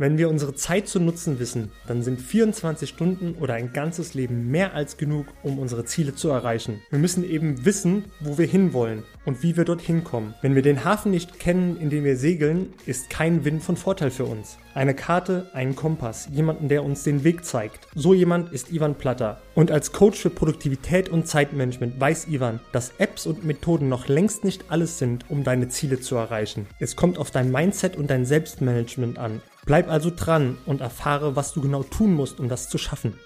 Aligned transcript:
Wenn 0.00 0.16
wir 0.16 0.28
unsere 0.28 0.54
Zeit 0.54 0.86
zu 0.86 1.00
nutzen 1.00 1.40
wissen, 1.40 1.72
dann 1.88 2.04
sind 2.04 2.20
24 2.20 2.88
Stunden 2.88 3.34
oder 3.40 3.54
ein 3.54 3.72
ganzes 3.72 4.14
Leben 4.14 4.48
mehr 4.48 4.72
als 4.72 4.96
genug, 4.96 5.26
um 5.42 5.58
unsere 5.58 5.84
Ziele 5.86 6.14
zu 6.14 6.28
erreichen. 6.28 6.80
Wir 6.90 7.00
müssen 7.00 7.28
eben 7.28 7.64
wissen, 7.64 8.04
wo 8.20 8.38
wir 8.38 8.46
hinwollen 8.46 9.02
und 9.24 9.42
wie 9.42 9.56
wir 9.56 9.64
dorthin 9.64 10.04
kommen. 10.04 10.34
Wenn 10.40 10.54
wir 10.54 10.62
den 10.62 10.84
Hafen 10.84 11.10
nicht 11.10 11.40
kennen, 11.40 11.76
in 11.76 11.90
dem 11.90 12.04
wir 12.04 12.16
segeln, 12.16 12.72
ist 12.86 13.10
kein 13.10 13.44
Wind 13.44 13.64
von 13.64 13.76
Vorteil 13.76 14.12
für 14.12 14.24
uns. 14.24 14.58
Eine 14.72 14.94
Karte, 14.94 15.50
einen 15.52 15.74
Kompass, 15.74 16.28
jemanden, 16.30 16.68
der 16.68 16.84
uns 16.84 17.02
den 17.02 17.24
Weg 17.24 17.44
zeigt. 17.44 17.88
So 17.96 18.14
jemand 18.14 18.52
ist 18.52 18.70
Ivan 18.70 18.94
Platter. 18.94 19.42
Und 19.56 19.72
als 19.72 19.90
Coach 19.90 20.20
für 20.20 20.30
Produktivität 20.30 21.08
und 21.08 21.26
Zeitmanagement 21.26 21.98
weiß 21.98 22.28
Ivan, 22.28 22.60
dass 22.70 22.92
Apps 22.98 23.26
und 23.26 23.44
Methoden 23.44 23.88
noch 23.88 24.06
längst 24.06 24.44
nicht 24.44 24.66
alles 24.68 24.98
sind, 24.98 25.28
um 25.28 25.42
deine 25.42 25.66
Ziele 25.66 25.98
zu 25.98 26.14
erreichen. 26.14 26.68
Es 26.78 26.94
kommt 26.94 27.18
auf 27.18 27.32
dein 27.32 27.50
Mindset 27.50 27.96
und 27.96 28.08
dein 28.10 28.24
Selbstmanagement 28.24 29.18
an. 29.18 29.40
Bleib 29.68 29.90
also 29.90 30.10
dran 30.10 30.56
und 30.64 30.80
erfahre, 30.80 31.36
was 31.36 31.52
du 31.52 31.60
genau 31.60 31.82
tun 31.82 32.14
musst, 32.14 32.40
um 32.40 32.48
das 32.48 32.70
zu 32.70 32.78
schaffen. 32.78 33.18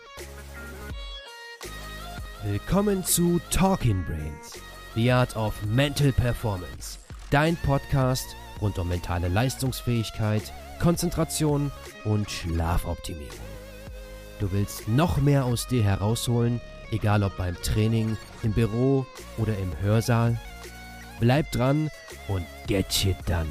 Willkommen 2.42 3.04
zu 3.04 3.40
Talking 3.52 4.04
Brains, 4.04 4.60
The 4.96 5.12
Art 5.12 5.36
of 5.36 5.54
Mental 5.66 6.10
Performance, 6.10 6.98
dein 7.30 7.54
Podcast 7.58 8.26
rund 8.60 8.76
um 8.80 8.88
mentale 8.88 9.28
Leistungsfähigkeit, 9.28 10.52
Konzentration 10.80 11.70
und 12.04 12.28
Schlafoptimierung. 12.28 13.28
Du 14.40 14.50
willst 14.50 14.88
noch 14.88 15.18
mehr 15.18 15.44
aus 15.44 15.68
dir 15.68 15.84
herausholen, 15.84 16.60
egal 16.90 17.22
ob 17.22 17.36
beim 17.36 17.54
Training, 17.62 18.16
im 18.42 18.52
Büro 18.52 19.06
oder 19.38 19.56
im 19.58 19.78
Hörsaal? 19.80 20.40
Bleib 21.20 21.52
dran 21.52 21.88
und 22.26 22.44
get 22.66 22.92
shit 22.92 23.16
done. 23.26 23.46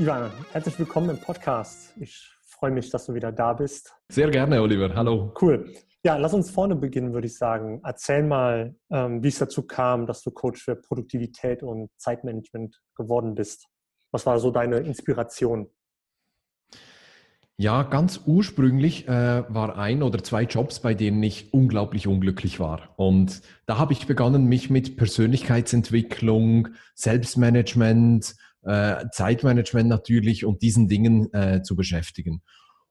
Ivan, 0.00 0.30
herzlich 0.52 0.78
willkommen 0.78 1.10
im 1.10 1.18
Podcast. 1.18 1.92
Ich 2.00 2.32
freue 2.46 2.70
mich, 2.70 2.88
dass 2.88 3.04
du 3.04 3.12
wieder 3.12 3.32
da 3.32 3.52
bist. 3.52 3.94
Sehr 4.08 4.30
gerne, 4.30 4.62
Oliver. 4.62 4.94
Hallo. 4.94 5.34
Cool. 5.38 5.74
Ja, 6.02 6.16
lass 6.16 6.32
uns 6.32 6.50
vorne 6.50 6.74
beginnen, 6.74 7.12
würde 7.12 7.26
ich 7.26 7.36
sagen. 7.36 7.82
Erzähl 7.84 8.22
mal, 8.22 8.74
ähm, 8.90 9.22
wie 9.22 9.28
es 9.28 9.38
dazu 9.38 9.66
kam, 9.66 10.06
dass 10.06 10.22
du 10.22 10.30
Coach 10.30 10.62
für 10.64 10.74
Produktivität 10.74 11.62
und 11.62 11.90
Zeitmanagement 11.98 12.80
geworden 12.96 13.34
bist. 13.34 13.66
Was 14.10 14.24
war 14.24 14.38
so 14.38 14.50
deine 14.50 14.78
Inspiration? 14.78 15.68
Ja, 17.58 17.82
ganz 17.82 18.22
ursprünglich 18.24 19.06
äh, 19.06 19.44
war 19.50 19.76
ein 19.76 20.02
oder 20.02 20.24
zwei 20.24 20.44
Jobs, 20.44 20.80
bei 20.80 20.94
denen 20.94 21.22
ich 21.22 21.52
unglaublich 21.52 22.06
unglücklich 22.06 22.58
war. 22.58 22.94
Und 22.96 23.42
da 23.66 23.76
habe 23.76 23.92
ich 23.92 24.06
begonnen, 24.06 24.46
mich 24.46 24.70
mit 24.70 24.96
Persönlichkeitsentwicklung, 24.96 26.68
Selbstmanagement, 26.94 28.34
äh, 28.62 29.06
Zeitmanagement 29.12 29.88
natürlich 29.88 30.44
und 30.44 30.62
diesen 30.62 30.88
Dingen 30.88 31.32
äh, 31.32 31.62
zu 31.62 31.76
beschäftigen. 31.76 32.42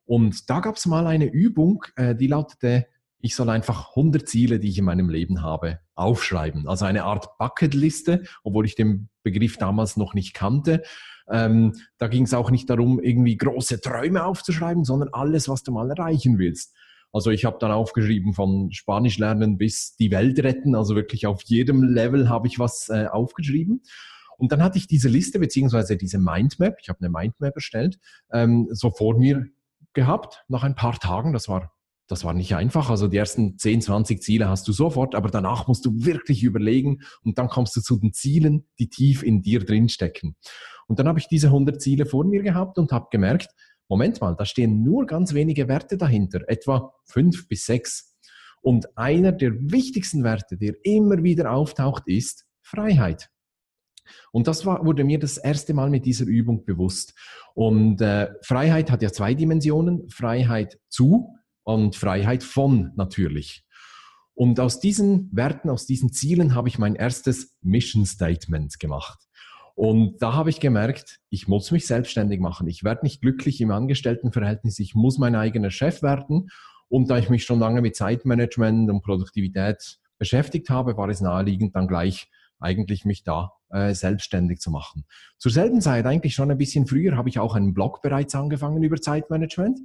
Und 0.06 0.50
da 0.50 0.59
gab 0.59 0.75
es 0.75 0.86
mal 0.86 1.06
eine 1.06 1.25
Übung, 1.25 1.84
äh, 1.95 2.16
die 2.16 2.28
lautete, 2.28 2.88
ich 3.22 3.36
soll 3.36 3.50
einfach 3.50 3.90
100 3.90 4.28
Ziele, 4.28 4.59
die 4.59 4.70
ich 4.70 4.78
in 4.78 4.86
meinem 4.86 5.09
Leben 5.09 5.42
habe, 5.44 5.80
aufschreiben. 5.95 6.67
Also 6.67 6.86
eine 6.86 7.03
Art 7.03 7.38
Bucketliste, 7.38 8.23
obwohl 8.44 8.66
ich 8.66 8.75
den 8.75 9.09
Begriff 9.23 9.58
damals 9.58 9.97
noch 9.97 10.14
nicht 10.14 10.34
kannte. 10.34 10.84
Ähm, 11.30 11.75
da 11.97 12.08
ging 12.08 12.23
es 12.23 12.34
auch 12.34 12.50
nicht 12.50 12.70
darum, 12.70 13.00
irgendwie 13.00 13.38
große 13.38 13.81
Träume 13.81 14.23
aufzuschreiben, 14.23 14.86
sondern 14.86 15.09
alles, 15.12 15.50
was 15.50 15.64
du 15.64 15.72
mal 15.72 15.90
erreichen 15.92 16.40
willst. 16.40 16.75
Also 17.12 17.31
ich 17.31 17.45
habe 17.45 17.58
dann 17.59 17.72
aufgeschrieben 17.72 18.34
von 18.34 18.72
Spanisch 18.72 19.17
lernen 19.17 19.58
bis 19.58 19.95
die 19.95 20.12
Welt 20.12 20.40
retten. 20.40 20.75
Also 20.75 20.95
wirklich 20.95 21.28
auf 21.28 21.42
jedem 21.44 21.84
Level 21.84 22.30
habe 22.30 22.47
ich 22.47 22.59
was 22.59 22.90
äh, 22.90 23.08
aufgeschrieben. 23.08 23.81
Und 24.40 24.52
dann 24.52 24.64
hatte 24.64 24.78
ich 24.78 24.88
diese 24.88 25.09
Liste 25.09 25.40
beziehungsweise 25.40 25.98
diese 25.98 26.18
Mindmap, 26.18 26.78
ich 26.82 26.90
habe 26.90 27.00
eine 27.02 27.09
Mindmap 27.09 27.56
erstellt, 27.56 28.00
ähm, 28.32 28.68
so 28.72 28.90
vor 28.90 29.18
mir 29.18 29.46
gehabt 29.94 30.44
nach 30.48 30.64
ein 30.64 30.76
paar 30.76 30.98
Tagen. 31.00 31.34
Das 31.34 31.48
war 31.48 31.72
das 32.09 32.23
war 32.23 32.34
nicht 32.34 32.56
einfach. 32.56 32.90
Also 32.90 33.08
die 33.08 33.18
ersten 33.18 33.58
10, 33.59 33.84
20 33.84 34.24
Ziele 34.24 34.50
hast 34.50 34.68
du 34.68 34.74
sofort, 34.74 35.13
aber 35.13 35.30
danach 35.30 35.68
musst 35.68 35.86
du 35.86 35.91
wirklich 35.94 36.44
überlegen 36.44 37.02
und 37.24 37.38
dann 37.38 37.47
kommst 37.47 37.75
du 37.75 37.81
zu 37.81 37.97
den 37.97 38.13
Zielen, 38.13 38.66
die 38.80 38.90
tief 38.90 39.22
in 39.22 39.44
dir 39.44 39.63
drin 39.63 39.90
stecken. 39.90 40.36
Und 40.88 40.97
dann 40.97 41.08
habe 41.08 41.19
ich 41.19 41.28
diese 41.28 41.47
100 41.47 41.80
Ziele 41.80 42.08
vor 42.08 42.25
mir 42.25 42.42
gehabt 42.42 42.80
und 42.80 42.92
habe 42.92 43.08
gemerkt, 43.12 43.50
Moment 43.88 44.19
mal, 44.22 44.36
da 44.36 44.46
stehen 44.46 44.84
nur 44.84 45.06
ganz 45.06 45.34
wenige 45.36 45.68
Werte 45.68 45.97
dahinter, 45.97 46.42
etwa 46.47 46.94
fünf 47.06 47.47
bis 47.47 47.66
sechs. 47.66 48.18
Und 48.62 48.97
einer 48.97 49.31
der 49.31 49.53
wichtigsten 49.53 50.24
Werte, 50.24 50.58
der 50.58 50.74
immer 50.84 51.24
wieder 51.24 51.52
auftaucht, 51.52 52.03
ist 52.08 52.46
Freiheit. 52.62 53.30
Und 54.31 54.47
das 54.47 54.66
war, 54.66 54.86
wurde 54.86 55.03
mir 55.03 55.20
das 55.20 55.38
erste 55.38 55.74
Mal 55.74 55.90
mit 55.90 56.06
dieser 56.06 56.25
Übung 56.25 56.66
bewusst. 56.66 57.14
Und 57.53 58.02
äh, 58.02 58.30
Freiheit 58.42 58.92
hat 58.92 59.02
ja 59.02 59.12
zwei 59.12 59.34
Dimensionen. 59.34 60.09
Freiheit 60.09 60.80
zu 60.90 61.36
und 61.64 61.96
Freiheit 61.96 62.44
von 62.44 62.92
natürlich. 62.96 63.66
Und 64.34 64.59
aus 64.59 64.80
diesen 64.80 65.30
Werten, 65.34 65.69
aus 65.69 65.86
diesen 65.86 66.14
Zielen 66.14 66.56
habe 66.56 66.69
ich 66.69 66.80
mein 66.80 66.96
erstes 66.96 67.58
Mission 67.62 68.06
Statement 68.06 68.80
gemacht. 68.80 69.19
Und 69.75 70.22
da 70.22 70.34
habe 70.34 70.50
ich 70.50 70.59
gemerkt, 70.59 71.19
ich 71.30 71.48
muss 71.48 71.72
mich 71.72 71.88
selbstständig 71.88 72.40
machen. 72.40 72.68
Ich 72.68 72.84
werde 72.84 73.03
nicht 73.03 73.22
glücklich 73.22 73.62
im 73.62 73.72
Angestelltenverhältnis. 73.72 74.80
Ich 74.80 74.96
muss 74.96 75.18
mein 75.18 75.36
eigener 75.36 75.72
Chef 75.72 76.02
werden. 76.02 76.50
Und 76.90 77.09
da 77.09 77.18
ich 77.18 77.30
mich 77.30 77.46
schon 77.46 77.59
lange 77.59 77.81
mit 77.81 77.96
Zeitmanagement 77.96 78.90
und 78.90 79.02
Produktivität 79.03 80.00
beschäftigt 80.18 80.69
habe, 80.69 80.98
war 80.98 81.08
es 81.08 81.22
naheliegend, 81.22 81.75
dann 81.75 81.88
gleich 81.88 82.30
eigentlich 82.59 83.06
mich 83.06 83.24
da 83.24 83.53
äh, 83.70 83.94
selbstständig 83.94 84.59
zu 84.59 84.72
machen. 84.72 85.06
Zur 85.38 85.52
selben 85.52 85.81
Zeit, 85.81 86.06
eigentlich 86.06 86.34
schon 86.34 86.52
ein 86.52 86.58
bisschen 86.58 86.88
früher, 86.88 87.16
habe 87.16 87.30
ich 87.30 87.40
auch 87.40 87.56
einen 87.56 87.74
Blog 87.74 88.02
bereits 88.02 88.36
angefangen 88.36 88.84
über 88.84 89.00
Zeitmanagement. 89.00 89.80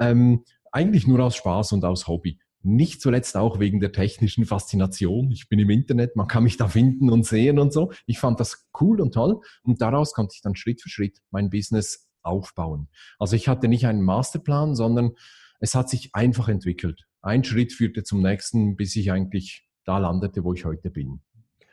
Ähm, 0.00 0.44
eigentlich 0.72 1.06
nur 1.06 1.20
aus 1.20 1.36
Spaß 1.36 1.72
und 1.72 1.84
aus 1.84 2.08
Hobby. 2.08 2.38
Nicht 2.62 3.02
zuletzt 3.02 3.36
auch 3.36 3.60
wegen 3.60 3.78
der 3.78 3.92
technischen 3.92 4.46
Faszination. 4.46 5.30
Ich 5.30 5.48
bin 5.48 5.58
im 5.58 5.68
Internet, 5.70 6.16
man 6.16 6.26
kann 6.26 6.44
mich 6.44 6.56
da 6.56 6.66
finden 6.66 7.10
und 7.10 7.26
sehen 7.26 7.58
und 7.58 7.72
so. 7.72 7.92
Ich 8.06 8.18
fand 8.18 8.40
das 8.40 8.66
cool 8.80 9.00
und 9.00 9.12
toll 9.12 9.40
und 9.62 9.82
daraus 9.82 10.14
konnte 10.14 10.32
ich 10.34 10.40
dann 10.40 10.56
Schritt 10.56 10.80
für 10.80 10.88
Schritt 10.88 11.18
mein 11.30 11.50
Business 11.50 12.08
aufbauen. 12.22 12.88
Also 13.18 13.36
ich 13.36 13.48
hatte 13.48 13.68
nicht 13.68 13.86
einen 13.86 14.02
Masterplan, 14.02 14.74
sondern 14.74 15.12
es 15.60 15.74
hat 15.74 15.90
sich 15.90 16.14
einfach 16.14 16.48
entwickelt. 16.48 17.04
Ein 17.20 17.44
Schritt 17.44 17.72
führte 17.72 18.02
zum 18.02 18.22
nächsten, 18.22 18.76
bis 18.76 18.96
ich 18.96 19.12
eigentlich 19.12 19.68
da 19.84 19.98
landete, 19.98 20.42
wo 20.42 20.54
ich 20.54 20.64
heute 20.64 20.90
bin. 20.90 21.20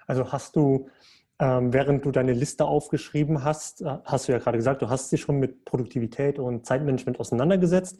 Also 0.08 0.32
hast 0.32 0.56
du, 0.56 0.90
ähm, 1.40 1.74
während 1.74 2.06
du 2.06 2.12
deine 2.12 2.34
Liste 2.34 2.66
aufgeschrieben 2.66 3.44
hast, 3.44 3.82
äh, 3.82 3.98
hast 4.06 4.28
du 4.28 4.32
ja 4.32 4.38
gerade 4.40 4.58
gesagt, 4.58 4.82
du 4.82 4.90
hast 4.90 5.12
dich 5.12 5.22
schon 5.22 5.40
mit 5.40 5.66
Produktivität 5.66 6.40
und 6.40 6.66
Zeitmanagement 6.66 7.20
auseinandergesetzt. 7.20 8.00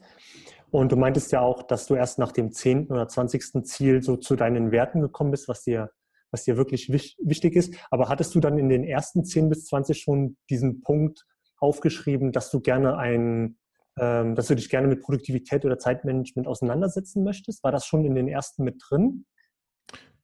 Und 0.70 0.90
du 0.90 0.96
meintest 0.96 1.32
ja 1.32 1.40
auch, 1.42 1.62
dass 1.62 1.86
du 1.86 1.94
erst 1.94 2.18
nach 2.18 2.32
dem 2.32 2.50
10. 2.50 2.86
oder 2.86 3.06
20. 3.06 3.62
Ziel 3.64 4.02
so 4.02 4.16
zu 4.16 4.36
deinen 4.36 4.72
Werten 4.72 5.02
gekommen 5.02 5.30
bist, 5.30 5.46
was 5.46 5.62
dir, 5.62 5.90
was 6.30 6.44
dir 6.44 6.56
wirklich 6.56 6.90
wichtig 6.90 7.56
ist. 7.56 7.74
Aber 7.90 8.08
hattest 8.08 8.34
du 8.34 8.40
dann 8.40 8.58
in 8.58 8.70
den 8.70 8.82
ersten 8.82 9.22
10 9.22 9.50
bis 9.50 9.66
20 9.66 10.00
schon 10.00 10.38
diesen 10.48 10.80
Punkt 10.80 11.26
aufgeschrieben, 11.58 12.32
dass 12.32 12.50
du 12.50 12.60
gerne 12.60 12.96
ein, 12.96 13.58
ähm, 13.98 14.34
dass 14.34 14.46
du 14.46 14.56
dich 14.56 14.70
gerne 14.70 14.88
mit 14.88 15.02
Produktivität 15.02 15.66
oder 15.66 15.78
Zeitmanagement 15.78 16.48
auseinandersetzen 16.48 17.22
möchtest? 17.22 17.62
War 17.62 17.70
das 17.70 17.84
schon 17.84 18.06
in 18.06 18.14
den 18.14 18.26
ersten 18.26 18.64
mit 18.64 18.82
drin? 18.88 19.26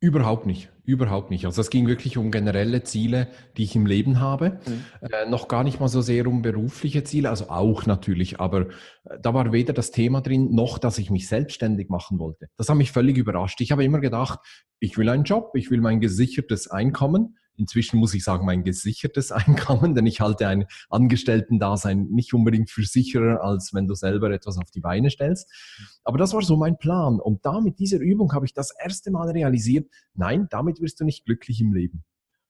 Überhaupt 0.00 0.46
nicht, 0.46 0.70
überhaupt 0.84 1.30
nicht. 1.30 1.44
Also 1.44 1.60
es 1.60 1.70
ging 1.70 1.88
wirklich 1.88 2.18
um 2.18 2.30
generelle 2.30 2.84
Ziele, 2.84 3.26
die 3.56 3.64
ich 3.64 3.74
im 3.74 3.84
Leben 3.84 4.20
habe. 4.20 4.60
Mhm. 4.64 5.08
Äh, 5.10 5.28
noch 5.28 5.48
gar 5.48 5.64
nicht 5.64 5.80
mal 5.80 5.88
so 5.88 6.02
sehr 6.02 6.28
um 6.28 6.40
berufliche 6.40 7.02
Ziele, 7.02 7.30
also 7.30 7.48
auch 7.48 7.84
natürlich, 7.84 8.38
aber 8.38 8.68
äh, 9.04 9.18
da 9.20 9.34
war 9.34 9.50
weder 9.52 9.72
das 9.72 9.90
Thema 9.90 10.20
drin, 10.20 10.54
noch 10.54 10.78
dass 10.78 10.98
ich 10.98 11.10
mich 11.10 11.26
selbstständig 11.26 11.88
machen 11.88 12.20
wollte. 12.20 12.46
Das 12.56 12.68
hat 12.68 12.76
mich 12.76 12.92
völlig 12.92 13.18
überrascht. 13.18 13.60
Ich 13.60 13.72
habe 13.72 13.82
immer 13.82 13.98
gedacht, 13.98 14.38
ich 14.78 14.96
will 14.98 15.08
einen 15.08 15.24
Job, 15.24 15.50
ich 15.54 15.68
will 15.72 15.80
mein 15.80 16.00
gesichertes 16.00 16.70
Einkommen 16.70 17.36
inzwischen 17.58 17.98
muss 17.98 18.14
ich 18.14 18.24
sagen, 18.24 18.46
mein 18.46 18.64
gesichertes 18.64 19.32
Einkommen, 19.32 19.94
denn 19.94 20.06
ich 20.06 20.20
halte 20.20 20.48
ein 20.48 20.66
Angestellten-Dasein 20.88 22.06
nicht 22.10 22.32
unbedingt 22.32 22.70
für 22.70 22.84
sicherer, 22.84 23.42
als 23.42 23.74
wenn 23.74 23.86
du 23.86 23.94
selber 23.94 24.30
etwas 24.30 24.58
auf 24.58 24.70
die 24.70 24.80
Beine 24.80 25.10
stellst. 25.10 25.50
Aber 26.04 26.18
das 26.18 26.32
war 26.32 26.42
so 26.42 26.56
mein 26.56 26.78
Plan. 26.78 27.20
Und 27.20 27.44
da 27.44 27.60
mit 27.60 27.78
dieser 27.78 27.98
Übung 27.98 28.32
habe 28.32 28.46
ich 28.46 28.54
das 28.54 28.72
erste 28.82 29.10
Mal 29.10 29.30
realisiert, 29.30 29.90
nein, 30.14 30.46
damit 30.50 30.80
wirst 30.80 31.00
du 31.00 31.04
nicht 31.04 31.24
glücklich 31.24 31.60
im 31.60 31.74
Leben. 31.74 32.04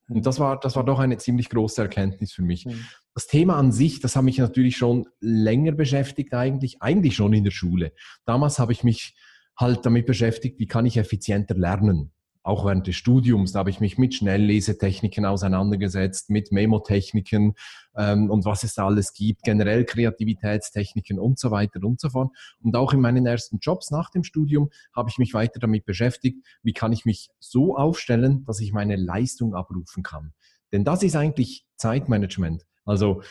Und 0.08 0.24
das 0.24 0.40
war, 0.40 0.58
das 0.58 0.74
war 0.74 0.84
doch 0.84 1.00
eine 1.00 1.18
ziemlich 1.18 1.50
große 1.50 1.82
Erkenntnis 1.82 2.32
für 2.32 2.42
mich. 2.42 2.64
Mhm. 2.64 2.86
Das 3.14 3.26
Thema 3.26 3.56
an 3.56 3.72
sich, 3.72 4.00
das 4.00 4.16
hat 4.16 4.24
mich 4.24 4.38
natürlich 4.38 4.76
schon 4.76 5.06
länger 5.20 5.72
beschäftigt 5.72 6.32
eigentlich, 6.32 6.80
eigentlich 6.80 7.14
schon 7.14 7.32
in 7.34 7.44
der 7.44 7.50
Schule. 7.50 7.92
Damals 8.24 8.58
habe 8.58 8.72
ich 8.72 8.84
mich 8.84 9.16
halt 9.56 9.84
damit 9.84 10.06
beschäftigt, 10.06 10.58
wie 10.58 10.66
kann 10.66 10.86
ich 10.86 10.96
effizienter 10.96 11.56
lernen 11.56 12.12
auch 12.48 12.64
während 12.64 12.86
des 12.86 12.96
Studiums, 12.96 13.52
da 13.52 13.58
habe 13.58 13.68
ich 13.68 13.78
mich 13.78 13.98
mit 13.98 14.14
Schnelllesetechniken 14.14 15.26
auseinandergesetzt, 15.26 16.30
mit 16.30 16.50
Memotechniken 16.50 17.54
ähm, 17.94 18.30
und 18.30 18.46
was 18.46 18.64
es 18.64 18.72
da 18.72 18.86
alles 18.86 19.12
gibt, 19.12 19.42
generell 19.42 19.84
Kreativitätstechniken 19.84 21.18
und 21.18 21.38
so 21.38 21.50
weiter 21.50 21.84
und 21.84 22.00
so 22.00 22.08
fort. 22.08 22.34
Und 22.62 22.74
auch 22.74 22.94
in 22.94 23.00
meinen 23.00 23.26
ersten 23.26 23.58
Jobs 23.58 23.90
nach 23.90 24.10
dem 24.10 24.24
Studium 24.24 24.70
habe 24.96 25.10
ich 25.10 25.18
mich 25.18 25.34
weiter 25.34 25.60
damit 25.60 25.84
beschäftigt, 25.84 26.38
wie 26.62 26.72
kann 26.72 26.92
ich 26.92 27.04
mich 27.04 27.28
so 27.38 27.76
aufstellen, 27.76 28.44
dass 28.46 28.60
ich 28.60 28.72
meine 28.72 28.96
Leistung 28.96 29.54
abrufen 29.54 30.02
kann. 30.02 30.32
Denn 30.72 30.84
das 30.84 31.02
ist 31.02 31.16
eigentlich 31.16 31.66
Zeitmanagement. 31.76 32.64
Also 32.86 33.22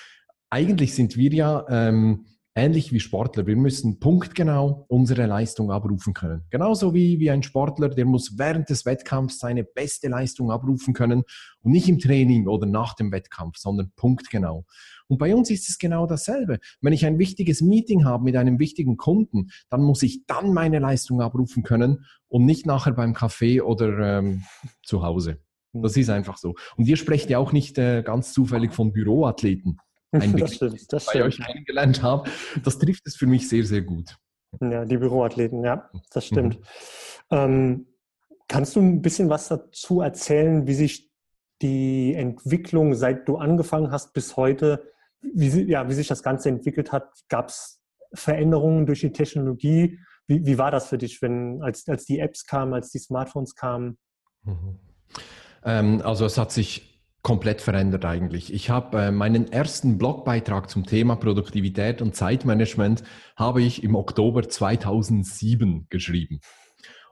eigentlich 0.52 0.94
sind 0.94 1.18
wir 1.18 1.34
ja 1.34 1.66
ähm, 1.70 2.26
ähnlich 2.58 2.92
wie 2.92 3.00
Sportler. 3.00 3.46
Wir 3.46 3.56
müssen 3.56 4.00
punktgenau 4.00 4.86
unsere 4.90 5.28
Leistung 5.28 5.72
abrufen 5.72 6.16
können. 6.16 6.44
Genauso 6.50 6.94
wie, 6.94 7.20
wie 7.20 7.30
ein 7.30 7.44
Sportler, 7.44 7.90
der 7.90 8.06
muss 8.06 8.38
während 8.40 8.70
des 8.70 8.86
Wettkampfs 8.86 9.38
seine 9.38 9.64
beste 9.64 10.08
Leistung 10.08 10.50
abrufen 10.52 10.96
können 10.96 11.24
und 11.62 11.72
nicht 11.72 11.88
im 11.88 12.00
Training 12.00 12.48
oder 12.48 12.66
nach 12.66 12.96
dem 12.96 13.12
Wettkampf, 13.12 13.58
sondern 13.58 13.92
punktgenau. 13.96 14.66
Und 15.08 15.20
bei 15.20 15.36
uns 15.36 15.52
ist 15.52 15.70
es 15.70 15.78
genau 15.78 16.08
dasselbe. 16.08 16.58
Wenn 16.82 16.94
ich 16.94 17.06
ein 17.06 17.20
wichtiges 17.20 17.62
Meeting 17.62 18.06
habe 18.06 18.24
mit 18.24 18.36
einem 18.36 18.58
wichtigen 18.58 18.98
Kunden, 18.98 19.50
dann 19.70 19.84
muss 19.84 20.02
ich 20.02 20.26
dann 20.26 20.52
meine 20.52 20.80
Leistung 20.80 21.22
abrufen 21.22 21.62
können 21.62 22.06
und 22.28 22.46
nicht 22.46 22.66
nachher 22.66 22.94
beim 22.94 23.14
Café 23.14 23.62
oder 23.62 24.18
ähm, 24.18 24.44
zu 24.84 25.04
Hause. 25.04 25.38
Das 25.74 25.96
ist 25.96 26.10
einfach 26.10 26.38
so. 26.38 26.56
Und 26.76 26.88
ihr 26.88 26.98
sprecht 26.98 27.30
ja 27.30 27.38
auch 27.38 27.52
nicht 27.52 27.78
äh, 27.78 28.02
ganz 28.02 28.34
zufällig 28.34 28.74
von 28.74 28.94
Büroathleten 28.94 29.78
ein 30.12 30.20
Begriff, 30.32 30.42
das 30.42 30.56
stimmt, 30.56 30.94
das 30.94 31.06
bei 31.06 31.24
euch 31.24 31.40
kennengelernt 31.40 32.02
habe. 32.02 32.30
Das 32.64 32.78
trifft 32.78 33.06
es 33.08 33.16
für 33.16 33.28
mich 33.28 33.48
sehr, 33.48 33.64
sehr 33.64 33.82
gut. 33.82 34.18
Ja, 34.62 34.86
die 34.86 34.98
Büroathleten, 34.98 35.64
ja, 35.64 35.90
das 36.12 36.26
stimmt. 36.26 36.60
Mhm. 36.60 36.66
Ähm, 37.32 37.88
kannst 38.48 38.76
du 38.76 38.82
ein 38.82 39.02
bisschen 39.02 39.30
was 39.30 39.50
dazu 39.50 40.02
erzählen, 40.02 40.68
wie 40.68 40.74
sich 40.74 41.12
die 41.62 42.14
Entwicklung, 42.14 42.94
seit 42.94 43.28
du 43.28 43.38
angefangen 43.38 43.92
hast 43.92 44.14
bis 44.14 44.38
heute, 44.38 44.92
wie, 45.22 45.50
ja, 45.64 45.90
wie 45.90 45.94
sich 45.94 46.08
das 46.08 46.24
Ganze 46.24 46.50
entwickelt 46.50 46.92
hat? 46.92 47.10
Gab 47.30 47.50
es 47.50 47.82
Veränderungen 48.14 48.86
durch 48.86 49.02
die 49.02 49.12
Technologie? 49.12 50.00
Wie, 50.28 50.46
wie, 50.46 50.58
war 50.58 50.72
das 50.72 50.88
für 50.88 50.98
dich, 50.98 51.22
wenn, 51.22 51.62
als, 51.62 51.88
als 51.88 52.06
die 52.06 52.20
Apps 52.20 52.46
kamen, 52.46 52.74
als 52.74 52.90
die 52.92 53.00
Smartphones 53.00 53.56
kamen? 53.56 53.98
Mhm. 54.44 54.80
Ähm, 55.64 56.02
also 56.04 56.26
es 56.26 56.38
hat 56.38 56.52
sich 56.52 56.97
komplett 57.22 57.62
verändert 57.62 58.06
eigentlich. 58.06 58.54
Ich 58.54 58.70
habe 58.70 58.98
äh, 59.02 59.12
meinen 59.12 59.52
ersten 59.52 59.98
Blogbeitrag 59.98 60.70
zum 60.70 60.86
Thema 60.86 61.16
Produktivität 61.16 62.02
und 62.02 62.16
Zeitmanagement 62.16 63.04
habe 63.36 63.62
ich 63.62 63.84
im 63.84 63.96
Oktober 63.96 64.48
2007 64.48 65.88
geschrieben. 65.90 66.40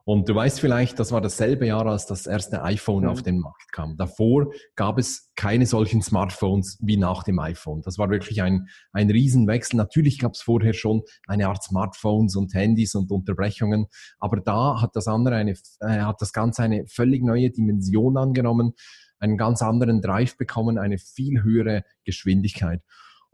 Und 0.07 0.29
du 0.29 0.35
weißt 0.35 0.59
vielleicht, 0.59 0.99
das 0.99 1.11
war 1.11 1.19
dasselbe 1.19 1.65
Jahr, 1.65 1.87
als 1.87 2.05
das 2.05 2.27
erste 2.27 2.61
iPhone 2.61 3.05
mhm. 3.05 3.09
auf 3.09 3.23
den 3.23 3.39
Markt 3.39 3.71
kam. 3.71 3.97
Davor 3.97 4.51
gab 4.75 4.99
es 4.99 5.31
keine 5.35 5.65
solchen 5.65 6.03
Smartphones 6.03 6.77
wie 6.79 6.97
nach 6.97 7.23
dem 7.23 7.39
iPhone. 7.39 7.81
Das 7.81 7.97
war 7.97 8.11
wirklich 8.11 8.43
ein, 8.43 8.67
ein 8.91 9.09
Riesenwechsel. 9.09 9.77
Natürlich 9.77 10.19
gab 10.19 10.35
es 10.35 10.43
vorher 10.43 10.73
schon 10.73 11.01
eine 11.25 11.47
Art 11.47 11.63
Smartphones 11.63 12.35
und 12.35 12.53
Handys 12.53 12.93
und 12.93 13.09
Unterbrechungen, 13.09 13.87
aber 14.19 14.37
da 14.37 14.79
hat 14.79 14.95
das 14.95 15.07
andere 15.07 15.37
eine, 15.37 15.53
äh, 15.79 16.01
hat 16.01 16.21
das 16.21 16.33
Ganze 16.33 16.61
eine 16.61 16.85
völlig 16.85 17.23
neue 17.23 17.49
Dimension 17.49 18.15
angenommen 18.15 18.73
einen 19.19 19.37
ganz 19.37 19.61
anderen 19.61 20.01
Drive 20.01 20.37
bekommen, 20.37 20.77
eine 20.77 20.97
viel 20.97 21.43
höhere 21.43 21.83
Geschwindigkeit. 22.03 22.81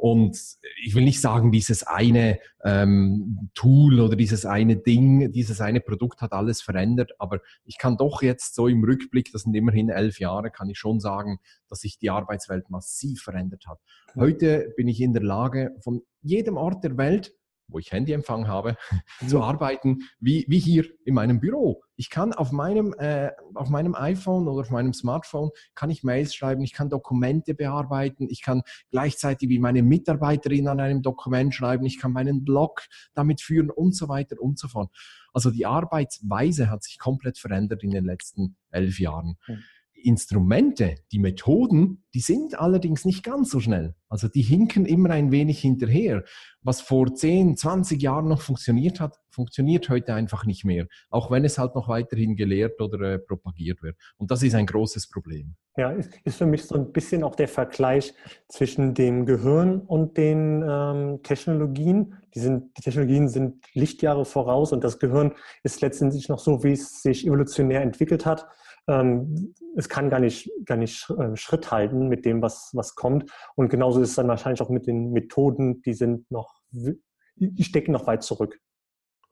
Und 0.02 0.36
ich 0.84 0.96
will 0.96 1.04
nicht 1.04 1.22
sagen, 1.22 1.52
dieses 1.52 1.84
eine 1.84 2.40
ähm, 2.64 3.52
Tool 3.54 4.00
oder 4.00 4.16
dieses 4.16 4.48
eine 4.48 4.76
Ding, 4.76 5.32
dieses 5.32 5.62
eine 5.62 5.80
Produkt 5.80 6.22
hat 6.22 6.34
alles 6.34 6.60
verändert, 6.60 7.12
aber 7.20 7.40
ich 7.66 7.78
kann 7.78 7.98
doch 7.98 8.24
jetzt 8.24 8.56
so 8.56 8.68
im 8.68 8.84
Rückblick, 8.84 9.32
das 9.32 9.44
sind 9.44 9.54
immerhin 9.54 9.90
elf 9.90 10.20
Jahre, 10.20 10.50
kann 10.50 10.72
ich 10.72 10.80
schon 10.80 11.00
sagen, 11.00 11.38
dass 11.70 11.82
sich 11.82 12.00
die 12.00 12.10
Arbeitswelt 12.10 12.72
massiv 12.72 13.22
verändert 13.22 13.66
hat. 13.68 13.78
Heute 14.16 14.74
bin 14.76 14.88
ich 14.88 15.00
in 15.02 15.14
der 15.14 15.22
Lage, 15.22 15.76
von 15.84 16.02
jedem 16.24 16.58
Ort 16.58 16.84
der 16.84 16.98
Welt 16.98 17.36
wo 17.72 17.80
ich 17.80 17.92
Handyempfang 17.92 18.48
habe, 18.48 18.76
zu 19.28 19.42
arbeiten, 19.42 20.04
wie, 20.20 20.46
wie 20.48 20.60
hier 20.60 20.86
in 21.06 21.16
meinem 21.16 21.40
Büro. 21.40 21.84
Ich 21.96 22.10
kann 22.10 22.34
auf 22.34 22.52
meinem, 22.52 22.94
äh, 22.98 23.32
auf 23.54 23.70
meinem 23.70 23.96
iPhone 23.96 24.48
oder 24.48 24.62
auf 24.62 24.70
meinem 24.70 24.94
Smartphone, 24.94 25.52
kann 25.76 25.90
ich 25.90 26.04
Mails 26.04 26.34
schreiben, 26.34 26.64
ich 26.64 26.74
kann 26.74 26.90
Dokumente 26.90 27.54
bearbeiten, 27.54 28.28
ich 28.30 28.42
kann 28.42 28.62
gleichzeitig 28.90 29.50
wie 29.50 29.60
meine 29.60 29.84
Mitarbeiterin 29.84 30.68
an 30.68 30.80
einem 30.80 31.02
Dokument 31.02 31.54
schreiben, 31.54 31.86
ich 31.86 32.00
kann 32.00 32.12
meinen 32.12 32.44
Blog 32.44 32.84
damit 33.14 33.42
führen 33.42 33.70
und 33.70 33.96
so 33.96 34.10
weiter 34.10 34.36
und 34.40 34.60
so 34.60 34.68
fort. 34.68 34.92
Also 35.34 35.50
die 35.52 35.66
Arbeitsweise 35.66 36.70
hat 36.70 36.84
sich 36.84 36.98
komplett 37.00 37.38
verändert 37.38 37.84
in 37.84 37.92
den 37.92 38.06
letzten 38.06 38.58
elf 38.72 39.00
Jahren. 39.00 39.38
Mhm. 39.48 39.64
Instrumente, 40.04 40.96
die 41.12 41.20
Methoden, 41.20 42.04
die 42.14 42.20
sind 42.20 42.60
allerdings 42.60 43.06
nicht 43.06 43.24
ganz 43.24 43.50
so 43.50 43.60
schnell. 43.60 43.96
Also 44.10 44.28
die 44.28 44.42
hinken 44.42 44.86
immer 44.86 45.12
ein 45.12 45.32
wenig 45.32 45.60
hinterher. 45.60 46.24
Was 46.62 46.82
vor 46.82 47.14
10, 47.14 47.56
20 47.56 48.02
Jahren 48.02 48.28
noch 48.28 48.42
funktioniert 48.42 49.00
hat, 49.00 49.18
funktioniert 49.30 49.90
heute 49.90 50.14
einfach 50.14 50.46
nicht 50.46 50.66
mehr. 50.66 50.88
Auch 51.10 51.32
wenn 51.32 51.46
es 51.46 51.58
halt 51.58 51.76
noch 51.76 51.88
weiterhin 51.88 52.36
gelehrt 52.36 52.82
oder 52.82 53.14
äh, 53.14 53.20
propagiert 53.20 53.82
wird. 53.82 53.96
Und 54.18 54.32
das 54.32 54.44
ist 54.44 54.54
ein 54.54 54.66
großes 54.66 55.10
Problem. 55.10 55.56
Ja, 55.78 55.92
ist, 55.92 56.12
ist 56.26 56.38
für 56.38 56.46
mich 56.46 56.64
so 56.64 56.76
ein 56.76 56.92
bisschen 56.92 57.24
auch 57.24 57.36
der 57.36 57.48
Vergleich 57.48 58.14
zwischen 58.50 58.94
dem 58.94 59.26
Gehirn 59.26 59.80
und 59.80 60.18
den 60.18 60.64
ähm, 60.68 61.24
Technologien. 61.24 62.16
Die, 62.36 62.40
sind, 62.40 62.78
die 62.78 62.82
Technologien 62.82 63.30
sind 63.30 63.66
Lichtjahre 63.74 64.26
voraus 64.26 64.74
und 64.74 64.84
das 64.84 65.00
Gehirn 65.00 65.34
ist 65.64 65.80
letztendlich 65.80 66.28
noch 66.28 66.40
so, 66.40 66.64
wie 66.64 66.74
es 66.74 67.02
sich 67.02 67.26
evolutionär 67.26 67.82
entwickelt 67.82 68.26
hat 68.26 68.48
ähm, 68.88 69.54
es 69.76 69.90
kann 69.90 70.10
gar 70.10 70.20
nicht, 70.20 70.50
gar 70.66 70.78
nicht 70.78 71.10
äh, 71.10 71.36
Schritt 71.36 71.72
halten 71.72 72.08
mit 72.08 72.26
dem, 72.26 72.42
was, 72.42 72.72
was 72.74 72.96
kommt. 72.96 73.32
Und 73.56 73.70
genauso 73.70 74.02
ist 74.02 74.10
es 74.10 74.16
dann 74.16 74.28
wahrscheinlich 74.28 74.62
auch 74.62 74.70
mit 74.70 74.88
den 74.88 75.12
Methoden, 75.12 75.82
die 75.82 75.94
sind 75.94 76.30
noch, 76.32 76.62
die 76.72 77.64
stecken 77.64 77.92
noch 77.92 78.08
weit 78.08 78.24
zurück. 78.24 78.60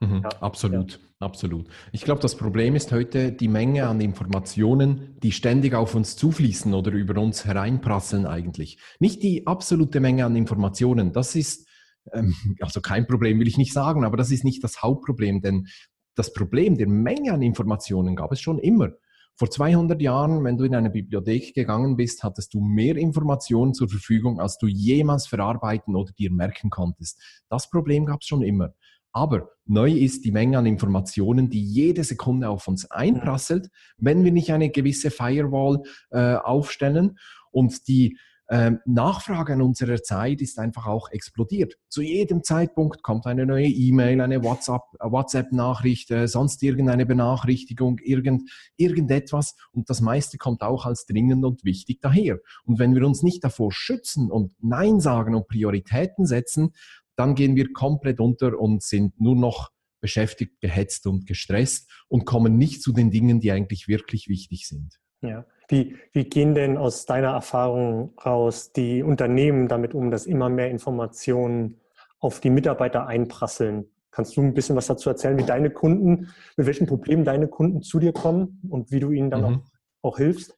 Mhm, 0.02 0.22
ja, 0.24 0.30
absolut, 0.42 0.94
ja. 0.94 1.00
absolut. 1.20 1.68
Ich 1.92 2.06
glaube, 2.06 2.22
das 2.22 2.36
Problem 2.36 2.76
ist 2.76 2.92
heute 2.94 3.34
die 3.34 3.50
Menge 3.50 3.88
an 3.88 4.00
Informationen, 4.00 5.18
die 5.22 5.34
ständig 5.34 5.74
auf 5.74 5.94
uns 5.94 6.16
zufließen 6.16 6.74
oder 6.74 6.92
über 6.92 7.20
uns 7.20 7.44
hereinprasseln 7.44 8.26
eigentlich. 8.26 8.80
Nicht 9.00 9.24
die 9.24 9.46
absolute 9.46 10.00
Menge 10.00 10.26
an 10.26 10.38
Informationen. 10.38 11.12
Das 11.12 11.36
ist 11.36 11.68
ähm, 12.14 12.34
also 12.62 12.82
kein 12.82 13.08
Problem, 13.08 13.40
will 13.40 13.48
ich 13.48 13.58
nicht 13.58 13.74
sagen, 13.74 14.06
aber 14.06 14.18
das 14.18 14.32
ist 14.32 14.44
nicht 14.44 14.64
das 14.64 14.82
Hauptproblem, 14.82 15.42
denn 15.42 15.68
das 16.16 16.34
Problem 16.34 16.78
der 16.78 16.88
Menge 16.88 17.34
an 17.34 17.42
Informationen 17.42 18.16
gab 18.16 18.32
es 18.32 18.42
schon 18.42 18.60
immer. 18.60 18.92
Vor 19.40 19.50
200 19.50 20.02
Jahren, 20.02 20.44
wenn 20.44 20.58
du 20.58 20.66
in 20.66 20.76
eine 20.76 20.90
Bibliothek 20.90 21.54
gegangen 21.54 21.96
bist, 21.96 22.24
hattest 22.24 22.54
du 22.54 22.60
mehr 22.60 22.98
Informationen 22.98 23.74
zur 23.74 23.88
Verfügung, 23.88 24.42
als 24.42 24.58
du 24.58 24.68
jemals 24.68 25.28
verarbeiten 25.28 25.96
oder 25.96 26.12
dir 26.12 26.30
merken 26.30 26.70
konntest. 26.70 27.22
Das 27.48 27.70
Problem 27.70 28.06
gab 28.06 28.20
es 28.20 28.28
schon 28.28 28.42
immer. 28.42 28.74
Aber 29.14 29.52
neu 29.66 29.94
ist 29.94 30.26
die 30.26 30.34
Menge 30.34 30.58
an 30.58 30.66
Informationen, 30.66 31.50
die 31.50 31.64
jede 31.64 32.04
Sekunde 32.04 32.50
auf 32.50 32.68
uns 32.68 32.92
einprasselt, 32.92 33.70
wenn 33.96 34.26
wir 34.26 34.34
nicht 34.34 34.52
eine 34.52 34.72
gewisse 34.72 35.10
Firewall 35.10 35.84
äh, 36.12 36.36
aufstellen 36.36 37.18
und 37.52 37.88
die 37.88 38.20
ähm, 38.52 38.80
Nachfrage 38.86 39.54
an 39.54 39.62
unserer 39.62 40.02
Zeit 40.02 40.42
ist 40.42 40.58
einfach 40.58 40.88
auch 40.88 41.12
explodiert. 41.12 41.76
Zu 41.88 42.02
jedem 42.02 42.44
Zeitpunkt 42.44 43.04
kommt 43.04 43.28
eine 43.28 43.46
neue 43.46 43.68
E-Mail, 43.68 44.22
eine 44.22 44.44
WhatsApp-Nachricht, 44.44 46.10
äh, 46.10 46.28
sonst 46.28 46.64
irgendeine 46.64 47.06
Benachrichtigung, 47.06 48.00
irgend, 48.00 48.50
irgendetwas. 48.76 49.56
Und 49.72 49.92
das 49.92 50.02
meiste 50.02 50.40
kommt 50.40 50.64
auch 50.64 50.88
als 50.88 51.06
dringend 51.06 51.46
und 51.46 51.64
wichtig 51.64 52.02
daher. 52.02 52.40
Und 52.66 52.80
wenn 52.80 52.96
wir 52.96 53.06
uns 53.06 53.22
nicht 53.22 53.44
davor 53.44 53.72
schützen 53.72 54.32
und 54.32 54.54
Nein 54.60 55.00
sagen 55.00 55.36
und 55.36 55.48
Prioritäten 55.48 56.26
setzen, 56.26 56.74
dann 57.16 57.36
gehen 57.36 57.56
wir 57.56 57.72
komplett 57.72 58.20
unter 58.20 58.58
und 58.60 58.82
sind 58.82 59.22
nur 59.22 59.36
noch 59.36 59.70
beschäftigt, 60.02 60.60
gehetzt 60.60 61.06
und 61.06 61.28
gestresst 61.28 61.92
und 62.08 62.26
kommen 62.26 62.58
nicht 62.58 62.82
zu 62.82 62.94
den 62.94 63.12
Dingen, 63.12 63.42
die 63.42 63.52
eigentlich 63.52 63.88
wirklich 63.88 64.28
wichtig 64.28 64.68
sind. 64.68 65.00
Ja. 65.22 65.46
Wie, 65.70 65.96
wie 66.14 66.24
gehen 66.24 66.56
denn 66.56 66.78
aus 66.78 67.06
deiner 67.06 67.30
Erfahrung 67.30 68.14
raus 68.26 68.74
die 68.74 69.04
Unternehmen 69.04 69.68
damit 69.68 69.94
um, 69.94 70.10
dass 70.10 70.26
immer 70.26 70.50
mehr 70.50 70.72
Informationen 70.72 71.80
auf 72.20 72.40
die 72.40 72.50
Mitarbeiter 72.50 73.06
einprasseln? 73.06 73.86
Kannst 74.10 74.36
du 74.36 74.42
ein 74.42 74.56
bisschen 74.56 74.76
was 74.76 74.88
dazu 74.88 75.10
erzählen, 75.10 75.38
wie 75.38 75.44
deine 75.44 75.70
Kunden, 75.70 76.30
mit 76.58 76.66
welchen 76.66 76.88
Problemen 76.88 77.24
deine 77.24 77.48
Kunden 77.48 77.84
zu 77.84 78.00
dir 78.00 78.12
kommen 78.12 78.60
und 78.68 78.92
wie 78.92 79.00
du 79.00 79.12
ihnen 79.12 79.30
dann 79.30 79.42
mhm. 79.42 79.62
auch, 80.02 80.12
auch 80.14 80.18
hilfst? 80.18 80.58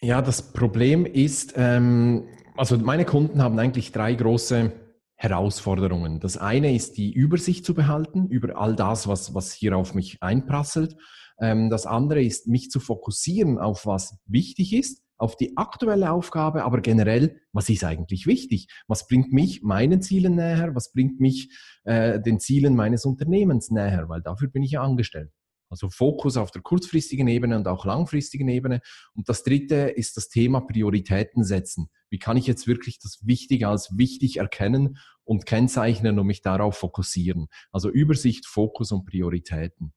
Ja, 0.00 0.22
das 0.22 0.40
Problem 0.40 1.04
ist, 1.04 1.52
ähm, 1.56 2.28
also 2.56 2.78
meine 2.78 3.04
Kunden 3.04 3.42
haben 3.42 3.58
eigentlich 3.58 3.92
drei 3.92 4.14
große 4.14 4.72
Herausforderungen. 5.16 6.20
Das 6.20 6.38
eine 6.38 6.74
ist 6.74 6.96
die 6.96 7.12
Übersicht 7.12 7.66
zu 7.66 7.74
behalten 7.74 8.28
über 8.28 8.56
all 8.56 8.74
das, 8.74 9.06
was, 9.06 9.34
was 9.34 9.52
hier 9.52 9.76
auf 9.76 9.94
mich 9.94 10.16
einprasselt. 10.22 10.96
Ähm, 11.40 11.70
das 11.70 11.86
andere 11.86 12.22
ist, 12.22 12.46
mich 12.48 12.70
zu 12.70 12.80
fokussieren 12.80 13.58
auf 13.58 13.86
was 13.86 14.18
wichtig 14.26 14.72
ist, 14.72 15.02
auf 15.18 15.36
die 15.36 15.56
aktuelle 15.56 16.10
Aufgabe, 16.10 16.64
aber 16.64 16.80
generell, 16.80 17.40
was 17.52 17.68
ist 17.68 17.84
eigentlich 17.84 18.26
wichtig? 18.26 18.68
Was 18.86 19.06
bringt 19.06 19.32
mich 19.32 19.62
meinen 19.62 20.02
Zielen 20.02 20.36
näher? 20.36 20.74
Was 20.74 20.92
bringt 20.92 21.20
mich 21.20 21.50
äh, 21.84 22.20
den 22.20 22.38
Zielen 22.38 22.76
meines 22.76 23.04
Unternehmens 23.04 23.70
näher? 23.70 24.08
Weil 24.08 24.20
dafür 24.20 24.48
bin 24.48 24.62
ich 24.62 24.72
ja 24.72 24.82
angestellt. 24.82 25.32
Also 25.68 25.88
Fokus 25.90 26.36
auf 26.36 26.50
der 26.50 26.62
kurzfristigen 26.62 27.26
Ebene 27.26 27.56
und 27.56 27.66
auch 27.66 27.84
langfristigen 27.84 28.48
Ebene. 28.48 28.80
Und 29.14 29.28
das 29.28 29.42
dritte 29.42 29.74
ist 29.74 30.16
das 30.16 30.28
Thema 30.28 30.60
Prioritäten 30.60 31.42
setzen. 31.42 31.88
Wie 32.08 32.18
kann 32.18 32.36
ich 32.36 32.46
jetzt 32.46 32.68
wirklich 32.68 33.00
das 33.00 33.26
Wichtige 33.26 33.68
als 33.68 33.96
wichtig 33.96 34.36
erkennen 34.36 34.98
und 35.24 35.44
kennzeichnen 35.44 36.18
und 36.20 36.26
mich 36.26 36.42
darauf 36.42 36.76
fokussieren? 36.76 37.48
Also 37.72 37.90
Übersicht, 37.90 38.46
Fokus 38.46 38.92
und 38.92 39.06
Prioritäten. 39.06 39.92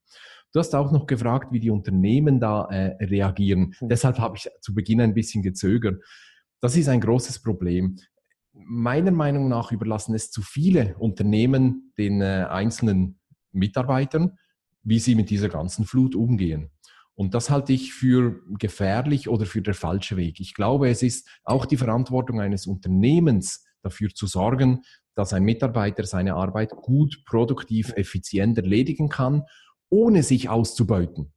Du 0.51 0.59
hast 0.59 0.73
auch 0.73 0.91
noch 0.91 1.05
gefragt, 1.05 1.51
wie 1.51 1.59
die 1.59 1.69
Unternehmen 1.69 2.39
da 2.39 2.65
äh, 2.65 3.03
reagieren. 3.03 3.75
Mhm. 3.79 3.89
Deshalb 3.89 4.19
habe 4.19 4.37
ich 4.37 4.49
zu 4.61 4.73
Beginn 4.73 5.01
ein 5.01 5.13
bisschen 5.13 5.43
gezögert. 5.43 6.03
Das 6.61 6.75
ist 6.75 6.89
ein 6.89 7.01
großes 7.01 7.41
Problem. 7.41 7.97
Meiner 8.53 9.11
Meinung 9.11 9.47
nach 9.47 9.71
überlassen 9.71 10.15
es 10.15 10.31
zu 10.31 10.41
viele 10.41 10.95
Unternehmen 10.97 11.93
den 11.97 12.21
äh, 12.21 12.47
einzelnen 12.49 13.19
Mitarbeitern, 13.51 14.37
wie 14.83 14.99
sie 14.99 15.15
mit 15.15 15.29
dieser 15.29 15.49
ganzen 15.49 15.85
Flut 15.85 16.15
umgehen. 16.15 16.71
Und 17.13 17.33
das 17.33 17.49
halte 17.49 17.73
ich 17.73 17.93
für 17.93 18.41
gefährlich 18.57 19.27
oder 19.27 19.45
für 19.45 19.61
der 19.61 19.73
falsche 19.73 20.17
Weg. 20.17 20.39
Ich 20.39 20.53
glaube, 20.53 20.89
es 20.89 21.03
ist 21.03 21.27
auch 21.43 21.65
die 21.65 21.77
Verantwortung 21.77 22.39
eines 22.39 22.65
Unternehmens, 22.65 23.65
dafür 23.81 24.09
zu 24.09 24.27
sorgen, 24.27 24.83
dass 25.15 25.33
ein 25.33 25.43
Mitarbeiter 25.43 26.05
seine 26.05 26.35
Arbeit 26.35 26.71
gut, 26.71 27.23
produktiv, 27.25 27.93
effizient 27.95 28.57
erledigen 28.57 29.09
kann, 29.09 29.43
ohne 29.89 30.23
sich 30.23 30.49
auszubeuten. 30.49 31.33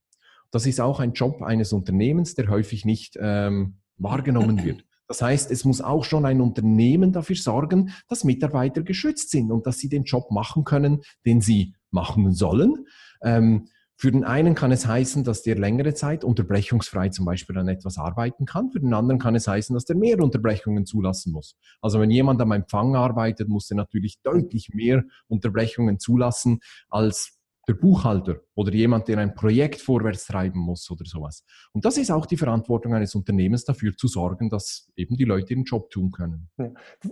Das 0.51 0.67
ist 0.67 0.81
auch 0.81 1.01
ein 1.01 1.13
Job 1.13 1.43
eines 1.43 1.73
Unternehmens, 1.73 2.35
der 2.35 2.49
häufig 2.49 2.85
nicht 2.85 3.17
ähm, 3.21 3.79
wahrgenommen 3.97 4.65
wird. 4.65 4.85
Das 5.09 5.21
heißt, 5.21 5.51
es 5.51 5.65
muss 5.65 5.81
auch 5.81 6.05
schon 6.05 6.25
ein 6.25 6.41
Unternehmen 6.41 7.13
dafür 7.13 7.37
sorgen, 7.37 7.93
dass 8.09 8.25
Mitarbeiter 8.25 8.83
geschützt 8.83 9.31
sind 9.31 9.51
und 9.51 9.67
dass 9.67 9.79
sie 9.79 9.89
den 9.89 10.05
Job 10.05 10.31
machen 10.31 10.65
können, 10.65 11.03
den 11.27 11.41
sie 11.41 11.75
machen 11.91 12.33
sollen. 12.33 12.87
Ähm, 13.23 13.69
für 13.97 14.11
den 14.11 14.25
einen 14.25 14.55
kann 14.55 14.73
es 14.73 14.87
heißen, 14.87 15.23
dass 15.23 15.43
der 15.43 15.57
längere 15.57 15.95
Zeit 15.95 16.25
unterbrechungsfrei 16.25 17.11
zum 17.11 17.25
Beispiel 17.25 17.57
an 17.57 17.69
etwas 17.69 17.99
arbeiten 17.99 18.47
kann. 18.47 18.71
Für 18.71 18.81
den 18.81 18.95
anderen 18.95 19.21
kann 19.21 19.37
es 19.37 19.47
heißen, 19.47 19.75
dass 19.75 19.85
der 19.85 19.97
mehr 19.97 20.19
Unterbrechungen 20.19 20.87
zulassen 20.87 21.33
muss. 21.33 21.57
Also 21.81 22.01
wenn 22.01 22.11
jemand 22.11 22.41
am 22.41 22.51
Empfang 22.51 22.97
arbeitet, 22.97 23.49
muss 23.49 23.71
er 23.71 23.77
natürlich 23.77 24.21
deutlich 24.23 24.71
mehr 24.73 25.05
Unterbrechungen 25.29 26.01
zulassen 26.01 26.61
als 26.89 27.39
der 27.69 27.75
Buchhalter 27.75 28.41
oder 28.55 28.73
jemand, 28.73 29.09
der 29.09 29.19
ein 29.19 29.35
Projekt 29.35 29.81
vorwärts 29.81 30.27
treiben 30.27 30.61
muss 30.61 30.91
oder 30.91 31.05
sowas. 31.05 31.45
Und 31.73 31.85
das 31.85 31.97
ist 31.97 32.11
auch 32.11 32.27
die 32.27 32.37
Verantwortung 32.37 32.95
eines 32.95 33.15
Unternehmens, 33.15 33.65
dafür 33.65 33.97
zu 33.97 34.09
sorgen, 34.09 34.51
dass 34.51 34.91
eben 34.97 35.17
die 35.17 35.25
Leute 35.25 35.55
ihren 35.55 35.65
Job 35.65 35.91
tun 35.91 36.11
können. 36.11 36.51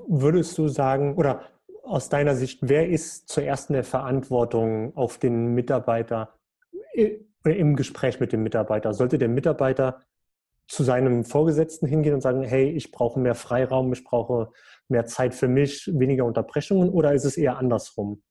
Würdest 0.08 0.58
du 0.58 0.68
sagen, 0.68 1.14
oder 1.14 1.42
aus 1.84 2.08
deiner 2.08 2.34
Sicht, 2.34 2.58
wer 2.62 2.88
ist 2.88 3.28
zuerst 3.28 3.70
in 3.70 3.74
der 3.74 3.84
Verantwortung 3.84 4.96
auf 4.96 5.18
den 5.18 5.54
Mitarbeiter 5.54 6.34
im 7.44 7.76
Gespräch 7.76 8.20
mit 8.20 8.32
dem 8.32 8.42
Mitarbeiter? 8.42 8.92
Sollte 8.92 9.18
der 9.18 9.28
Mitarbeiter 9.28 10.00
zu 10.66 10.84
seinem 10.84 11.24
Vorgesetzten 11.24 11.86
hingehen 11.86 12.14
und 12.14 12.20
sagen, 12.20 12.42
hey, 12.42 12.70
ich 12.70 12.92
brauche 12.92 13.18
mehr 13.18 13.34
Freiraum, 13.34 13.92
ich 13.92 14.04
brauche 14.04 14.52
mehr 14.88 15.06
Zeit 15.06 15.34
für 15.34 15.48
mich, 15.48 15.90
weniger 15.92 16.24
Unterbrechungen 16.24 16.90
oder 16.90 17.12
ist 17.12 17.24
es 17.24 17.36
eher 17.36 17.56
andersrum? 17.58 18.22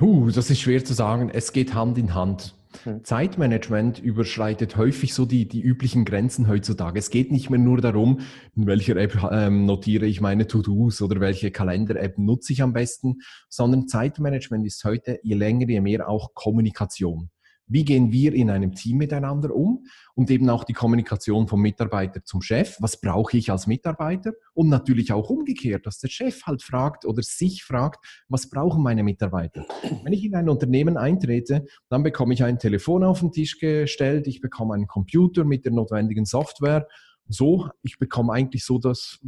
Huh, 0.00 0.30
das 0.30 0.48
ist 0.48 0.60
schwer 0.60 0.82
zu 0.82 0.94
sagen. 0.94 1.28
Es 1.28 1.52
geht 1.52 1.74
Hand 1.74 1.98
in 1.98 2.14
Hand. 2.14 2.54
Hm. 2.84 3.04
Zeitmanagement 3.04 3.98
überschreitet 3.98 4.76
häufig 4.78 5.12
so 5.12 5.26
die, 5.26 5.46
die 5.46 5.60
üblichen 5.60 6.06
Grenzen 6.06 6.48
heutzutage. 6.48 6.98
Es 6.98 7.10
geht 7.10 7.30
nicht 7.30 7.50
mehr 7.50 7.58
nur 7.58 7.82
darum, 7.82 8.20
in 8.56 8.66
welcher 8.66 8.96
App 8.96 9.28
ähm, 9.30 9.66
notiere 9.66 10.06
ich 10.06 10.22
meine 10.22 10.46
To-Dos 10.46 11.02
oder 11.02 11.20
welche 11.20 11.50
Kalender-App 11.50 12.16
nutze 12.16 12.54
ich 12.54 12.62
am 12.62 12.72
besten, 12.72 13.18
sondern 13.50 13.88
Zeitmanagement 13.88 14.64
ist 14.66 14.82
heute 14.84 15.18
je 15.22 15.34
länger, 15.34 15.68
je 15.68 15.82
mehr 15.82 16.08
auch 16.08 16.32
Kommunikation 16.32 17.28
wie 17.70 17.84
gehen 17.84 18.12
wir 18.12 18.34
in 18.34 18.50
einem 18.50 18.74
Team 18.74 18.98
miteinander 18.98 19.54
um 19.54 19.86
und 20.14 20.30
eben 20.30 20.50
auch 20.50 20.64
die 20.64 20.72
Kommunikation 20.72 21.48
vom 21.48 21.62
Mitarbeiter 21.62 22.24
zum 22.24 22.42
Chef, 22.42 22.76
was 22.80 23.00
brauche 23.00 23.36
ich 23.38 23.50
als 23.50 23.66
Mitarbeiter 23.66 24.32
und 24.52 24.68
natürlich 24.68 25.12
auch 25.12 25.30
umgekehrt, 25.30 25.86
dass 25.86 25.98
der 25.98 26.08
Chef 26.08 26.42
halt 26.44 26.62
fragt 26.62 27.06
oder 27.06 27.22
sich 27.22 27.62
fragt, 27.62 28.04
was 28.28 28.50
brauchen 28.50 28.82
meine 28.82 29.04
Mitarbeiter. 29.04 29.64
Wenn 30.02 30.12
ich 30.12 30.24
in 30.24 30.34
ein 30.34 30.48
Unternehmen 30.48 30.96
eintrete, 30.96 31.64
dann 31.88 32.02
bekomme 32.02 32.34
ich 32.34 32.42
ein 32.42 32.58
Telefon 32.58 33.04
auf 33.04 33.20
den 33.20 33.32
Tisch 33.32 33.58
gestellt, 33.58 34.26
ich 34.26 34.40
bekomme 34.40 34.74
einen 34.74 34.88
Computer 34.88 35.44
mit 35.44 35.64
der 35.64 35.72
notwendigen 35.72 36.24
Software, 36.24 36.86
so, 37.28 37.68
ich 37.82 37.98
bekomme 37.98 38.32
eigentlich 38.32 38.64
so 38.64 38.78
das, 38.78 39.20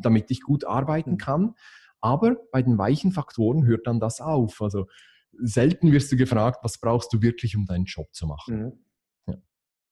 damit 0.00 0.30
ich 0.30 0.40
gut 0.40 0.64
arbeiten 0.64 1.18
kann. 1.18 1.54
Aber 2.00 2.36
bei 2.52 2.62
den 2.62 2.78
weichen 2.78 3.12
Faktoren 3.12 3.66
hört 3.66 3.86
dann 3.86 4.00
das 4.00 4.20
auf. 4.20 4.62
Also 4.62 4.86
selten 5.32 5.92
wirst 5.92 6.12
du 6.12 6.16
gefragt, 6.16 6.60
was 6.62 6.78
brauchst 6.78 7.12
du 7.12 7.22
wirklich, 7.22 7.56
um 7.56 7.66
deinen 7.66 7.84
Job 7.84 8.08
zu 8.12 8.26
machen. 8.26 8.80
Mhm. 9.26 9.34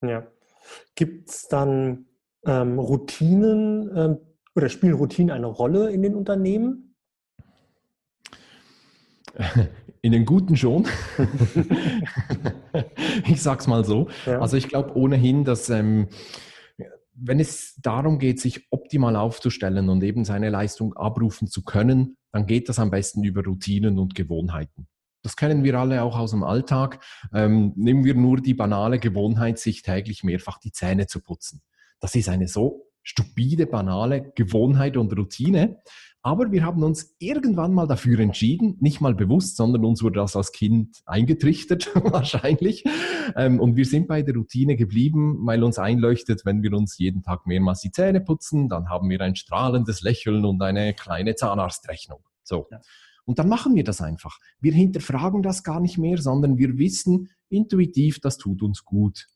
Ja. 0.01 0.09
ja. 0.09 0.27
Gibt 0.95 1.29
es 1.29 1.47
dann 1.47 2.05
ähm, 2.45 2.79
Routinen 2.79 3.89
ähm, 3.95 4.17
oder 4.55 4.69
spielen 4.69 4.93
Routinen 4.93 5.31
eine 5.31 5.47
Rolle 5.47 5.91
in 5.91 6.01
den 6.01 6.15
Unternehmen? 6.15 6.95
In 10.01 10.13
den 10.13 10.25
guten 10.25 10.55
schon. 10.55 10.87
ich 13.27 13.41
sag's 13.41 13.67
mal 13.67 13.83
so. 13.83 14.07
Ja. 14.25 14.39
Also 14.39 14.55
ich 14.55 14.69
glaube 14.69 14.95
ohnehin, 14.95 15.43
dass 15.43 15.69
ähm, 15.69 16.07
wenn 17.13 17.39
es 17.39 17.75
darum 17.81 18.17
geht, 18.17 18.39
sich 18.39 18.67
optimal 18.71 19.17
aufzustellen 19.17 19.89
und 19.89 20.01
eben 20.03 20.23
seine 20.23 20.49
Leistung 20.49 20.93
abrufen 20.93 21.49
zu 21.49 21.63
können, 21.63 22.17
dann 22.31 22.45
geht 22.45 22.69
das 22.69 22.79
am 22.79 22.91
besten 22.91 23.23
über 23.23 23.43
Routinen 23.43 23.99
und 23.99 24.15
Gewohnheiten. 24.15 24.87
Das 25.21 25.35
kennen 25.35 25.63
wir 25.63 25.79
alle 25.79 26.03
auch 26.03 26.17
aus 26.17 26.31
dem 26.31 26.43
Alltag. 26.43 27.03
Ähm, 27.33 27.73
nehmen 27.75 28.03
wir 28.05 28.15
nur 28.15 28.37
die 28.37 28.53
banale 28.53 28.99
Gewohnheit, 28.99 29.59
sich 29.59 29.81
täglich 29.81 30.23
mehrfach 30.23 30.59
die 30.59 30.71
Zähne 30.71 31.07
zu 31.07 31.21
putzen. 31.21 31.61
Das 31.99 32.15
ist 32.15 32.29
eine 32.29 32.47
so 32.47 32.85
stupide, 33.03 33.65
banale 33.65 34.31
Gewohnheit 34.35 34.95
und 34.95 35.17
Routine. 35.17 35.81
Aber 36.21 36.51
wir 36.51 36.65
haben 36.65 36.83
uns 36.83 37.15
irgendwann 37.19 37.73
mal 37.73 37.87
dafür 37.87 38.19
entschieden, 38.19 38.75
nicht 38.81 38.99
mal 38.99 39.15
bewusst, 39.15 39.55
sondern 39.55 39.85
uns 39.85 40.03
wurde 40.03 40.19
das 40.19 40.35
als 40.35 40.51
Kind 40.51 41.01
eingetrichtert 41.05 41.91
wahrscheinlich. 41.95 42.83
Ähm, 43.37 43.59
und 43.59 43.77
wir 43.77 43.85
sind 43.85 44.07
bei 44.07 44.21
der 44.21 44.35
Routine 44.35 44.75
geblieben, 44.75 45.37
weil 45.45 45.63
uns 45.63 45.79
einleuchtet, 45.79 46.45
wenn 46.45 46.61
wir 46.61 46.73
uns 46.73 46.97
jeden 46.97 47.23
Tag 47.23 47.47
mehrmals 47.47 47.79
die 47.79 47.91
Zähne 47.91 48.19
putzen, 48.19 48.67
dann 48.67 48.89
haben 48.89 49.09
wir 49.09 49.21
ein 49.21 49.37
strahlendes 49.37 50.01
Lächeln 50.01 50.43
und 50.43 50.61
eine 50.61 50.93
kleine 50.93 51.35
Zahnarztrechnung. 51.35 52.19
So. 52.43 52.67
Und 53.29 53.37
dann 53.37 53.47
machen 53.47 53.75
wir 53.75 53.83
das 53.83 54.01
einfach. 54.01 54.39
Wir 54.59 54.73
hinterfragen 54.73 55.43
das 55.43 55.63
gar 55.63 55.79
nicht 55.79 55.99
mehr, 55.99 56.17
sondern 56.17 56.57
wir 56.57 56.79
wissen 56.79 57.29
intuitiv, 57.49 58.19
das 58.19 58.39
tut 58.39 58.63
uns 58.63 58.83
gut. 58.83 59.27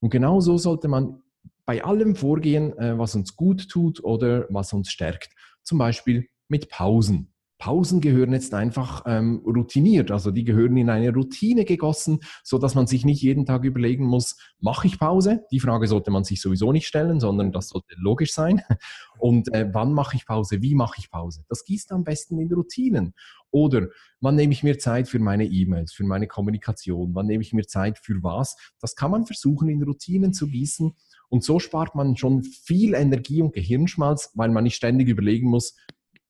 Und 0.00 0.08
genau 0.08 0.40
so 0.40 0.56
sollte 0.56 0.88
man 0.88 1.20
bei 1.66 1.84
allem 1.84 2.16
vorgehen, 2.16 2.72
äh, 2.78 2.98
was 2.98 3.14
uns 3.14 3.36
gut 3.36 3.68
tut 3.68 4.02
oder 4.02 4.46
was 4.48 4.72
uns 4.72 4.90
stärkt. 4.90 5.34
Zum 5.62 5.76
Beispiel 5.76 6.26
mit 6.48 6.70
Pausen. 6.70 7.33
Pausen 7.58 8.00
gehören 8.00 8.32
jetzt 8.32 8.52
einfach 8.52 9.04
ähm, 9.06 9.42
routiniert, 9.46 10.10
also 10.10 10.30
die 10.30 10.44
gehören 10.44 10.76
in 10.76 10.90
eine 10.90 11.12
Routine 11.12 11.64
gegossen, 11.64 12.20
so 12.42 12.58
dass 12.58 12.74
man 12.74 12.86
sich 12.86 13.04
nicht 13.04 13.22
jeden 13.22 13.46
Tag 13.46 13.64
überlegen 13.64 14.04
muss, 14.04 14.36
mache 14.60 14.86
ich 14.86 14.98
Pause? 14.98 15.44
Die 15.50 15.60
Frage 15.60 15.86
sollte 15.86 16.10
man 16.10 16.24
sich 16.24 16.40
sowieso 16.40 16.72
nicht 16.72 16.86
stellen, 16.86 17.20
sondern 17.20 17.52
das 17.52 17.68
sollte 17.68 17.94
logisch 17.96 18.32
sein. 18.32 18.62
Und 19.18 19.52
äh, 19.54 19.68
wann 19.72 19.92
mache 19.92 20.16
ich 20.16 20.26
Pause? 20.26 20.62
Wie 20.62 20.74
mache 20.74 20.96
ich 20.98 21.10
Pause? 21.10 21.44
Das 21.48 21.64
gießt 21.64 21.92
am 21.92 22.04
besten 22.04 22.38
in 22.38 22.52
Routinen. 22.52 23.14
Oder 23.50 23.86
wann 24.20 24.34
nehme 24.34 24.52
ich 24.52 24.64
mir 24.64 24.78
Zeit 24.78 25.08
für 25.08 25.20
meine 25.20 25.44
E-Mails, 25.44 25.92
für 25.92 26.04
meine 26.04 26.26
Kommunikation? 26.26 27.14
Wann 27.14 27.26
nehme 27.26 27.42
ich 27.42 27.52
mir 27.52 27.66
Zeit 27.66 27.98
für 27.98 28.20
was? 28.24 28.56
Das 28.80 28.96
kann 28.96 29.12
man 29.12 29.26
versuchen 29.26 29.68
in 29.68 29.82
Routinen 29.82 30.32
zu 30.32 30.48
gießen. 30.48 30.92
Und 31.28 31.44
so 31.44 31.60
spart 31.60 31.94
man 31.94 32.16
schon 32.16 32.42
viel 32.42 32.94
Energie 32.94 33.42
und 33.42 33.54
Gehirnschmalz, 33.54 34.32
weil 34.34 34.50
man 34.50 34.64
nicht 34.64 34.74
ständig 34.74 35.08
überlegen 35.08 35.48
muss, 35.48 35.76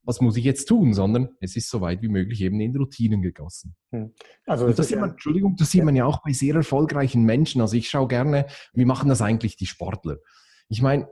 was 0.04 0.20
muss 0.20 0.36
ich 0.36 0.44
jetzt 0.44 0.66
tun, 0.66 0.94
sondern 0.94 1.30
es 1.40 1.56
ist 1.56 1.70
so 1.70 1.80
weit 1.80 2.02
wie 2.02 2.08
möglich 2.08 2.40
eben 2.42 2.60
in 2.60 2.76
Routinen 2.76 3.22
gegossen. 3.22 3.74
Hm. 3.90 4.12
Also 4.46 4.66
das, 4.66 4.76
das 4.76 4.88
sieht 4.88 5.00
man, 5.00 5.10
Entschuldigung, 5.10 5.56
das 5.56 5.70
sieht 5.70 5.80
ja. 5.80 5.84
man 5.84 5.96
ja 5.96 6.04
auch 6.04 6.22
bei 6.22 6.32
sehr 6.32 6.54
erfolgreichen 6.54 7.24
Menschen. 7.24 7.60
Also 7.60 7.76
ich 7.76 7.88
schaue 7.88 8.08
gerne, 8.08 8.46
wie 8.72 8.84
machen 8.84 9.08
das 9.08 9.22
eigentlich 9.22 9.56
die 9.56 9.66
Sportler? 9.66 10.18
Ich 10.68 10.82
meine, 10.82 11.08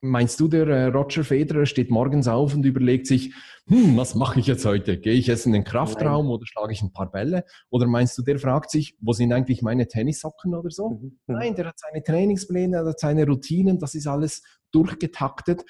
Meinst 0.00 0.40
du, 0.40 0.48
der 0.48 0.66
äh, 0.66 0.84
Roger 0.86 1.24
Federer 1.24 1.66
steht 1.66 1.90
morgens 1.90 2.28
auf 2.28 2.54
und 2.54 2.64
überlegt 2.64 3.06
sich, 3.06 3.34
hm, 3.68 3.96
was 3.96 4.14
mache 4.14 4.40
ich 4.40 4.46
jetzt 4.46 4.64
heute? 4.64 4.98
Gehe 4.98 5.14
ich 5.14 5.26
jetzt 5.26 5.46
in 5.46 5.52
den 5.52 5.64
Kraftraum 5.64 6.26
Nein. 6.26 6.34
oder 6.34 6.46
schlage 6.46 6.72
ich 6.72 6.82
ein 6.82 6.92
paar 6.92 7.10
Bälle? 7.10 7.44
Oder 7.70 7.86
meinst 7.86 8.16
du, 8.18 8.22
der 8.22 8.38
fragt 8.38 8.70
sich, 8.70 8.96
wo 9.00 9.12
sind 9.12 9.32
eigentlich 9.32 9.62
meine 9.62 9.86
Tennissocken 9.86 10.54
oder 10.54 10.70
so? 10.70 10.90
Mhm. 10.90 11.18
mhm. 11.26 11.34
Nein, 11.34 11.54
der 11.54 11.66
hat 11.66 11.78
seine 11.78 12.02
Trainingspläne, 12.02 12.78
der 12.78 12.86
hat 12.86 13.00
seine 13.00 13.26
Routinen, 13.26 13.78
das 13.78 13.94
ist 13.94 14.06
alles 14.06 14.42
durchgetaktet 14.72 15.64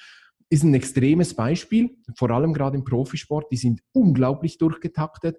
ist 0.49 0.63
ein 0.63 0.73
extremes 0.73 1.33
Beispiel, 1.33 1.97
vor 2.15 2.31
allem 2.31 2.53
gerade 2.53 2.77
im 2.77 2.83
Profisport, 2.83 3.51
die 3.51 3.57
sind 3.57 3.81
unglaublich 3.93 4.57
durchgetaktet, 4.57 5.37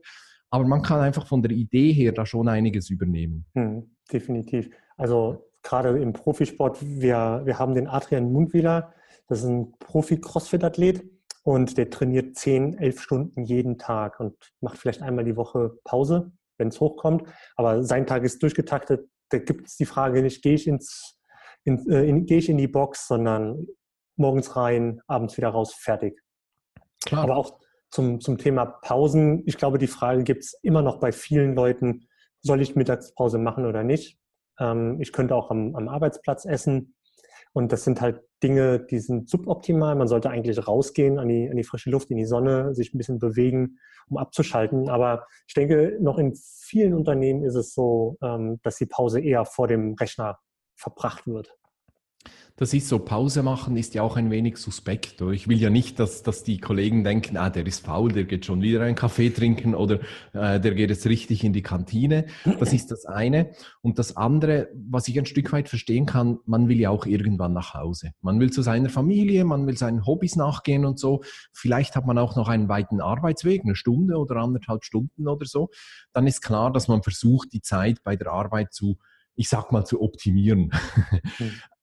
aber 0.51 0.67
man 0.67 0.83
kann 0.83 1.01
einfach 1.01 1.27
von 1.27 1.43
der 1.43 1.53
Idee 1.53 1.93
her 1.93 2.13
da 2.13 2.27
schon 2.27 2.49
einiges 2.49 2.91
übernehmen. 2.91 3.47
Hm, 3.55 3.91
definitiv. 4.13 4.71
Also 4.97 5.51
gerade 5.63 5.99
im 6.01 6.13
Profisport, 6.13 6.79
wir, 6.83 7.43
wir 7.45 7.59
haben 7.59 7.75
den 7.75 7.87
Adrian 7.87 8.33
Mundwieler, 8.33 8.93
das 9.29 9.41
ist 9.41 9.49
ein 9.49 9.73
Profi-Crossfit-Athlet 9.79 11.05
und 11.43 11.77
der 11.77 11.91
trainiert 11.91 12.37
10, 12.37 12.79
11 12.79 13.01
Stunden 13.01 13.45
jeden 13.45 13.79
Tag 13.79 14.21
und 14.21 14.35
macht 14.61 14.79
vielleicht 14.79 15.03
einmal 15.03 15.25
die 15.25 15.37
Woche 15.37 15.79
Pause, 15.85 16.33
wenn 16.57 16.69
es 16.69 16.81
hochkommt, 16.81 17.25
aber 17.57 17.83
sein 17.83 18.07
Tag 18.07 18.25
ist 18.25 18.43
durchgetaktet, 18.43 19.09
da 19.31 19.39
gibt 19.39 19.69
es 19.69 19.77
die 19.77 19.87
Frage 19.87 20.23
nicht, 20.23 20.43
gehe 20.43 20.55
ich 20.55 20.67
ins 20.67 21.19
in, 21.65 21.91
äh, 21.91 22.09
in, 22.09 22.27
gehe 22.27 22.39
ich 22.39 22.49
in 22.49 22.57
die 22.57 22.69
Box, 22.69 23.07
sondern 23.07 23.67
morgens 24.19 24.57
rein, 24.57 25.01
abends 25.07 25.37
wieder 25.37 25.49
raus, 25.49 25.75
fertig. 25.75 26.21
Klar. 27.05 27.23
Aber 27.23 27.37
auch 27.37 27.59
zum, 27.91 28.21
zum 28.21 28.39
Thema 28.39 28.67
Pausen, 28.67 29.43
ich 29.47 29.57
glaube, 29.57 29.79
die 29.79 29.87
Frage 29.87 30.25
gibt 30.25 30.45
es 30.45 30.59
immer 30.63 30.83
noch 30.83 30.99
bei 30.99 31.13
vielen 31.13 31.55
Leuten, 31.55 32.09
soll 32.43 32.61
ich 32.61 32.77
Mittagspause 32.77 33.39
machen 33.39 33.67
oder 33.67 33.83
nicht? 33.83 34.19
Ähm, 34.59 35.01
ich 35.01 35.13
könnte 35.13 35.35
auch 35.35 35.51
am, 35.51 35.75
am 35.75 35.89
Arbeitsplatz 35.89 36.45
essen. 36.45 36.95
Und 37.53 37.73
das 37.73 37.85
sind 37.85 38.01
halt 38.01 38.23
Dinge, 38.43 38.79
die 38.79 38.99
sind 38.99 39.29
suboptimal. 39.29 39.97
Man 39.97 40.07
sollte 40.07 40.31
eigentlich 40.31 40.67
rausgehen 40.67 41.19
an 41.19 41.29
die, 41.29 41.49
an 41.51 41.57
die 41.57 41.65
frische 41.65 41.91
Luft, 41.91 42.11
in 42.11 42.17
die 42.17 42.27
Sonne, 42.27 42.75
sich 42.75 42.95
ein 42.95 42.99
bisschen 42.99 43.19
bewegen, 43.19 43.79
um 44.09 44.19
abzuschalten. 44.19 44.89
Aber 44.89 45.27
ich 45.47 45.55
denke, 45.55 45.97
noch 46.01 46.19
in 46.19 46.35
vielen 46.37 46.95
Unternehmen 46.95 47.43
ist 47.45 47.55
es 47.55 47.75
so, 47.75 48.17
ähm, 48.23 48.61
dass 48.63 48.77
die 48.77 48.87
Pause 48.87 49.21
eher 49.21 49.45
vor 49.45 49.67
dem 49.67 49.95
Rechner 49.95 50.39
verbracht 50.77 51.27
wird. 51.27 51.58
Das 52.59 52.75
ist 52.75 52.89
so, 52.89 52.99
Pause 52.99 53.45
machen 53.45 53.77
ist 53.77 53.95
ja 53.95 54.03
auch 54.03 54.17
ein 54.17 54.33
wenig 54.33 54.57
suspekt. 54.57 55.23
Oder? 55.23 55.31
Ich 55.31 55.47
will 55.47 55.59
ja 55.59 55.71
nicht, 55.71 56.01
dass, 56.01 56.25
dass 56.25 56.43
die 56.43 56.59
Kollegen 56.59 57.05
denken, 57.05 57.37
ah, 57.37 57.51
der 57.51 57.65
ist 57.65 57.87
faul, 57.87 58.11
der 58.11 58.25
geht 58.25 58.47
schon 58.47 58.61
wieder 58.63 58.83
einen 58.83 58.97
Kaffee 58.97 59.31
trinken 59.31 59.77
oder 59.77 60.01
äh, 60.33 60.59
der 60.59 60.75
geht 60.75 60.91
jetzt 60.91 61.07
richtig 61.07 61.45
in 61.45 61.53
die 61.53 61.63
Kantine. 61.63 62.27
Das 62.59 62.73
ist 62.73 62.91
das 62.91 63.05
eine. 63.05 63.51
Und 63.81 64.01
das 64.01 64.17
andere, 64.17 64.71
was 64.75 65.07
ich 65.07 65.17
ein 65.17 65.27
Stück 65.27 65.53
weit 65.53 65.69
verstehen 65.69 66.05
kann, 66.05 66.39
man 66.47 66.69
will 66.69 66.81
ja 66.81 66.91
auch 66.91 67.07
irgendwann 67.07 67.53
nach 67.53 67.75
Hause. 67.75 68.11
Man 68.23 68.41
will 68.41 68.51
zu 68.51 68.63
seiner 68.63 68.89
Familie, 68.89 69.45
man 69.45 69.65
will 69.69 69.79
seinen 69.79 70.05
Hobbys 70.05 70.35
nachgehen 70.35 70.85
und 70.85 70.99
so. 70.99 71.23
Vielleicht 71.53 71.95
hat 71.95 72.07
man 72.07 72.19
auch 72.19 72.35
noch 72.35 72.49
einen 72.49 72.69
weiten 72.69 73.01
Arbeitsweg, 73.01 73.63
eine 73.63 73.77
Stunde 73.77 74.17
oder 74.17 74.35
anderthalb 74.35 74.85
Stunden 74.85 75.29
oder 75.29 75.47
so. 75.47 75.71
Dann 76.13 76.27
ist 76.27 76.43
klar, 76.43 76.73
dass 76.73 76.89
man 76.89 77.05
versucht, 77.05 77.53
die 77.53 77.63
Zeit 77.63 78.03
bei 78.03 78.17
der 78.17 78.33
Arbeit 78.33 78.73
zu 78.73 78.99
ich 79.39 79.49
sag 79.49 79.71
mal, 79.71 79.85
zu 79.85 80.03
optimieren. 80.03 80.73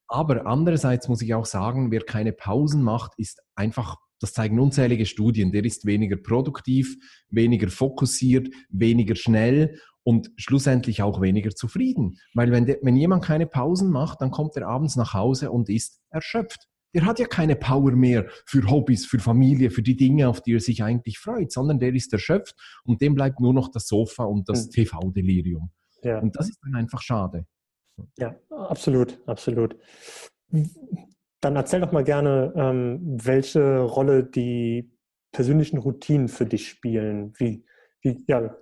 Aber 0.07 0.45
andererseits 0.45 1.07
muss 1.07 1.21
ich 1.21 1.33
auch 1.33 1.45
sagen, 1.45 1.91
wer 1.91 2.01
keine 2.01 2.31
Pausen 2.31 2.83
macht, 2.83 3.13
ist 3.17 3.41
einfach, 3.55 3.97
das 4.19 4.33
zeigen 4.33 4.59
unzählige 4.59 5.05
Studien, 5.05 5.51
der 5.51 5.65
ist 5.65 5.85
weniger 5.85 6.17
produktiv, 6.17 6.95
weniger 7.29 7.69
fokussiert, 7.69 8.49
weniger 8.69 9.15
schnell 9.15 9.79
und 10.03 10.29
schlussendlich 10.37 11.01
auch 11.01 11.19
weniger 11.19 11.49
zufrieden. 11.49 12.19
Weil 12.33 12.51
wenn, 12.51 12.65
der, 12.65 12.77
wenn 12.83 12.95
jemand 12.95 13.23
keine 13.23 13.47
Pausen 13.47 13.89
macht, 13.89 14.21
dann 14.21 14.31
kommt 14.31 14.55
er 14.55 14.67
abends 14.67 14.95
nach 14.95 15.13
Hause 15.13 15.51
und 15.51 15.69
ist 15.69 15.99
erschöpft. 16.11 16.67
Der 16.93 17.05
hat 17.05 17.19
ja 17.19 17.25
keine 17.25 17.55
Power 17.55 17.91
mehr 17.91 18.27
für 18.45 18.69
Hobbys, 18.69 19.05
für 19.05 19.19
Familie, 19.19 19.69
für 19.69 19.81
die 19.81 19.97
Dinge, 19.97 20.29
auf 20.29 20.41
die 20.41 20.53
er 20.53 20.59
sich 20.61 20.83
eigentlich 20.83 21.17
freut, 21.17 21.51
sondern 21.51 21.79
der 21.79 21.93
ist 21.93 22.13
erschöpft 22.13 22.55
und 22.85 23.01
dem 23.01 23.15
bleibt 23.15 23.39
nur 23.39 23.53
noch 23.53 23.69
das 23.69 23.87
Sofa 23.87 24.23
und 24.23 24.47
das 24.47 24.67
mhm. 24.67 24.71
TV-Delirium. 24.71 25.71
Ja. 26.03 26.19
Und 26.19 26.35
das 26.37 26.49
ist 26.49 26.59
dann 26.63 26.75
einfach 26.75 27.01
schade. 27.01 27.47
Ja, 28.17 28.35
absolut, 28.49 29.19
absolut. 29.25 29.75
Dann 31.41 31.55
erzähl 31.55 31.81
doch 31.81 31.91
mal 31.91 32.03
gerne, 32.03 32.53
ähm, 32.55 32.99
welche 33.03 33.79
Rolle 33.81 34.23
die 34.23 34.91
persönlichen 35.31 35.77
Routinen 35.77 36.27
für 36.27 36.45
dich 36.45 36.69
spielen. 36.69 37.33
Wie, 37.37 37.65
wie 38.01 38.23
ja. 38.27 38.55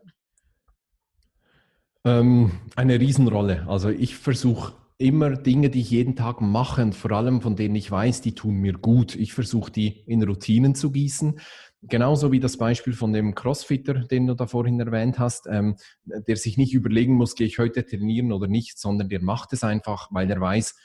Ähm, 2.03 2.51
eine 2.75 2.99
Riesenrolle. 2.99 3.65
Also 3.67 3.89
ich 3.89 4.17
versuche 4.17 4.73
immer 4.97 5.31
Dinge, 5.31 5.69
die 5.69 5.81
ich 5.81 5.91
jeden 5.91 6.15
Tag 6.15 6.41
mache 6.41 6.81
und 6.81 6.95
vor 6.95 7.11
allem 7.11 7.41
von 7.41 7.55
denen 7.55 7.75
ich 7.75 7.89
weiß, 7.89 8.21
die 8.21 8.35
tun 8.35 8.55
mir 8.55 8.73
gut. 8.73 9.15
Ich 9.15 9.33
versuche 9.33 9.71
die 9.71 10.03
in 10.07 10.23
Routinen 10.23 10.75
zu 10.75 10.91
gießen. 10.91 11.39
Genauso 11.85 12.31
wie 12.31 12.39
das 12.39 12.57
Beispiel 12.57 12.93
von 12.93 13.11
dem 13.11 13.35
Crossfitter, 13.35 13.93
den 14.05 14.27
du 14.27 14.35
da 14.35 14.47
vorhin 14.47 14.79
erwähnt 14.79 15.19
hast, 15.19 15.47
ähm, 15.47 15.75
der 16.05 16.37
sich 16.37 16.57
nicht 16.57 16.73
überlegen 16.73 17.15
muss, 17.15 17.35
gehe 17.35 17.47
ich 17.47 17.59
heute 17.59 17.85
trainieren 17.85 18.31
oder 18.31 18.47
nicht, 18.47 18.79
sondern 18.79 19.09
der 19.09 19.21
macht 19.21 19.51
es 19.51 19.63
einfach, 19.63 20.07
weil 20.11 20.29
er 20.31 20.39
weiß, 20.39 20.75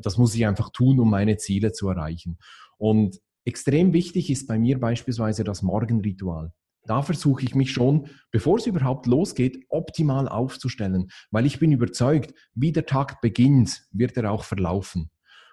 das 0.00 0.16
muss 0.16 0.34
ich 0.34 0.46
einfach 0.46 0.70
tun, 0.70 1.00
um 1.00 1.10
meine 1.10 1.36
Ziele 1.36 1.72
zu 1.72 1.88
erreichen. 1.88 2.38
Und 2.78 3.20
extrem 3.44 3.92
wichtig 3.92 4.30
ist 4.30 4.46
bei 4.46 4.58
mir 4.58 4.80
beispielsweise 4.80 5.44
das 5.44 5.62
Morgenritual. 5.62 6.52
Da 6.84 7.02
versuche 7.02 7.42
ich 7.42 7.54
mich 7.54 7.70
schon, 7.70 8.08
bevor 8.30 8.56
es 8.56 8.66
überhaupt 8.66 9.06
losgeht, 9.06 9.66
optimal 9.68 10.28
aufzustellen, 10.28 11.08
weil 11.30 11.44
ich 11.44 11.58
bin 11.58 11.72
überzeugt, 11.72 12.32
wie 12.54 12.72
der 12.72 12.86
Tag 12.86 13.20
beginnt, 13.20 13.82
wird 13.92 14.16
er 14.16 14.30
auch 14.30 14.44
verlaufen. 14.44 15.10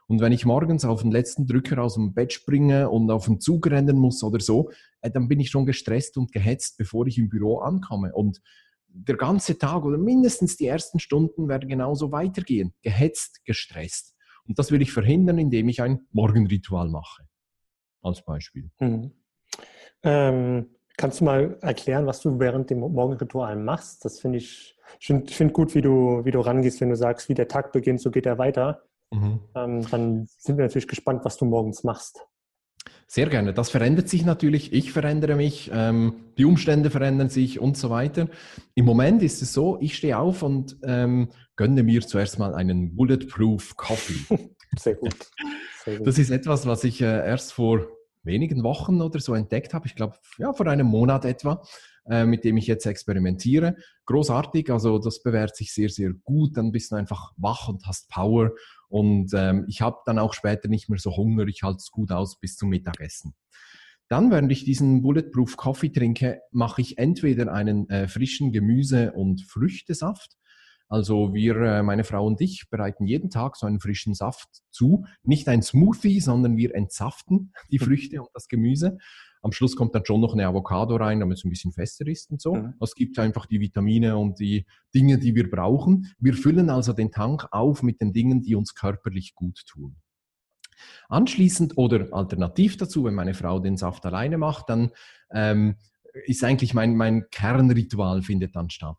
Und 0.08 0.22
wenn 0.22 0.32
ich 0.32 0.46
morgens 0.46 0.86
auf 0.86 1.02
den 1.02 1.12
letzten 1.12 1.48
Drücker 1.48 1.82
aus 1.82 1.96
dem 1.96 2.14
Bett 2.14 2.32
springe 2.32 2.90
und 2.90 3.10
auf 3.10 3.26
den 3.26 3.40
Zug 3.40 3.68
rennen 3.68 3.98
muss 3.98 4.24
oder 4.24 4.40
so, 4.40 4.70
äh, 5.02 5.10
dann 5.10 5.28
bin 5.28 5.40
ich 5.40 5.50
schon 5.50 5.66
gestresst 5.66 6.18
und 6.18 6.32
gehetzt, 6.32 6.78
bevor 6.78 7.08
ich 7.08 7.18
im 7.18 7.30
Büro 7.30 7.60
ankomme. 7.60 8.14
Und 8.14 8.42
der 8.88 9.18
ganze 9.18 9.58
Tag 9.58 9.84
oder 9.84 9.98
mindestens 9.98 10.58
die 10.58 10.68
ersten 10.68 11.00
Stunden 11.00 11.50
werden 11.50 11.68
genauso 11.68 12.12
weitergehen. 12.12 12.74
Gehetzt, 12.82 13.44
gestresst. 13.46 14.16
Und 14.48 14.60
das 14.60 14.72
will 14.72 14.82
ich 14.82 14.92
verhindern, 14.92 15.40
indem 15.40 15.70
ich 15.70 15.82
ein 15.82 16.08
Morgenritual 16.12 16.90
mache. 16.90 17.24
Als 18.02 18.24
Beispiel. 18.24 18.70
Mhm. 18.80 19.12
Ähm, 20.04 20.68
kannst 20.98 21.20
du 21.20 21.26
mal 21.26 21.58
erklären, 21.62 22.06
was 22.06 22.22
du 22.22 22.40
während 22.40 22.70
dem 22.70 22.80
Morgenritual 22.80 23.56
machst? 23.56 24.06
Das 24.06 24.20
finde 24.20 24.38
ich, 24.38 24.78
ich 25.00 25.08
finde 25.08 25.34
find 25.34 25.54
gut, 25.54 25.74
wie 25.74 25.82
du, 25.82 26.24
wie 26.24 26.32
du 26.32 26.40
rangehst, 26.40 26.80
wenn 26.80 26.90
du 26.90 26.96
sagst, 26.96 27.28
wie 27.28 27.34
der 27.34 27.48
Tag 27.48 27.72
beginnt, 27.72 28.02
so 28.02 28.12
geht 28.12 28.28
er 28.28 28.38
weiter. 28.38 28.84
Mhm. 29.12 29.40
Ähm, 29.56 29.90
dann 29.90 30.28
sind 30.38 30.58
wir 30.58 30.66
natürlich 30.66 30.88
gespannt, 30.88 31.24
was 31.24 31.38
du 31.38 31.46
morgens 31.46 31.84
machst. 31.84 32.26
Sehr 33.08 33.28
gerne. 33.28 33.54
Das 33.54 33.70
verändert 33.70 34.10
sich 34.10 34.26
natürlich. 34.26 34.74
Ich 34.74 34.92
verändere 34.92 35.36
mich, 35.36 35.70
ähm, 35.74 36.16
die 36.38 36.46
Umstände 36.46 36.90
verändern 36.90 37.30
sich 37.30 37.60
und 37.60 37.78
so 37.78 37.90
weiter. 37.90 38.28
Im 38.74 38.86
Moment 38.86 39.22
ist 39.22 39.42
es 39.42 39.54
so, 39.54 39.78
ich 39.80 39.96
stehe 39.96 40.18
auf 40.18 40.42
und 40.42 40.78
ähm, 40.84 41.30
gönne 41.56 41.84
mir 41.84 42.02
zuerst 42.02 42.40
mal 42.40 42.56
einen 42.56 42.96
Bulletproof 42.96 43.76
Coffee. 43.78 44.50
Sehr 44.78 44.96
gut. 44.96 45.16
Sehr 45.84 45.98
gut. 45.98 46.08
Das 46.08 46.18
ist 46.18 46.32
etwas, 46.32 46.66
was 46.66 46.84
ich 46.84 47.02
äh, 47.02 47.06
erst 47.06 47.54
vor 47.54 47.88
wenigen 48.24 48.64
Wochen 48.64 49.02
oder 49.02 49.20
so 49.20 49.36
entdeckt 49.36 49.74
habe. 49.74 49.86
Ich 49.88 49.96
glaube, 49.96 50.16
ja, 50.38 50.52
vor 50.52 50.68
einem 50.68 50.88
Monat 50.88 51.26
etwa. 51.26 51.62
Äh, 52.08 52.26
mit 52.28 52.44
dem 52.44 52.56
ich 52.56 52.68
jetzt 52.68 52.86
experimentiere. 52.86 53.78
Großartig, 54.06 54.70
also 54.70 55.00
das 55.00 55.24
bewährt 55.24 55.56
sich 55.56 55.74
sehr, 55.74 55.90
sehr 55.90 56.14
gut. 56.14 56.56
Dann 56.56 56.72
bist 56.72 56.92
du 56.92 56.96
einfach 56.96 57.34
wach 57.36 57.68
und 57.68 57.88
hast 57.88 58.10
Power. 58.10 58.52
Und 58.90 59.32
ähm, 59.34 59.66
ich 59.68 59.82
habe 59.82 59.98
dann 60.06 60.20
auch 60.20 60.36
später 60.36 60.68
nicht 60.68 60.88
mehr 60.88 61.00
so 61.00 61.18
Hunger. 61.18 61.48
Ich 61.48 61.64
halte 61.64 61.78
es 61.78 61.90
gut 61.90 62.12
aus 62.12 62.40
bis 62.40 62.58
zum 62.58 62.70
Mittagessen. 62.70 63.34
Dann, 64.08 64.30
während 64.30 64.52
ich 64.52 64.64
diesen 64.66 65.02
Bulletproof 65.02 65.58
Coffee 65.58 65.90
trinke, 65.90 66.42
mache 66.52 66.82
ich 66.82 67.00
entweder 67.00 67.52
einen 67.52 67.90
äh, 67.90 68.08
frischen 68.08 68.52
Gemüse- 68.52 69.12
und 69.14 69.42
Früchtesaft. 69.42 70.38
Also 70.88 71.34
wir, 71.34 71.56
äh, 71.56 71.82
meine 71.82 72.04
Frau 72.04 72.28
und 72.28 72.40
ich, 72.40 72.70
bereiten 72.70 73.08
jeden 73.08 73.32
Tag 73.32 73.56
so 73.56 73.66
einen 73.66 73.80
frischen 73.80 74.14
Saft 74.14 74.48
zu. 74.70 75.06
Nicht 75.24 75.48
ein 75.48 75.64
Smoothie, 75.64 76.20
sondern 76.20 76.56
wir 76.56 76.76
entsaften 76.76 77.52
die 77.72 77.80
Früchte 77.80 78.22
und 78.22 78.30
das 78.36 78.48
Gemüse. 78.48 79.00
Am 79.46 79.52
Schluss 79.52 79.76
kommt 79.76 79.94
dann 79.94 80.04
schon 80.04 80.22
noch 80.22 80.34
eine 80.34 80.48
Avocado 80.48 80.96
rein, 80.96 81.20
damit 81.20 81.38
es 81.38 81.46
ein 81.46 81.52
bisschen 81.52 81.72
fester 81.72 82.08
ist 82.08 82.32
und 82.32 82.42
so. 82.42 82.56
Mhm. 82.56 82.74
Es 82.82 82.96
gibt 82.96 83.20
einfach 83.20 83.46
die 83.46 83.60
Vitamine 83.60 84.18
und 84.18 84.40
die 84.40 84.66
Dinge, 84.96 85.20
die 85.20 85.36
wir 85.36 85.48
brauchen. 85.48 86.12
Wir 86.18 86.34
füllen 86.34 86.72
also 86.72 86.94
den 86.94 87.12
Tank 87.12 87.46
auf 87.52 87.84
mit 87.84 88.02
den 88.02 88.12
Dingen, 88.12 88.42
die 88.42 88.56
uns 88.56 88.74
körperlich 88.74 89.36
gut 89.36 89.62
tun. 89.68 89.98
Anschließend 91.10 91.78
oder 91.78 92.08
alternativ 92.12 92.78
dazu, 92.78 93.04
wenn 93.04 93.14
meine 93.14 93.36
Frau 93.36 93.60
den 93.60 93.78
Saft 93.78 94.04
alleine 94.08 94.40
macht, 94.40 94.68
dann 94.68 94.90
ähm, 95.32 95.76
ist 96.26 96.44
eigentlich 96.44 96.74
mein, 96.74 96.96
mein 96.96 97.30
Kernritual 97.30 98.24
findet 98.24 98.56
dann 98.56 98.72
statt. 98.72 98.98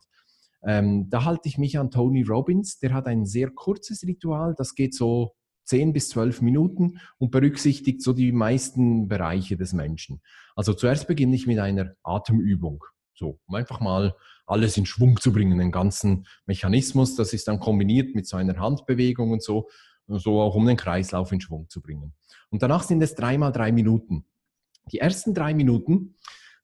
Ähm, 0.63 1.09
da 1.09 1.25
halte 1.25 1.49
ich 1.49 1.57
mich 1.57 1.77
an 1.77 1.91
Tony 1.91 2.23
Robbins, 2.23 2.79
der 2.79 2.93
hat 2.93 3.07
ein 3.07 3.25
sehr 3.25 3.49
kurzes 3.49 4.03
Ritual, 4.03 4.55
das 4.57 4.75
geht 4.75 4.95
so 4.95 5.33
10 5.67 5.93
bis 5.93 6.09
12 6.09 6.41
Minuten 6.41 6.99
und 7.17 7.31
berücksichtigt 7.31 8.01
so 8.01 8.13
die 8.13 8.31
meisten 8.31 9.07
Bereiche 9.07 9.57
des 9.57 9.73
Menschen. 9.73 10.21
Also 10.55 10.73
zuerst 10.73 11.07
beginne 11.07 11.35
ich 11.35 11.45
mit 11.45 11.59
einer 11.59 11.93
Atemübung. 12.03 12.83
So, 13.13 13.39
um 13.47 13.55
einfach 13.55 13.79
mal 13.79 14.15
alles 14.45 14.77
in 14.77 14.85
Schwung 14.85 15.19
zu 15.19 15.33
bringen, 15.33 15.57
den 15.57 15.71
ganzen 15.71 16.25
Mechanismus. 16.45 17.15
Das 17.15 17.33
ist 17.33 17.47
dann 17.47 17.59
kombiniert 17.59 18.15
mit 18.15 18.27
so 18.27 18.37
einer 18.37 18.57
Handbewegung 18.57 19.31
und 19.31 19.43
so, 19.43 19.69
so 20.07 20.39
auch 20.39 20.55
um 20.55 20.65
den 20.65 20.77
Kreislauf 20.77 21.31
in 21.31 21.41
Schwung 21.41 21.67
zu 21.69 21.81
bringen. 21.81 22.13
Und 22.49 22.61
danach 22.63 22.83
sind 22.83 23.01
es 23.01 23.15
dreimal 23.15 23.51
drei 23.51 23.71
Minuten. 23.71 24.25
Die 24.91 24.99
ersten 24.99 25.33
drei 25.33 25.53
Minuten, 25.53 26.15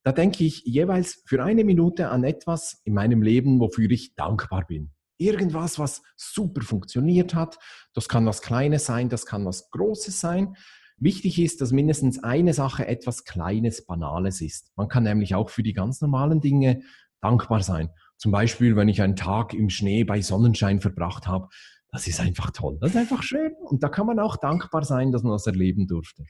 da 0.03 0.13
denke 0.13 0.45
ich 0.45 0.63
jeweils 0.63 1.23
für 1.25 1.43
eine 1.43 1.65
Minute 1.65 2.09
an 2.09 2.23
etwas 2.23 2.81
in 2.85 2.93
meinem 2.93 3.21
Leben, 3.21 3.59
wofür 3.59 3.89
ich 3.91 4.15
dankbar 4.15 4.65
bin 4.65 4.91
irgendwas, 5.23 5.79
was 5.79 6.01
super 6.15 6.61
funktioniert 6.61 7.33
hat. 7.33 7.57
Das 7.93 8.07
kann 8.07 8.25
was 8.25 8.41
Kleines 8.41 8.85
sein, 8.85 9.09
das 9.09 9.25
kann 9.25 9.45
was 9.45 9.69
Großes 9.71 10.19
sein. 10.19 10.55
Wichtig 10.97 11.39
ist, 11.39 11.61
dass 11.61 11.71
mindestens 11.71 12.23
eine 12.23 12.53
Sache 12.53 12.87
etwas 12.87 13.25
Kleines, 13.25 13.85
Banales 13.85 14.41
ist. 14.41 14.71
Man 14.75 14.87
kann 14.87 15.03
nämlich 15.03 15.35
auch 15.35 15.49
für 15.49 15.63
die 15.63 15.73
ganz 15.73 16.01
normalen 16.01 16.39
Dinge 16.39 16.81
dankbar 17.21 17.63
sein. 17.63 17.89
Zum 18.17 18.31
Beispiel, 18.31 18.75
wenn 18.75 18.89
ich 18.89 19.01
einen 19.01 19.15
Tag 19.15 19.53
im 19.53 19.69
Schnee 19.69 20.03
bei 20.03 20.21
Sonnenschein 20.21 20.81
verbracht 20.81 21.27
habe. 21.27 21.49
Das 21.91 22.07
ist 22.07 22.19
einfach 22.19 22.51
toll. 22.51 22.77
Das 22.81 22.91
ist 22.91 22.97
einfach 22.97 23.21
schön. 23.21 23.53
Und 23.65 23.83
da 23.83 23.89
kann 23.89 24.07
man 24.07 24.19
auch 24.19 24.37
dankbar 24.37 24.83
sein, 24.83 25.11
dass 25.11 25.23
man 25.23 25.33
das 25.33 25.45
erleben 25.45 25.87
durfte. 25.87 26.23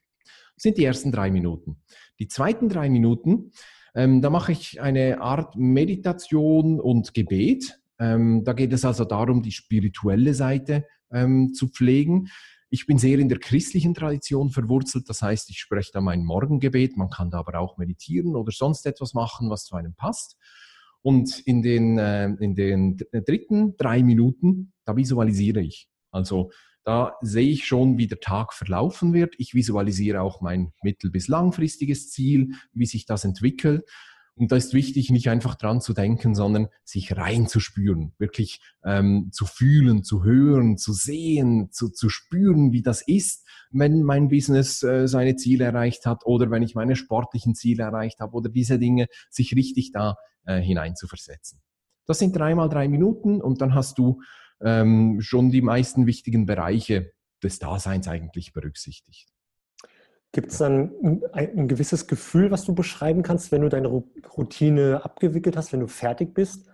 Das 0.56 0.63
sind 0.63 0.77
die 0.77 0.86
ersten 0.86 1.12
drei 1.12 1.32
Minuten. 1.32 1.82
Die 2.19 2.27
zweiten 2.27 2.67
drei 2.67 2.89
Minuten, 2.89 3.51
ähm, 3.95 4.21
da 4.21 4.29
mache 4.29 4.51
ich 4.51 4.82
eine 4.82 5.21
Art 5.21 5.56
Meditation 5.56 6.79
und 6.79 7.13
Gebet. 7.13 7.79
Ähm, 7.99 8.43
da 8.43 8.53
geht 8.53 8.73
es 8.73 8.86
also 8.86 9.06
darum, 9.06 9.41
die 9.41 9.51
spirituelle 9.51 10.34
Seite 10.34 10.86
ähm, 11.12 11.53
zu 11.53 11.67
pflegen. 11.67 12.27
Ich 12.69 12.88
bin 12.88 12.97
sehr 12.97 13.19
in 13.19 13.29
der 13.29 13.38
christlichen 13.38 13.93
Tradition 13.93 14.49
verwurzelt, 14.49 15.08
das 15.08 15.21
heißt, 15.21 15.49
ich 15.51 15.60
spreche 15.60 15.91
da 15.93 16.01
mein 16.01 16.25
Morgengebet, 16.25 16.97
man 16.97 17.10
kann 17.10 17.29
da 17.29 17.39
aber 17.39 17.60
auch 17.60 17.77
meditieren 17.77 18.36
oder 18.36 18.51
sonst 18.51 18.88
etwas 18.88 19.13
machen, 19.13 19.49
was 19.49 19.65
zu 19.65 19.75
einem 19.75 19.93
passt. 19.93 20.38
Und 21.03 21.39
in 21.45 21.62
den, 21.62 21.99
äh, 21.99 22.25
in 22.39 22.56
den 22.56 22.97
dritten 23.12 23.75
drei 23.77 24.01
Minuten, 24.01 24.73
da 24.86 24.95
visualisiere 24.95 25.62
ich. 25.62 25.88
Also 26.12 26.51
da 26.84 27.15
sehe 27.21 27.49
ich 27.49 27.65
schon, 27.65 27.97
wie 27.97 28.08
der 28.08 28.19
Tag 28.19 28.53
verlaufen 28.53 29.13
wird. 29.13 29.36
Ich 29.38 29.53
visualisiere 29.53 30.21
auch 30.21 30.41
mein 30.41 30.73
mittel- 30.82 31.12
bis 31.12 31.27
langfristiges 31.27 32.10
Ziel, 32.10 32.53
wie 32.73 32.86
sich 32.86 33.06
das 33.06 33.23
entwickelt. 33.23 33.84
Und 34.35 34.51
da 34.51 34.55
ist 34.55 34.73
wichtig, 34.73 35.11
nicht 35.11 35.29
einfach 35.29 35.55
dran 35.55 35.79
zu 35.79 35.93
denken, 35.93 36.33
sondern 36.33 36.67
sich 36.83 37.15
reinzuspüren, 37.15 38.13
wirklich 38.17 38.61
ähm, 38.83 39.29
zu 39.31 39.45
fühlen, 39.45 40.03
zu 40.03 40.23
hören, 40.23 40.77
zu 40.77 40.91
sehen, 40.91 41.69
zu, 41.71 41.89
zu 41.89 42.09
spüren, 42.09 42.71
wie 42.71 42.81
das 42.81 43.03
ist, 43.05 43.47
wenn 43.69 44.01
mein 44.01 44.29
Business 44.29 44.81
äh, 44.81 45.07
seine 45.07 45.35
Ziele 45.35 45.65
erreicht 45.65 46.07
hat 46.07 46.25
oder 46.25 46.49
wenn 46.49 46.63
ich 46.63 46.73
meine 46.73 46.95
sportlichen 46.95 47.53
Ziele 47.53 47.83
erreicht 47.83 48.19
habe 48.19 48.35
oder 48.35 48.49
diese 48.49 48.79
Dinge, 48.79 49.07
sich 49.29 49.55
richtig 49.55 49.91
da 49.91 50.15
äh, 50.45 50.59
hinein 50.59 50.95
zu 50.95 51.07
versetzen. 51.07 51.61
Das 52.05 52.17
sind 52.19 52.35
dreimal 52.35 52.69
drei 52.69 52.87
Minuten 52.87 53.39
und 53.39 53.61
dann 53.61 53.75
hast 53.75 53.99
du 53.99 54.21
ähm, 54.61 55.21
schon 55.21 55.51
die 55.51 55.61
meisten 55.61 56.07
wichtigen 56.07 56.45
Bereiche 56.45 57.11
des 57.43 57.59
Daseins 57.59 58.07
eigentlich 58.07 58.51
berücksichtigt. 58.51 59.32
Gibt 60.33 60.51
es 60.51 60.57
dann 60.57 60.91
ein, 61.03 61.21
ein, 61.31 61.67
gewisses 61.67 62.07
Gefühl, 62.07 62.49
was 62.49 62.65
du 62.65 62.73
beschreiben 62.73 63.21
kannst, 63.21 63.51
wenn 63.51 63.61
du 63.61 63.69
deine 63.69 63.87
Routine 63.87 65.05
abgewickelt 65.05 65.55
hast, 65.55 65.71
wenn 65.71 65.79
du 65.79 65.87
fertig 65.87 66.33
bist? 66.33 66.67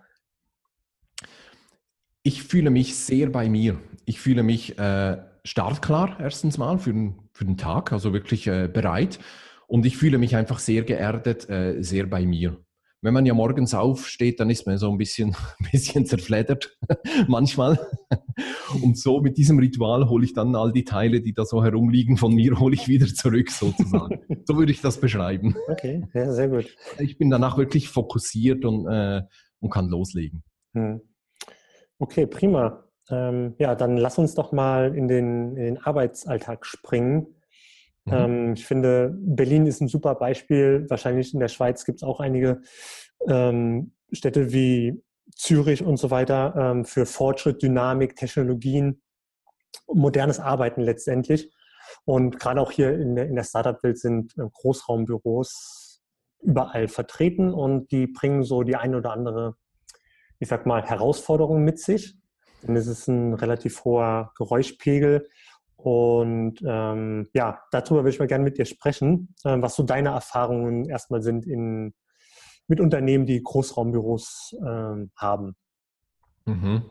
Ich 2.22 2.42
fühle 2.42 2.70
mich 2.70 2.96
sehr 2.96 3.28
bei 3.28 3.50
mir. 3.50 3.78
Ich 4.06 4.18
fühle 4.18 4.42
mich 4.42 4.78
äh, 4.78 5.18
startklar 5.44 6.18
erstens 6.18 6.56
mal 6.56 6.78
für 6.78 6.92
den, 6.92 7.18
für 7.32 7.44
den 7.44 7.58
Tag, 7.58 7.92
also 7.92 8.14
wirklich 8.14 8.46
äh, 8.46 8.66
bereit. 8.66 9.18
Und 9.66 9.84
ich 9.84 9.98
fühle 9.98 10.16
mich 10.16 10.36
einfach 10.36 10.58
sehr 10.58 10.82
geerdet, 10.82 11.48
äh, 11.50 11.82
sehr 11.82 12.06
bei 12.06 12.24
mir 12.24 12.56
wenn 13.02 13.14
man 13.14 13.24
ja 13.24 13.34
morgens 13.34 13.74
aufsteht, 13.74 14.40
dann 14.40 14.50
ist 14.50 14.66
man 14.66 14.76
so 14.78 14.90
ein 14.90 14.98
bisschen, 14.98 15.34
ein 15.58 15.70
bisschen 15.70 16.06
zerfleddert 16.06 16.76
manchmal. 17.28 17.78
Und 18.82 18.98
so 18.98 19.20
mit 19.20 19.36
diesem 19.36 19.58
Ritual 19.58 20.08
hole 20.08 20.24
ich 20.24 20.34
dann 20.34 20.54
all 20.54 20.72
die 20.72 20.84
Teile, 20.84 21.20
die 21.20 21.32
da 21.32 21.44
so 21.44 21.62
herumliegen, 21.64 22.16
von 22.16 22.34
mir 22.34 22.58
hole 22.58 22.74
ich 22.74 22.88
wieder 22.88 23.06
zurück 23.06 23.50
sozusagen. 23.50 24.20
so 24.44 24.56
würde 24.56 24.72
ich 24.72 24.80
das 24.80 25.00
beschreiben. 25.00 25.54
Okay, 25.68 26.04
ja, 26.14 26.32
sehr 26.32 26.48
gut. 26.48 26.74
Ich 26.98 27.18
bin 27.18 27.30
danach 27.30 27.56
wirklich 27.58 27.88
fokussiert 27.88 28.64
und, 28.64 28.86
äh, 28.86 29.22
und 29.60 29.70
kann 29.70 29.88
loslegen. 29.88 30.42
Okay, 31.98 32.26
prima. 32.26 32.84
Ähm, 33.10 33.54
ja, 33.58 33.74
dann 33.74 33.96
lass 33.96 34.18
uns 34.18 34.34
doch 34.34 34.52
mal 34.52 34.94
in 34.94 35.08
den, 35.08 35.56
in 35.56 35.64
den 35.64 35.78
Arbeitsalltag 35.78 36.64
springen. 36.64 37.26
Mhm. 38.04 38.12
Ähm, 38.12 38.52
ich 38.54 38.66
finde, 38.66 39.14
Berlin 39.18 39.66
ist 39.66 39.80
ein 39.80 39.88
super 39.88 40.14
Beispiel. 40.14 40.86
Wahrscheinlich 40.88 41.34
in 41.34 41.40
der 41.40 41.48
Schweiz 41.48 41.84
gibt 41.84 41.98
es 41.98 42.02
auch 42.02 42.20
einige 42.20 42.62
ähm, 43.28 43.92
Städte 44.12 44.52
wie 44.52 45.02
Zürich 45.34 45.82
und 45.82 45.96
so 45.96 46.10
weiter 46.10 46.54
ähm, 46.56 46.84
für 46.84 47.06
Fortschritt, 47.06 47.62
Dynamik, 47.62 48.16
Technologien, 48.16 49.02
modernes 49.86 50.40
Arbeiten 50.40 50.80
letztendlich. 50.80 51.52
Und 52.04 52.38
gerade 52.38 52.60
auch 52.60 52.72
hier 52.72 52.94
in 52.94 53.14
der, 53.14 53.26
in 53.26 53.36
der 53.36 53.44
Startup-Welt 53.44 53.98
sind 53.98 54.36
äh, 54.38 54.42
Großraumbüros 54.52 56.00
überall 56.42 56.88
vertreten 56.88 57.52
und 57.52 57.90
die 57.92 58.06
bringen 58.06 58.42
so 58.42 58.62
die 58.62 58.76
ein 58.76 58.94
oder 58.94 59.12
andere, 59.12 59.56
ich 60.38 60.48
sag 60.48 60.66
mal, 60.66 60.82
Herausforderung 60.82 61.62
mit 61.62 61.78
sich. 61.78 62.16
Denn 62.62 62.76
es 62.76 62.86
ist 62.86 63.08
ein 63.08 63.34
relativ 63.34 63.84
hoher 63.84 64.32
Geräuschpegel 64.36 65.28
und 65.82 66.60
ähm, 66.64 67.28
ja, 67.32 67.60
darüber 67.70 68.00
würde 68.00 68.10
ich 68.10 68.18
mal 68.18 68.26
gerne 68.26 68.44
mit 68.44 68.58
dir 68.58 68.64
sprechen, 68.64 69.34
äh, 69.44 69.56
was 69.60 69.76
so 69.76 69.82
deine 69.82 70.10
Erfahrungen 70.10 70.84
erstmal 70.86 71.22
sind 71.22 71.46
in, 71.46 71.94
mit 72.66 72.80
Unternehmen, 72.80 73.26
die 73.26 73.42
Großraumbüros 73.42 74.56
äh, 74.60 75.06
haben. 75.16 75.56
Mhm. 76.46 76.82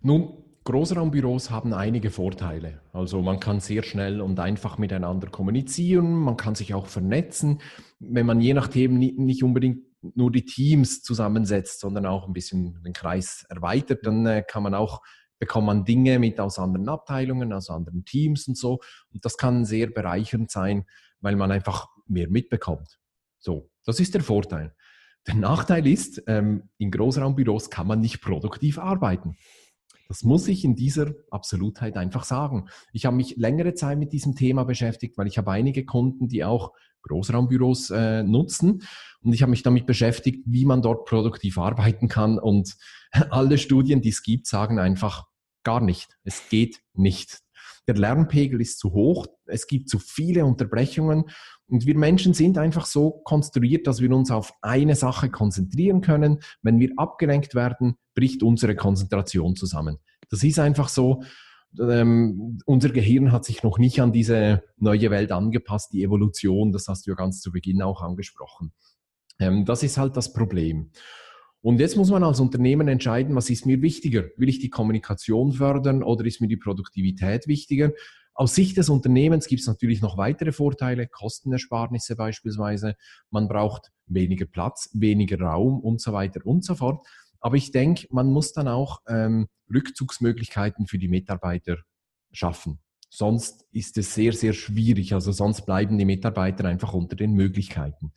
Nun, 0.00 0.42
Großraumbüros 0.64 1.50
haben 1.50 1.72
einige 1.72 2.10
Vorteile. 2.10 2.80
Also 2.92 3.20
man 3.20 3.40
kann 3.40 3.58
sehr 3.58 3.82
schnell 3.82 4.20
und 4.20 4.38
einfach 4.38 4.78
miteinander 4.78 5.28
kommunizieren, 5.28 6.14
man 6.14 6.36
kann 6.36 6.54
sich 6.54 6.72
auch 6.72 6.86
vernetzen. 6.86 7.60
Wenn 7.98 8.26
man 8.26 8.40
je 8.40 8.54
nachdem 8.54 8.98
nicht 8.98 9.42
unbedingt 9.42 9.80
nur 10.14 10.30
die 10.30 10.44
Teams 10.44 11.02
zusammensetzt, 11.02 11.80
sondern 11.80 12.06
auch 12.06 12.26
ein 12.26 12.32
bisschen 12.32 12.80
den 12.84 12.92
Kreis 12.92 13.44
erweitert, 13.48 14.06
dann 14.06 14.26
äh, 14.26 14.44
kann 14.46 14.62
man 14.62 14.74
auch 14.74 15.00
bekommt 15.42 15.66
man 15.66 15.84
Dinge 15.84 16.20
mit 16.20 16.38
aus 16.38 16.60
anderen 16.60 16.88
Abteilungen, 16.88 17.52
aus 17.52 17.68
anderen 17.68 18.04
Teams 18.04 18.46
und 18.46 18.56
so. 18.56 18.78
Und 19.12 19.24
das 19.24 19.36
kann 19.36 19.64
sehr 19.64 19.88
bereichernd 19.88 20.52
sein, 20.52 20.84
weil 21.20 21.34
man 21.34 21.50
einfach 21.50 21.88
mehr 22.06 22.30
mitbekommt. 22.30 23.00
So, 23.40 23.68
das 23.84 23.98
ist 23.98 24.14
der 24.14 24.22
Vorteil. 24.22 24.72
Der 25.26 25.34
Nachteil 25.34 25.84
ist, 25.88 26.22
ähm, 26.28 26.68
in 26.78 26.92
Großraumbüros 26.92 27.70
kann 27.70 27.88
man 27.88 27.98
nicht 27.98 28.20
produktiv 28.20 28.78
arbeiten. 28.78 29.36
Das 30.06 30.22
muss 30.22 30.46
ich 30.46 30.64
in 30.64 30.76
dieser 30.76 31.12
Absolutheit 31.32 31.96
einfach 31.96 32.22
sagen. 32.22 32.68
Ich 32.92 33.04
habe 33.04 33.16
mich 33.16 33.36
längere 33.36 33.74
Zeit 33.74 33.98
mit 33.98 34.12
diesem 34.12 34.36
Thema 34.36 34.62
beschäftigt, 34.62 35.18
weil 35.18 35.26
ich 35.26 35.38
habe 35.38 35.50
einige 35.50 35.84
Kunden, 35.84 36.28
die 36.28 36.44
auch 36.44 36.70
Großraumbüros 37.02 37.90
äh, 37.90 38.22
nutzen. 38.22 38.84
Und 39.22 39.32
ich 39.32 39.42
habe 39.42 39.50
mich 39.50 39.64
damit 39.64 39.86
beschäftigt, 39.86 40.44
wie 40.46 40.66
man 40.66 40.82
dort 40.82 41.04
produktiv 41.04 41.58
arbeiten 41.58 42.06
kann. 42.06 42.38
Und 42.38 42.76
alle 43.30 43.58
Studien, 43.58 44.02
die 44.02 44.10
es 44.10 44.22
gibt, 44.22 44.46
sagen 44.46 44.78
einfach, 44.78 45.31
Gar 45.64 45.80
nicht. 45.80 46.16
Es 46.24 46.48
geht 46.48 46.80
nicht. 46.94 47.40
Der 47.88 47.96
Lärmpegel 47.96 48.60
ist 48.60 48.78
zu 48.78 48.92
hoch, 48.92 49.26
es 49.46 49.66
gibt 49.66 49.88
zu 49.88 49.98
viele 49.98 50.44
Unterbrechungen 50.44 51.24
und 51.66 51.84
wir 51.84 51.96
Menschen 51.96 52.32
sind 52.32 52.56
einfach 52.56 52.86
so 52.86 53.10
konstruiert, 53.24 53.88
dass 53.88 54.00
wir 54.00 54.10
uns 54.12 54.30
auf 54.30 54.52
eine 54.62 54.94
Sache 54.94 55.30
konzentrieren 55.30 56.00
können. 56.00 56.38
Wenn 56.62 56.78
wir 56.78 56.92
abgelenkt 56.96 57.54
werden, 57.56 57.96
bricht 58.14 58.42
unsere 58.44 58.76
Konzentration 58.76 59.56
zusammen. 59.56 59.98
Das 60.30 60.44
ist 60.44 60.58
einfach 60.58 60.88
so. 60.88 61.22
Ähm, 61.80 62.58
unser 62.66 62.90
Gehirn 62.90 63.32
hat 63.32 63.44
sich 63.44 63.62
noch 63.62 63.78
nicht 63.78 64.00
an 64.00 64.12
diese 64.12 64.62
neue 64.76 65.10
Welt 65.10 65.32
angepasst, 65.32 65.92
die 65.92 66.02
Evolution, 66.02 66.70
das 66.70 66.86
hast 66.86 67.06
du 67.06 67.12
ja 67.12 67.16
ganz 67.16 67.40
zu 67.40 67.50
Beginn 67.50 67.82
auch 67.82 68.02
angesprochen. 68.02 68.72
Ähm, 69.38 69.64
das 69.64 69.82
ist 69.82 69.96
halt 69.96 70.16
das 70.16 70.32
Problem. 70.32 70.90
Und 71.62 71.78
jetzt 71.78 71.96
muss 71.96 72.10
man 72.10 72.24
als 72.24 72.40
Unternehmen 72.40 72.88
entscheiden, 72.88 73.36
was 73.36 73.48
ist 73.48 73.66
mir 73.66 73.82
wichtiger? 73.82 74.24
Will 74.36 74.48
ich 74.48 74.58
die 74.58 74.68
Kommunikation 74.68 75.52
fördern 75.52 76.02
oder 76.02 76.24
ist 76.24 76.40
mir 76.40 76.48
die 76.48 76.56
Produktivität 76.56 77.46
wichtiger? 77.46 77.92
Aus 78.34 78.54
Sicht 78.54 78.76
des 78.78 78.88
Unternehmens 78.88 79.46
gibt 79.46 79.60
es 79.60 79.68
natürlich 79.68 80.02
noch 80.02 80.16
weitere 80.16 80.50
Vorteile, 80.50 81.06
Kostenersparnisse 81.06 82.16
beispielsweise. 82.16 82.96
Man 83.30 83.46
braucht 83.46 83.92
weniger 84.06 84.46
Platz, 84.46 84.90
weniger 84.92 85.40
Raum 85.40 85.78
und 85.80 86.00
so 86.00 86.12
weiter 86.12 86.40
und 86.44 86.64
so 86.64 86.74
fort. 86.74 87.06
Aber 87.40 87.56
ich 87.56 87.70
denke, 87.70 88.08
man 88.10 88.30
muss 88.30 88.52
dann 88.52 88.66
auch 88.66 89.00
ähm, 89.06 89.48
Rückzugsmöglichkeiten 89.72 90.86
für 90.86 90.98
die 90.98 91.08
Mitarbeiter 91.08 91.76
schaffen. 92.32 92.80
Sonst 93.14 93.66
ist 93.72 93.98
es 93.98 94.14
sehr, 94.14 94.32
sehr 94.32 94.54
schwierig. 94.54 95.12
Also 95.12 95.32
sonst 95.32 95.66
bleiben 95.66 95.98
die 95.98 96.06
Mitarbeiter 96.06 96.64
einfach 96.64 96.94
unter 96.94 97.14
den 97.14 97.34
Möglichkeiten. 97.34 98.14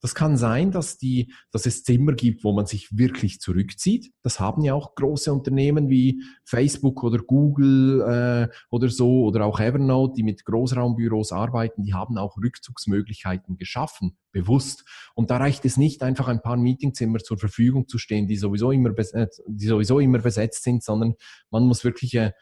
Das 0.00 0.14
kann 0.14 0.38
sein, 0.38 0.70
dass, 0.70 0.96
die, 0.96 1.34
dass 1.50 1.66
es 1.66 1.84
Zimmer 1.84 2.14
gibt, 2.14 2.44
wo 2.44 2.52
man 2.52 2.64
sich 2.64 2.96
wirklich 2.96 3.40
zurückzieht. 3.40 4.10
Das 4.22 4.40
haben 4.40 4.64
ja 4.64 4.72
auch 4.72 4.94
große 4.94 5.30
Unternehmen 5.30 5.90
wie 5.90 6.22
Facebook 6.46 7.02
oder 7.02 7.18
Google 7.18 8.00
äh, 8.00 8.54
oder 8.70 8.88
so 8.88 9.24
oder 9.24 9.44
auch 9.44 9.60
Evernote, 9.60 10.14
die 10.16 10.22
mit 10.22 10.46
Großraumbüros 10.46 11.30
arbeiten. 11.30 11.82
Die 11.82 11.92
haben 11.92 12.16
auch 12.16 12.38
Rückzugsmöglichkeiten 12.38 13.58
geschaffen, 13.58 14.16
bewusst. 14.32 14.86
Und 15.14 15.30
da 15.30 15.36
reicht 15.36 15.66
es 15.66 15.76
nicht, 15.76 16.02
einfach 16.02 16.28
ein 16.28 16.40
paar 16.40 16.56
Meetingzimmer 16.56 17.18
zur 17.18 17.36
Verfügung 17.36 17.86
zu 17.86 17.98
stehen, 17.98 18.26
die 18.26 18.36
sowieso 18.36 18.72
immer, 18.72 18.94
besetzt, 18.94 19.42
die 19.46 19.66
sowieso 19.66 20.00
immer 20.00 20.20
besetzt 20.20 20.62
sind, 20.62 20.82
sondern 20.82 21.16
man 21.50 21.66
muss 21.66 21.84
wirklich 21.84 22.14
äh, 22.14 22.32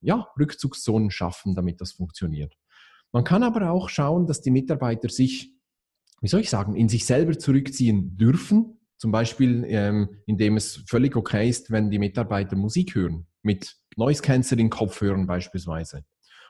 ja, 0.00 0.28
Rückzugszonen 0.38 1.10
schaffen, 1.10 1.54
damit 1.54 1.80
das 1.80 1.92
funktioniert. 1.92 2.54
Man 3.12 3.24
kann 3.24 3.42
aber 3.42 3.70
auch 3.70 3.88
schauen, 3.88 4.26
dass 4.26 4.40
die 4.40 4.50
Mitarbeiter 4.50 5.08
sich 5.08 5.58
wie 6.20 6.28
soll 6.28 6.40
ich 6.40 6.50
sagen, 6.50 6.74
in 6.74 6.88
sich 6.88 7.06
selber 7.06 7.38
zurückziehen 7.38 8.16
dürfen. 8.16 8.78
Zum 8.96 9.12
Beispiel, 9.12 9.64
ähm, 9.68 10.08
indem 10.26 10.56
es 10.56 10.82
völlig 10.88 11.14
okay 11.14 11.48
ist, 11.48 11.70
wenn 11.70 11.90
die 11.90 11.98
Mitarbeiter 11.98 12.56
Musik 12.56 12.94
hören, 12.94 13.26
mit 13.42 13.76
Noise 13.96 14.22
Cancelling 14.22 14.70
Kopfhörern 14.70 15.26
beispielsweise. 15.26 16.04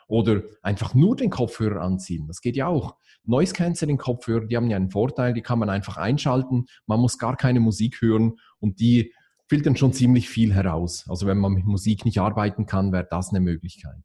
Oder 0.07 0.43
einfach 0.63 0.95
nur 0.95 1.17
den 1.17 1.29
Kopfhörer 1.29 1.83
anziehen. 1.83 2.27
Das 2.27 2.41
geht 2.41 2.57
ja 2.57 2.67
auch. 2.67 2.97
Noise 3.25 3.53
Cancelling 3.53 3.99
Kopfhörer, 3.99 4.47
die 4.47 4.57
haben 4.57 4.71
ja 4.71 4.77
einen 4.77 4.91
Vorteil, 4.91 5.35
die 5.35 5.43
kann 5.43 5.59
man 5.59 5.69
einfach 5.69 5.99
einschalten. 5.99 6.65
Man 6.87 7.01
muss 7.01 7.19
gar 7.19 7.37
keine 7.37 7.61
Musik 7.61 8.01
hören 8.01 8.39
und 8.59 8.81
die 8.81 9.13
filtern 9.49 9.77
schon 9.77 9.93
ziemlich 9.93 10.29
viel 10.29 10.53
heraus. 10.53 11.05
Also 11.09 11.27
wenn 11.27 11.39
man 11.39 11.53
mit 11.53 11.65
Musik 11.65 12.05
nicht 12.05 12.19
arbeiten 12.19 12.67
kann, 12.67 12.93
wäre 12.93 13.07
das 13.11 13.31
eine 13.31 13.41
Möglichkeit. 13.41 13.97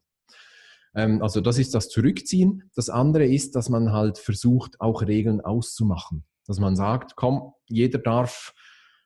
Ähm, 0.96 1.22
also 1.22 1.42
das 1.42 1.60
ist 1.60 1.76
das 1.76 1.90
Zurückziehen. 1.90 2.70
Das 2.76 2.90
andere 2.90 3.26
ist, 3.26 3.56
dass 3.56 3.70
man 3.70 3.92
halt 3.92 4.18
versucht, 4.18 4.80
auch 4.80 5.02
Regeln 5.02 5.42
auszumachen. 5.42 6.24
Dass 6.46 6.60
man 6.60 6.76
sagt, 6.76 7.16
komm, 7.16 7.54
jeder 7.68 8.00
darf, 8.00 8.54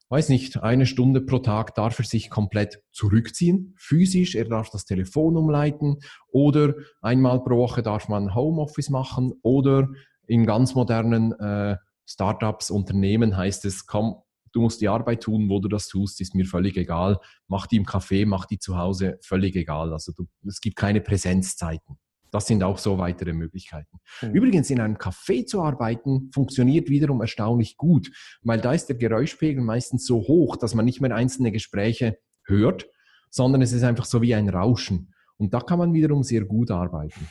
weiß 0.09 0.29
nicht, 0.29 0.61
eine 0.61 0.85
Stunde 0.85 1.21
pro 1.21 1.39
Tag 1.39 1.75
darf 1.75 1.99
er 1.99 2.05
sich 2.05 2.29
komplett 2.29 2.81
zurückziehen, 2.91 3.73
physisch, 3.77 4.35
er 4.35 4.45
darf 4.45 4.69
das 4.69 4.85
Telefon 4.85 5.37
umleiten 5.37 5.97
oder 6.27 6.75
einmal 7.01 7.43
pro 7.43 7.57
Woche 7.57 7.83
darf 7.83 8.07
man 8.09 8.33
Homeoffice 8.33 8.89
machen 8.89 9.33
oder 9.41 9.89
in 10.25 10.45
ganz 10.45 10.75
modernen 10.75 11.33
äh, 11.33 11.77
Startups, 12.05 12.71
Unternehmen 12.71 13.35
heißt 13.35 13.65
es, 13.65 13.85
komm, 13.85 14.15
du 14.51 14.61
musst 14.61 14.81
die 14.81 14.87
Arbeit 14.87 15.21
tun, 15.21 15.49
wo 15.49 15.59
du 15.59 15.67
das 15.67 15.87
tust, 15.87 16.21
ist 16.21 16.35
mir 16.35 16.45
völlig 16.45 16.77
egal. 16.77 17.19
Mach 17.47 17.67
die 17.67 17.77
im 17.77 17.85
Café, 17.85 18.25
mach 18.25 18.45
die 18.45 18.59
zu 18.59 18.77
Hause, 18.77 19.17
völlig 19.21 19.55
egal. 19.55 19.93
Also 19.93 20.11
du, 20.11 20.27
es 20.47 20.61
gibt 20.61 20.75
keine 20.75 21.01
Präsenzzeiten. 21.01 21.97
Das 22.31 22.45
sind 22.45 22.63
auch 22.63 22.77
so 22.77 22.97
weitere 22.97 23.33
Möglichkeiten. 23.33 23.99
Mhm. 24.21 24.31
Übrigens, 24.31 24.69
in 24.69 24.79
einem 24.79 24.97
Café 24.97 25.45
zu 25.45 25.61
arbeiten, 25.61 26.29
funktioniert 26.33 26.89
wiederum 26.89 27.21
erstaunlich 27.21 27.77
gut, 27.77 28.11
weil 28.41 28.59
da 28.59 28.73
ist 28.73 28.87
der 28.87 28.97
Geräuschpegel 28.97 29.63
meistens 29.63 30.05
so 30.05 30.19
hoch, 30.19 30.57
dass 30.57 30.75
man 30.75 30.85
nicht 30.85 31.01
mehr 31.01 31.15
einzelne 31.15 31.51
Gespräche 31.51 32.17
hört, 32.43 32.87
sondern 33.29 33.61
es 33.61 33.71
ist 33.71 33.83
einfach 33.83 34.05
so 34.05 34.21
wie 34.21 34.35
ein 34.35 34.49
Rauschen. 34.49 35.13
Und 35.37 35.53
da 35.53 35.59
kann 35.61 35.79
man 35.79 35.93
wiederum 35.93 36.23
sehr 36.23 36.43
gut 36.45 36.71
arbeiten. 36.71 37.27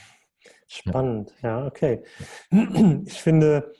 Spannend, 0.69 1.33
ja, 1.43 1.61
ja 1.61 1.67
okay. 1.67 2.03
Ich 3.07 3.21
finde, 3.21 3.73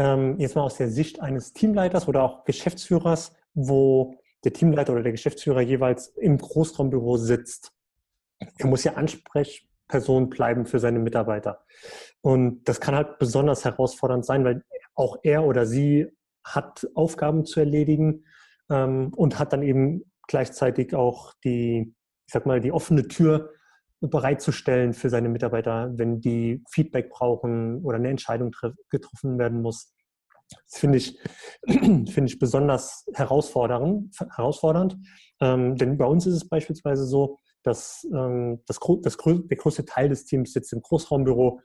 ähm, 0.00 0.36
jetzt 0.38 0.56
mal 0.56 0.62
aus 0.62 0.78
der 0.78 0.88
Sicht 0.88 1.20
eines 1.20 1.52
Teamleiters 1.52 2.08
oder 2.08 2.22
auch 2.22 2.44
Geschäftsführers, 2.44 3.34
wo 3.52 4.16
der 4.44 4.54
Teamleiter 4.54 4.94
oder 4.94 5.02
der 5.02 5.12
Geschäftsführer 5.12 5.60
jeweils 5.60 6.08
im 6.16 6.38
Großraumbüro 6.38 7.18
sitzt. 7.18 7.72
Er 8.56 8.66
muss 8.66 8.82
ja 8.82 8.94
Ansprechperson 8.94 10.30
bleiben 10.30 10.64
für 10.64 10.78
seine 10.78 11.00
Mitarbeiter. 11.00 11.66
Und 12.22 12.64
das 12.64 12.80
kann 12.80 12.94
halt 12.94 13.18
besonders 13.18 13.66
herausfordernd 13.66 14.24
sein, 14.24 14.42
weil 14.42 14.64
auch 14.94 15.18
er 15.22 15.44
oder 15.44 15.66
sie 15.66 16.06
hat 16.44 16.88
Aufgaben 16.94 17.44
zu 17.44 17.60
erledigen 17.60 18.24
ähm, 18.70 19.12
und 19.14 19.38
hat 19.38 19.52
dann 19.52 19.62
eben 19.62 20.10
gleichzeitig 20.26 20.94
auch 20.94 21.34
die, 21.44 21.94
ich 22.26 22.32
sag 22.32 22.46
mal, 22.46 22.60
die 22.60 22.72
offene 22.72 23.06
Tür 23.06 23.50
bereitzustellen 24.00 24.92
für 24.94 25.10
seine 25.10 25.28
Mitarbeiter, 25.28 25.92
wenn 25.94 26.20
die 26.20 26.62
Feedback 26.70 27.10
brauchen 27.10 27.82
oder 27.84 27.96
eine 27.96 28.08
Entscheidung 28.08 28.52
getroffen 28.90 29.38
werden 29.38 29.62
muss. 29.62 29.92
Das 30.48 30.80
finde 30.80 30.98
ich, 30.98 31.18
finde 31.66 32.24
ich 32.24 32.38
besonders 32.38 33.04
herausfordernd. 33.14 34.16
herausfordernd. 34.36 34.96
Ähm, 35.40 35.76
denn 35.76 35.98
bei 35.98 36.06
uns 36.06 36.26
ist 36.26 36.34
es 36.34 36.48
beispielsweise 36.48 37.04
so, 37.04 37.38
dass 37.62 38.06
ähm, 38.12 38.62
das, 38.66 38.78
das, 39.02 39.16
der 39.16 39.56
größte 39.56 39.84
Teil 39.84 40.08
des 40.08 40.24
Teams 40.24 40.52
sitzt 40.52 40.72
im 40.72 40.80
Großraumbüro 40.80 41.60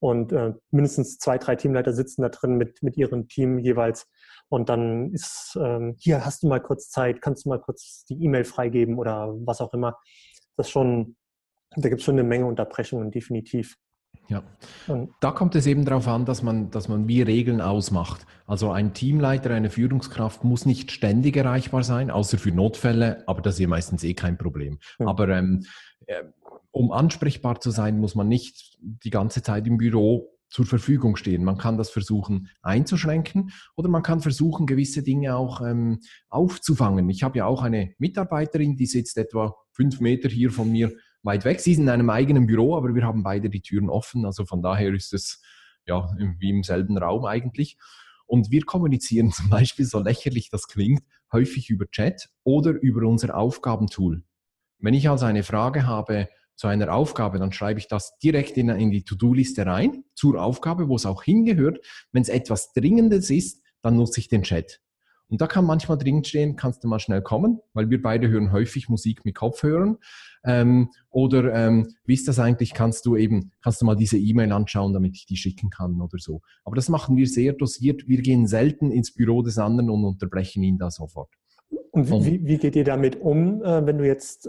und 0.00 0.32
äh, 0.32 0.54
mindestens 0.70 1.18
zwei, 1.18 1.38
drei 1.38 1.56
Teamleiter 1.56 1.92
sitzen 1.92 2.22
da 2.22 2.28
drin 2.28 2.56
mit, 2.56 2.82
mit 2.82 2.96
ihrem 2.96 3.28
Team 3.28 3.58
jeweils. 3.58 4.08
Und 4.48 4.68
dann 4.68 5.12
ist, 5.12 5.58
ähm, 5.60 5.96
hier 5.98 6.24
hast 6.24 6.42
du 6.42 6.48
mal 6.48 6.60
kurz 6.60 6.90
Zeit, 6.90 7.20
kannst 7.22 7.44
du 7.44 7.50
mal 7.50 7.60
kurz 7.60 8.04
die 8.04 8.22
E-Mail 8.22 8.44
freigeben 8.44 8.98
oder 8.98 9.34
was 9.44 9.60
auch 9.60 9.72
immer. 9.74 9.98
Das 10.56 10.66
ist 10.66 10.72
schon 10.72 11.16
da 11.76 11.88
gibt 11.88 12.00
es 12.00 12.04
schon 12.04 12.14
eine 12.14 12.24
Menge 12.24 12.46
Unterbrechungen, 12.46 13.10
definitiv. 13.10 13.76
Ja, 14.28 14.44
und 14.86 15.10
da 15.20 15.32
kommt 15.32 15.56
es 15.56 15.66
eben 15.66 15.84
darauf 15.84 16.06
an, 16.06 16.24
dass 16.24 16.42
man, 16.42 16.70
dass 16.70 16.88
man 16.88 17.08
wie 17.08 17.22
Regeln 17.22 17.60
ausmacht. 17.60 18.26
Also 18.46 18.70
ein 18.70 18.94
Teamleiter, 18.94 19.50
eine 19.50 19.70
Führungskraft 19.70 20.44
muss 20.44 20.66
nicht 20.66 20.92
ständig 20.92 21.36
erreichbar 21.36 21.82
sein, 21.82 22.10
außer 22.10 22.38
für 22.38 22.52
Notfälle, 22.52 23.24
aber 23.26 23.42
das 23.42 23.54
ist 23.54 23.60
ja 23.60 23.68
meistens 23.68 24.04
eh 24.04 24.14
kein 24.14 24.38
Problem. 24.38 24.78
Mhm. 24.98 25.08
Aber 25.08 25.28
ähm, 25.28 25.64
äh, 26.06 26.22
um 26.70 26.92
ansprechbar 26.92 27.60
zu 27.60 27.70
sein, 27.70 27.98
muss 27.98 28.14
man 28.14 28.28
nicht 28.28 28.78
die 28.80 29.10
ganze 29.10 29.42
Zeit 29.42 29.66
im 29.66 29.78
Büro 29.78 30.30
zur 30.48 30.66
Verfügung 30.66 31.16
stehen. 31.16 31.44
Man 31.44 31.58
kann 31.58 31.78
das 31.78 31.90
versuchen 31.90 32.48
einzuschränken 32.62 33.52
oder 33.76 33.88
man 33.88 34.02
kann 34.02 34.20
versuchen, 34.20 34.66
gewisse 34.66 35.02
Dinge 35.02 35.36
auch 35.36 35.60
ähm, 35.60 36.00
aufzufangen. 36.28 37.08
Ich 37.10 37.22
habe 37.22 37.38
ja 37.38 37.46
auch 37.46 37.62
eine 37.62 37.94
Mitarbeiterin, 37.98 38.76
die 38.76 38.86
sitzt 38.86 39.16
etwa 39.16 39.56
fünf 39.72 40.00
Meter 40.00 40.28
hier 40.28 40.50
von 40.50 40.70
mir 40.70 40.92
weit 41.22 41.44
weg. 41.44 41.60
Sie 41.60 41.74
sind 41.74 41.84
in 41.84 41.90
einem 41.90 42.10
eigenen 42.10 42.46
Büro, 42.46 42.76
aber 42.76 42.94
wir 42.94 43.04
haben 43.04 43.22
beide 43.22 43.50
die 43.50 43.62
Türen 43.62 43.90
offen. 43.90 44.24
Also 44.24 44.44
von 44.44 44.62
daher 44.62 44.92
ist 44.94 45.12
es 45.12 45.42
ja 45.86 46.08
wie 46.38 46.50
im 46.50 46.62
selben 46.62 46.96
Raum 46.98 47.24
eigentlich. 47.24 47.76
Und 48.26 48.50
wir 48.50 48.64
kommunizieren 48.64 49.32
zum 49.32 49.50
Beispiel, 49.50 49.84
so 49.84 50.00
lächerlich 50.00 50.50
das 50.50 50.68
klingt, 50.68 51.02
häufig 51.32 51.70
über 51.70 51.86
Chat 51.90 52.28
oder 52.44 52.72
über 52.72 53.06
unser 53.06 53.36
Aufgabentool. 53.36 54.22
Wenn 54.78 54.94
ich 54.94 55.08
also 55.08 55.26
eine 55.26 55.42
Frage 55.42 55.86
habe 55.86 56.28
zu 56.56 56.66
einer 56.66 56.92
Aufgabe, 56.92 57.38
dann 57.38 57.52
schreibe 57.52 57.80
ich 57.80 57.88
das 57.88 58.18
direkt 58.18 58.56
in, 58.56 58.68
in 58.68 58.90
die 58.90 59.04
To-Do-Liste 59.04 59.66
rein, 59.66 60.04
zur 60.14 60.42
Aufgabe, 60.42 60.88
wo 60.88 60.96
es 60.96 61.06
auch 61.06 61.22
hingehört. 61.22 61.84
Wenn 62.12 62.22
es 62.22 62.28
etwas 62.28 62.72
Dringendes 62.72 63.30
ist, 63.30 63.62
dann 63.82 63.96
nutze 63.96 64.20
ich 64.20 64.28
den 64.28 64.42
Chat. 64.42 64.80
Und 65.30 65.40
da 65.40 65.46
kann 65.46 65.64
manchmal 65.64 65.96
dringend 65.96 66.26
stehen, 66.26 66.56
kannst 66.56 66.82
du 66.82 66.88
mal 66.88 66.98
schnell 66.98 67.22
kommen, 67.22 67.60
weil 67.72 67.88
wir 67.88 68.02
beide 68.02 68.28
hören 68.28 68.50
häufig 68.50 68.88
Musik 68.88 69.24
mit 69.24 69.36
Kopfhörern. 69.36 69.98
Ähm, 70.44 70.90
oder 71.08 71.54
ähm, 71.54 71.94
wie 72.04 72.14
ist 72.14 72.26
das 72.26 72.40
eigentlich? 72.40 72.74
Kannst 72.74 73.06
du 73.06 73.16
eben, 73.16 73.52
kannst 73.62 73.80
du 73.80 73.86
mal 73.86 73.94
diese 73.94 74.18
E-Mail 74.18 74.50
anschauen, 74.52 74.92
damit 74.92 75.14
ich 75.16 75.26
die 75.26 75.36
schicken 75.36 75.70
kann 75.70 76.00
oder 76.00 76.18
so. 76.18 76.40
Aber 76.64 76.74
das 76.74 76.88
machen 76.88 77.16
wir 77.16 77.28
sehr 77.28 77.52
dosiert. 77.52 78.08
Wir 78.08 78.22
gehen 78.22 78.48
selten 78.48 78.90
ins 78.90 79.14
Büro 79.14 79.42
des 79.42 79.58
anderen 79.58 79.90
und 79.90 80.04
unterbrechen 80.04 80.64
ihn 80.64 80.78
da 80.78 80.90
sofort. 80.90 81.30
Und 81.92 82.10
wie, 82.10 82.44
wie 82.44 82.58
geht 82.58 82.74
ihr 82.74 82.84
damit 82.84 83.20
um, 83.20 83.62
äh, 83.62 83.86
wenn 83.86 83.98
du 83.98 84.06
jetzt 84.06 84.48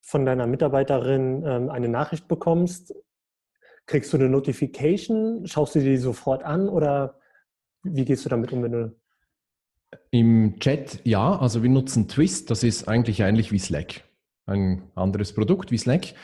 von 0.00 0.24
deiner 0.24 0.46
Mitarbeiterin 0.46 1.42
ähm, 1.44 1.68
eine 1.68 1.88
Nachricht 1.88 2.26
bekommst? 2.26 2.94
Kriegst 3.84 4.12
du 4.12 4.16
eine 4.16 4.30
Notification? 4.30 5.46
Schaust 5.46 5.74
du 5.74 5.80
dir 5.80 5.90
die 5.90 5.96
sofort 5.98 6.42
an 6.42 6.68
oder 6.68 7.18
wie 7.82 8.04
gehst 8.04 8.24
du 8.24 8.28
damit 8.28 8.52
um, 8.52 8.62
wenn 8.62 8.72
du 8.72 9.01
im 10.10 10.58
Chat 10.60 11.00
ja, 11.04 11.38
also 11.38 11.62
wir 11.62 11.70
nutzen 11.70 12.08
Twist, 12.08 12.50
das 12.50 12.62
ist 12.62 12.88
eigentlich 12.88 13.20
ähnlich 13.20 13.52
wie 13.52 13.58
Slack. 13.58 14.04
Ein 14.46 14.82
anderes 14.94 15.32
Produkt 15.32 15.70
wie 15.70 15.78
Slack. 15.78 16.14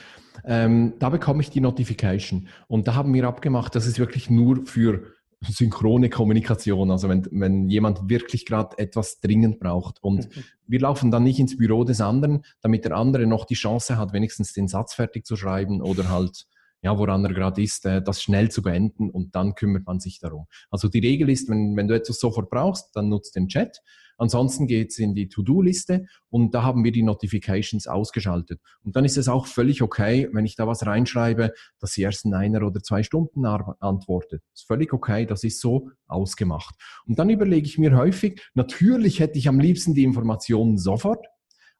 Ähm, 0.44 0.94
da 0.98 1.08
bekomme 1.10 1.42
ich 1.42 1.50
die 1.50 1.60
Notification. 1.60 2.48
Und 2.66 2.88
da 2.88 2.94
haben 2.94 3.12
wir 3.14 3.24
abgemacht, 3.24 3.74
das 3.74 3.86
ist 3.86 3.98
wirklich 3.98 4.30
nur 4.30 4.66
für 4.66 5.12
synchrone 5.40 6.10
Kommunikation, 6.10 6.90
also 6.90 7.08
wenn, 7.08 7.26
wenn 7.30 7.68
jemand 7.68 8.08
wirklich 8.08 8.44
gerade 8.44 8.76
etwas 8.78 9.20
dringend 9.20 9.60
braucht. 9.60 10.02
Und 10.02 10.34
mhm. 10.34 10.44
wir 10.66 10.80
laufen 10.80 11.10
dann 11.10 11.24
nicht 11.24 11.38
ins 11.38 11.56
Büro 11.56 11.84
des 11.84 12.00
anderen, 12.00 12.42
damit 12.60 12.84
der 12.84 12.96
andere 12.96 13.26
noch 13.26 13.44
die 13.44 13.54
Chance 13.54 13.96
hat, 13.96 14.12
wenigstens 14.12 14.52
den 14.52 14.68
Satz 14.68 14.94
fertig 14.94 15.26
zu 15.26 15.36
schreiben 15.36 15.80
oder 15.80 16.08
halt 16.08 16.46
ja, 16.82 16.98
woran 16.98 17.24
er 17.24 17.34
gerade 17.34 17.62
ist, 17.62 17.84
äh, 17.86 18.02
das 18.02 18.22
schnell 18.22 18.50
zu 18.50 18.62
beenden 18.62 19.10
und 19.10 19.34
dann 19.34 19.54
kümmert 19.54 19.86
man 19.86 20.00
sich 20.00 20.18
darum. 20.20 20.46
Also 20.70 20.88
die 20.88 21.00
Regel 21.00 21.30
ist, 21.30 21.48
wenn, 21.48 21.76
wenn 21.76 21.88
du 21.88 21.94
etwas 21.94 22.20
sofort 22.20 22.50
brauchst, 22.50 22.94
dann 22.94 23.08
nutzt 23.08 23.36
den 23.36 23.48
Chat. 23.48 23.80
Ansonsten 24.20 24.66
geht's 24.66 24.98
in 24.98 25.14
die 25.14 25.28
To-Do-Liste 25.28 26.06
und 26.28 26.52
da 26.52 26.64
haben 26.64 26.82
wir 26.82 26.90
die 26.90 27.04
Notifications 27.04 27.86
ausgeschaltet. 27.86 28.60
Und 28.82 28.96
dann 28.96 29.04
ist 29.04 29.16
es 29.16 29.28
auch 29.28 29.46
völlig 29.46 29.80
okay, 29.80 30.28
wenn 30.32 30.44
ich 30.44 30.56
da 30.56 30.66
was 30.66 30.84
reinschreibe, 30.84 31.52
dass 31.78 31.92
sie 31.92 32.02
erst 32.02 32.24
in 32.24 32.34
einer 32.34 32.66
oder 32.66 32.82
zwei 32.82 33.04
Stunden 33.04 33.46
antwortet. 33.46 34.42
ist 34.52 34.66
völlig 34.66 34.92
okay, 34.92 35.24
das 35.24 35.44
ist 35.44 35.60
so 35.60 35.90
ausgemacht. 36.08 36.74
Und 37.06 37.20
dann 37.20 37.30
überlege 37.30 37.66
ich 37.66 37.78
mir 37.78 37.96
häufig, 37.96 38.42
natürlich 38.54 39.20
hätte 39.20 39.38
ich 39.38 39.48
am 39.48 39.60
liebsten 39.60 39.94
die 39.94 40.02
Informationen 40.02 40.78
sofort, 40.78 41.24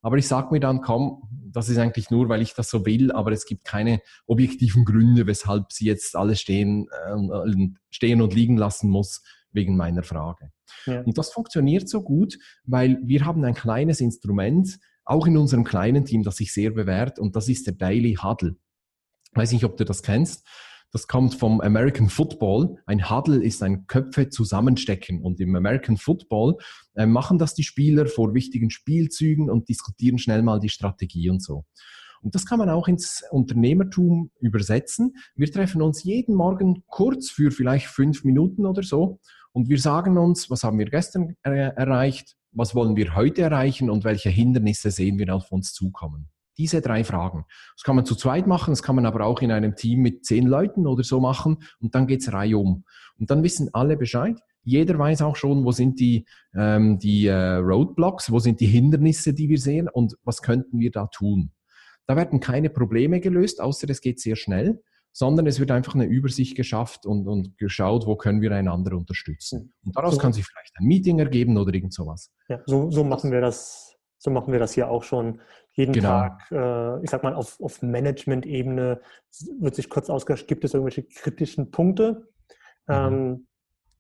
aber 0.03 0.17
ich 0.17 0.29
sage 0.29 0.49
mir 0.51 0.61
dann, 0.61 0.81
komm, 0.81 1.23
das 1.51 1.69
ist 1.69 1.79
eigentlich 1.79 2.11
nur, 2.11 2.29
weil 2.29 2.43
ich 2.43 2.55
das 2.55 2.71
so 2.71 2.87
will, 2.87 3.11
aber 3.13 3.33
es 3.33 3.47
gibt 3.47 3.65
keine 3.65 4.01
objektiven 4.27 4.85
Gründe, 4.85 5.27
weshalb 5.27 5.73
sie 5.73 5.87
jetzt 5.87 6.15
alle 6.15 6.37
stehen, 6.37 6.89
äh, 7.07 7.69
stehen 7.91 8.23
und 8.23 8.35
liegen 8.35 8.57
lassen 8.57 8.91
muss 8.91 9.23
wegen 9.53 9.77
meiner 9.77 10.03
Frage. 10.03 10.53
Ja. 10.87 11.01
Und 11.01 11.19
das 11.19 11.31
funktioniert 11.31 11.89
so 11.89 12.03
gut, 12.03 12.39
weil 12.65 12.99
wir 13.03 13.25
haben 13.25 13.45
ein 13.45 13.55
kleines 13.55 14.01
Instrument, 14.01 14.79
auch 15.05 15.27
in 15.27 15.37
unserem 15.39 15.65
kleinen 15.65 16.05
Team, 16.05 16.23
das 16.23 16.37
sich 16.37 16.53
sehr 16.53 16.71
bewährt, 16.71 17.19
und 17.19 17.35
das 17.35 17.49
ist 17.49 17.67
der 17.67 17.75
Daily 17.75 18.19
Huddle. 18.23 18.57
Ich 19.33 19.37
weiß 19.37 19.53
nicht, 19.53 19.65
ob 19.65 19.77
du 19.77 19.85
das 19.85 20.03
kennst. 20.03 20.47
Das 20.93 21.07
kommt 21.07 21.35
vom 21.35 21.61
American 21.61 22.09
Football. 22.09 22.77
Ein 22.87 23.11
Huddle 23.11 23.43
ist 23.43 23.63
ein 23.63 23.87
Köpfe 23.87 24.29
zusammenstecken. 24.31 25.23
Und 25.23 25.41
im 25.41 25.55
American 25.55 25.97
Football 25.97 26.57
äh, 26.95 27.07
machen 27.07 27.39
das 27.39 27.55
die 27.55 27.65
Spieler 27.65 28.07
vor 28.07 28.35
wichtigen 28.35 28.71
Spielzügen 28.71 29.51
und 29.51 29.69
diskutieren 29.69 30.19
schnell 30.19 30.43
mal 30.43 30.61
die 30.61 30.71
Strategie 30.71 31.29
und 31.29 31.43
so. 31.43 31.65
Und 32.21 32.35
das 32.35 32.47
kann 32.47 32.59
man 32.59 32.71
auch 32.71 32.89
ins 32.89 33.23
Unternehmertum 33.31 34.31
übersetzen. 34.41 35.15
Wir 35.37 35.51
treffen 35.53 35.83
uns 35.83 36.03
jeden 36.03 36.35
Morgen 36.35 36.83
kurz 36.89 37.31
für 37.31 37.51
vielleicht 37.51 37.87
fünf 37.87 38.25
Minuten 38.25 38.67
oder 38.67 38.83
so 38.83 39.21
und 39.53 39.69
wir 39.69 39.79
sagen 39.79 40.19
uns, 40.19 40.51
was 40.51 40.63
haben 40.63 40.79
wir 40.79 40.87
gestern 40.87 41.37
äh, 41.43 41.51
erreicht, 41.51 42.37
was 42.53 42.75
wollen 42.75 42.97
wir 42.97 43.15
heute 43.15 43.43
erreichen 43.43 43.91
und 43.91 44.05
welche 44.05 44.31
Hindernisse 44.31 44.91
sehen 44.91 45.19
wir 45.19 45.35
auf 45.35 45.51
uns 45.53 45.73
zukommen. 45.73 46.29
Diese 46.59 46.81
drei 46.81 47.05
Fragen. 47.05 47.45
Das 47.77 47.85
kann 47.85 47.97
man 47.97 48.05
zu 48.05 48.17
zweit 48.17 48.47
machen, 48.47 48.73
das 48.73 48.83
kann 48.83 48.97
man 48.97 49.07
aber 49.07 49.25
auch 49.25 49.41
in 49.43 49.53
einem 49.53 49.77
Team 49.77 50.01
mit 50.01 50.25
zehn 50.25 50.47
Leuten 50.47 50.87
oder 50.87 51.05
so 51.05 51.21
machen 51.21 51.59
und 51.81 51.95
dann 51.95 52.07
geht's 52.07 52.33
reihum. 52.33 52.85
Und 53.19 53.31
dann 53.31 53.43
wissen 53.43 53.71
alle 53.73 53.97
Bescheid. 53.97 54.41
Jeder 54.65 54.99
weiß 54.99 55.23
auch 55.23 55.37
schon, 55.37 55.65
wo 55.65 55.73
sind 55.73 55.99
die, 56.01 56.27
ähm, 56.55 56.99
die 56.99 57.27
äh, 57.27 57.55
Roadblocks, 57.55 58.31
wo 58.31 58.39
sind 58.39 58.61
die 58.61 58.67
Hindernisse, 58.67 59.33
die 59.33 59.49
wir 59.49 59.59
sehen 59.59 59.89
und 59.89 60.17
was 60.25 60.43
könnten 60.43 60.79
wir 60.79 60.91
da 60.91 61.07
tun. 61.07 61.53
Da 62.07 62.17
werden 62.17 62.41
keine 62.41 62.71
Probleme 62.71 63.21
gelöst, 63.21 63.61
außer 63.61 63.89
es 63.89 64.01
geht 64.01 64.19
sehr 64.19 64.37
schnell, 64.37 64.83
sondern 65.13 65.47
es 65.47 65.59
wird 65.61 65.71
einfach 65.71 65.95
eine 65.95 66.07
Übersicht 66.07 66.57
geschafft 66.57 67.07
und, 67.07 67.27
und 67.29 67.57
geschaut, 67.59 68.07
wo 68.07 68.17
können 68.17 68.41
wir 68.41 68.53
einander 68.53 68.97
unterstützen. 68.97 69.73
Und 69.85 69.97
daraus 69.97 70.15
so. 70.15 70.21
kann 70.21 70.33
sich 70.33 70.47
vielleicht 70.47 70.75
ein 70.79 70.87
Meeting 70.87 71.19
ergeben 71.19 71.57
oder 71.57 71.73
irgend 71.75 71.93
sowas. 71.93 72.33
Ja, 72.49 72.61
so, 72.67 72.91
so 72.91 73.05
machen 73.05 73.31
wir 73.31 73.41
das. 73.41 73.88
So 74.19 74.31
machen 74.31 74.53
wir 74.53 74.59
das 74.59 74.73
hier 74.73 74.91
auch 74.91 75.05
schon 75.05 75.41
jeden 75.73 75.93
genau. 75.93 76.09
Tag, 76.09 76.51
äh, 76.51 77.03
ich 77.05 77.11
sag 77.11 77.23
mal, 77.23 77.35
auf, 77.35 77.61
auf 77.61 77.83
Management-Ebene 77.83 79.01
wird 79.61 79.75
sich 79.75 79.89
kurz 79.89 80.11
ausgeschaut, 80.11 80.49
gibt 80.49 80.65
es 80.65 80.75
irgendwelche 80.75 81.05
kritischen 81.05 81.71
Punkte. 81.71 82.29
Mhm. 82.89 82.95
Ähm, 82.95 83.47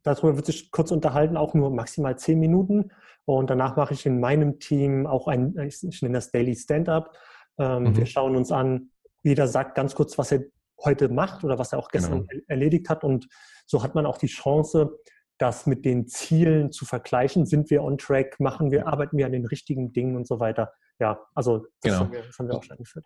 darüber 0.02 0.37
wird 0.37 0.46
sich 0.46 0.70
kurz 0.72 0.90
unterhalten, 0.90 1.37
auch 1.37 1.54
nur 1.54 1.70
maximal 1.70 2.18
zehn 2.18 2.40
Minuten. 2.40 2.90
Und 3.24 3.50
danach 3.50 3.76
mache 3.76 3.94
ich 3.94 4.07
in 4.07 4.20
meinem 4.20 4.59
Team 4.59 5.07
auch 5.07 5.28
ein, 5.28 5.57
ich 5.59 6.02
nenne 6.02 6.14
das 6.14 6.31
Daily 6.31 6.57
Stand-up. 6.57 7.16
Ähm, 7.59 7.85
mhm. 7.85 7.96
Wir 7.96 8.07
schauen 8.07 8.35
uns 8.35 8.50
an, 8.50 8.90
jeder 9.22 9.46
sagt 9.46 9.74
ganz 9.74 9.94
kurz, 9.94 10.18
was 10.18 10.33
er 10.33 10.44
heute 10.85 11.09
macht 11.09 11.44
oder 11.44 11.59
was 11.59 11.72
er 11.72 11.78
auch 11.78 11.88
gestern 11.88 12.26
genau. 12.26 12.42
erledigt 12.48 12.88
hat. 12.88 13.04
Und 13.04 13.28
so 13.66 13.83
hat 13.83 13.94
man 13.94 14.07
auch 14.07 14.18
die 14.18 14.28
Chance, 14.28 14.98
das 15.38 15.66
mit 15.66 15.85
den 15.85 16.07
Zielen 16.07 16.72
zu 16.72 16.85
vergleichen. 16.85 17.46
Sind 17.46 17.70
wir 17.70 17.83
on 17.83 17.98
track? 17.98 18.40
Machen 18.40 18.70
wir, 18.70 18.87
arbeiten 18.87 19.16
wir 19.16 19.27
an 19.27 19.33
den 19.33 19.46
richtigen 19.46 19.92
Dingen 19.92 20.16
und 20.16 20.27
so 20.27 20.40
weiter? 20.40 20.72
Ja, 21.01 21.20
also 21.35 21.59
das, 21.59 21.66
genau. 21.83 21.98
haben, 22.01 22.12
wir, 22.12 22.22
das 22.22 22.38
haben 22.38 22.48
wir 22.48 22.55
auch 22.57 22.62
schon 22.62 22.77
eingeführt. 22.77 23.05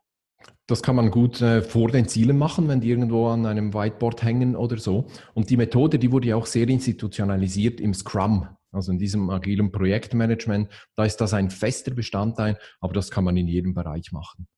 Das 0.66 0.82
kann 0.82 0.96
man 0.96 1.10
gut 1.10 1.40
äh, 1.40 1.62
vor 1.62 1.88
den 1.90 2.08
Zielen 2.08 2.36
machen, 2.38 2.68
wenn 2.68 2.80
die 2.80 2.90
irgendwo 2.90 3.28
an 3.28 3.46
einem 3.46 3.74
Whiteboard 3.74 4.22
hängen 4.22 4.56
oder 4.56 4.78
so. 4.78 5.06
Und 5.34 5.50
die 5.50 5.56
Methode, 5.56 5.98
die 5.98 6.10
wurde 6.10 6.28
ja 6.28 6.36
auch 6.36 6.46
sehr 6.46 6.68
institutionalisiert 6.68 7.80
im 7.80 7.94
Scrum, 7.94 8.48
also 8.72 8.90
in 8.90 8.98
diesem 8.98 9.30
agilen 9.30 9.70
Projektmanagement. 9.70 10.68
Da 10.96 11.04
ist 11.04 11.18
das 11.20 11.34
ein 11.34 11.50
fester 11.50 11.94
Bestandteil, 11.94 12.58
aber 12.80 12.92
das 12.92 13.10
kann 13.10 13.24
man 13.24 13.36
in 13.36 13.46
jedem 13.46 13.74
Bereich 13.74 14.10
machen. 14.12 14.48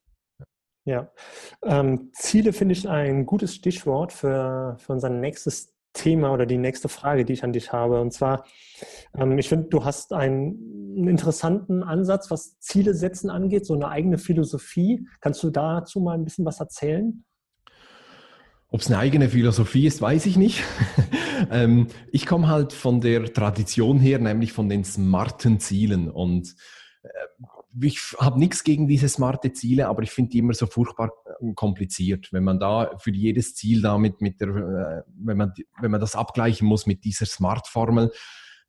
Ja, 0.86 1.10
ähm, 1.62 2.10
Ziele 2.12 2.52
finde 2.52 2.74
ich 2.74 2.88
ein 2.88 3.24
gutes 3.24 3.54
Stichwort 3.54 4.12
für, 4.12 4.76
für 4.78 4.92
unser 4.92 5.08
nächstes 5.08 5.73
Thema 5.94 6.32
oder 6.32 6.44
die 6.44 6.58
nächste 6.58 6.88
Frage, 6.88 7.24
die 7.24 7.32
ich 7.32 7.44
an 7.44 7.52
dich 7.52 7.72
habe. 7.72 8.00
Und 8.00 8.12
zwar, 8.12 8.44
ähm, 9.16 9.38
ich 9.38 9.48
finde, 9.48 9.68
du 9.68 9.84
hast 9.84 10.12
einen, 10.12 10.84
interessanten 10.96 11.82
Ansatz, 11.82 12.30
was 12.30 12.58
Ziele 12.60 12.94
setzen 12.94 13.28
angeht, 13.28 13.66
so 13.66 13.74
eine 13.74 13.88
eigene 13.88 14.16
Philosophie. 14.18 15.08
Kannst 15.20 15.42
du 15.42 15.50
dazu 15.50 15.98
mal 16.00 16.14
ein 16.14 16.24
bisschen 16.24 16.44
was 16.44 16.60
erzählen? 16.60 17.24
Ob 18.68 18.80
es 18.80 18.88
eine 18.88 18.98
eigene 18.98 19.28
Philosophie 19.28 19.86
ist, 19.86 20.00
weiß 20.00 20.26
ich 20.26 20.36
nicht. 20.36 20.62
ähm, 21.50 21.88
ich 22.12 22.26
komme 22.26 22.48
halt 22.48 22.72
von 22.72 23.00
der 23.00 23.32
Tradition 23.32 23.98
her, 23.98 24.18
nämlich 24.18 24.52
von 24.52 24.68
den 24.68 24.84
smarten 24.84 25.58
Zielen. 25.58 26.08
Und 26.08 26.54
ich 27.80 28.14
habe 28.18 28.38
nichts 28.38 28.64
gegen 28.64 28.86
diese 28.86 29.08
smarte 29.08 29.52
Ziele, 29.52 29.88
aber 29.88 30.02
ich 30.02 30.10
finde 30.10 30.30
die 30.30 30.38
immer 30.38 30.54
so 30.54 30.66
furchtbar 30.66 31.12
äh, 31.26 31.52
kompliziert, 31.54 32.32
wenn 32.32 32.44
man 32.44 32.60
da 32.60 32.96
für 32.98 33.10
jedes 33.10 33.54
Ziel 33.54 33.82
damit 33.82 34.20
mit 34.20 34.40
der, 34.40 34.48
äh, 34.48 35.02
wenn 35.18 35.36
man 35.36 35.52
wenn 35.80 35.90
man 35.90 36.00
das 36.00 36.14
abgleichen 36.14 36.66
muss 36.66 36.86
mit 36.86 37.04
dieser 37.04 37.26
Smart-Formel, 37.26 38.12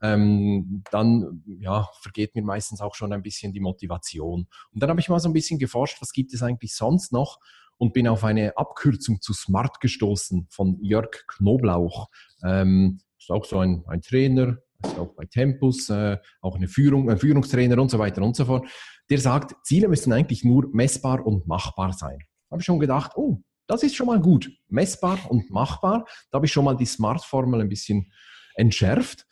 ähm, 0.02 0.84
dann 0.91 1.44
ja 1.60 1.88
vergeht 2.02 2.36
mir 2.36 2.44
meistens 2.44 2.82
auch 2.82 2.96
schon 2.96 3.13
ein 3.13 3.22
bisschen 3.22 3.54
die 3.54 3.60
Motivation. 3.60 4.48
Und 4.72 4.84
dann 4.84 4.89
habe 4.89 5.00
ich 5.00 5.10
mal 5.10 5.20
so 5.20 5.30
ein 5.30 5.34
bisschen 5.34 5.60
geforscht, 5.60 6.02
was 6.02 6.12
gibt 6.12 6.34
es 6.34 6.44
eigentlich 6.44 6.76
sonst 6.76 7.12
noch? 7.12 7.39
Und 7.78 7.94
bin 7.94 8.08
auf 8.08 8.24
eine 8.24 8.58
Abkürzung 8.58 9.22
zu 9.22 9.34
Smart 9.34 9.82
gestoßen 9.82 10.48
von 10.50 10.78
Jörg 10.82 11.28
Knoblauch. 11.28 12.08
Ähm, 12.44 13.00
ist 13.20 13.32
auch 13.32 13.44
so 13.44 13.60
ein, 13.60 13.84
ein 13.88 14.02
Trainer, 14.02 14.58
ist 14.84 14.98
auch 14.98 15.13
bei 15.13 15.26
Tempus, 15.26 15.89
äh, 15.89 16.18
auch 16.41 16.56
eine 16.56 16.68
Führung, 16.68 17.10
ein 17.10 17.18
Führungstrainer 17.18 17.82
und 17.82 17.89
so 17.89 18.00
weiter 18.00 18.22
und 18.22 18.36
so 18.36 18.46
fort 18.46 18.68
der 19.10 19.20
sagt, 19.20 19.56
Ziele 19.65 19.88
müssen 19.88 20.13
eigentlich 20.13 20.44
nur 20.44 20.68
messbar 20.74 21.26
und 21.26 21.48
machbar 21.48 21.94
sein. 21.94 22.20
Da 22.50 22.54
habe 22.54 22.62
ich 22.62 22.65
schon 22.65 22.80
gedacht, 22.80 23.12
oh, 23.15 23.41
das 23.68 23.84
ist 23.84 23.96
schon 23.96 24.08
mal 24.08 24.20
gut. 24.20 24.52
Messbar 24.68 25.20
und 25.30 25.50
machbar. 25.50 26.06
Da 26.32 26.38
habe 26.38 26.46
ich 26.46 26.52
schon 26.52 26.65
mal 26.65 26.76
die 26.76 26.86
Smart-Formel 26.86 27.62
ein 27.62 27.70
bisschen 27.70 28.12
entschärft. 28.56 29.26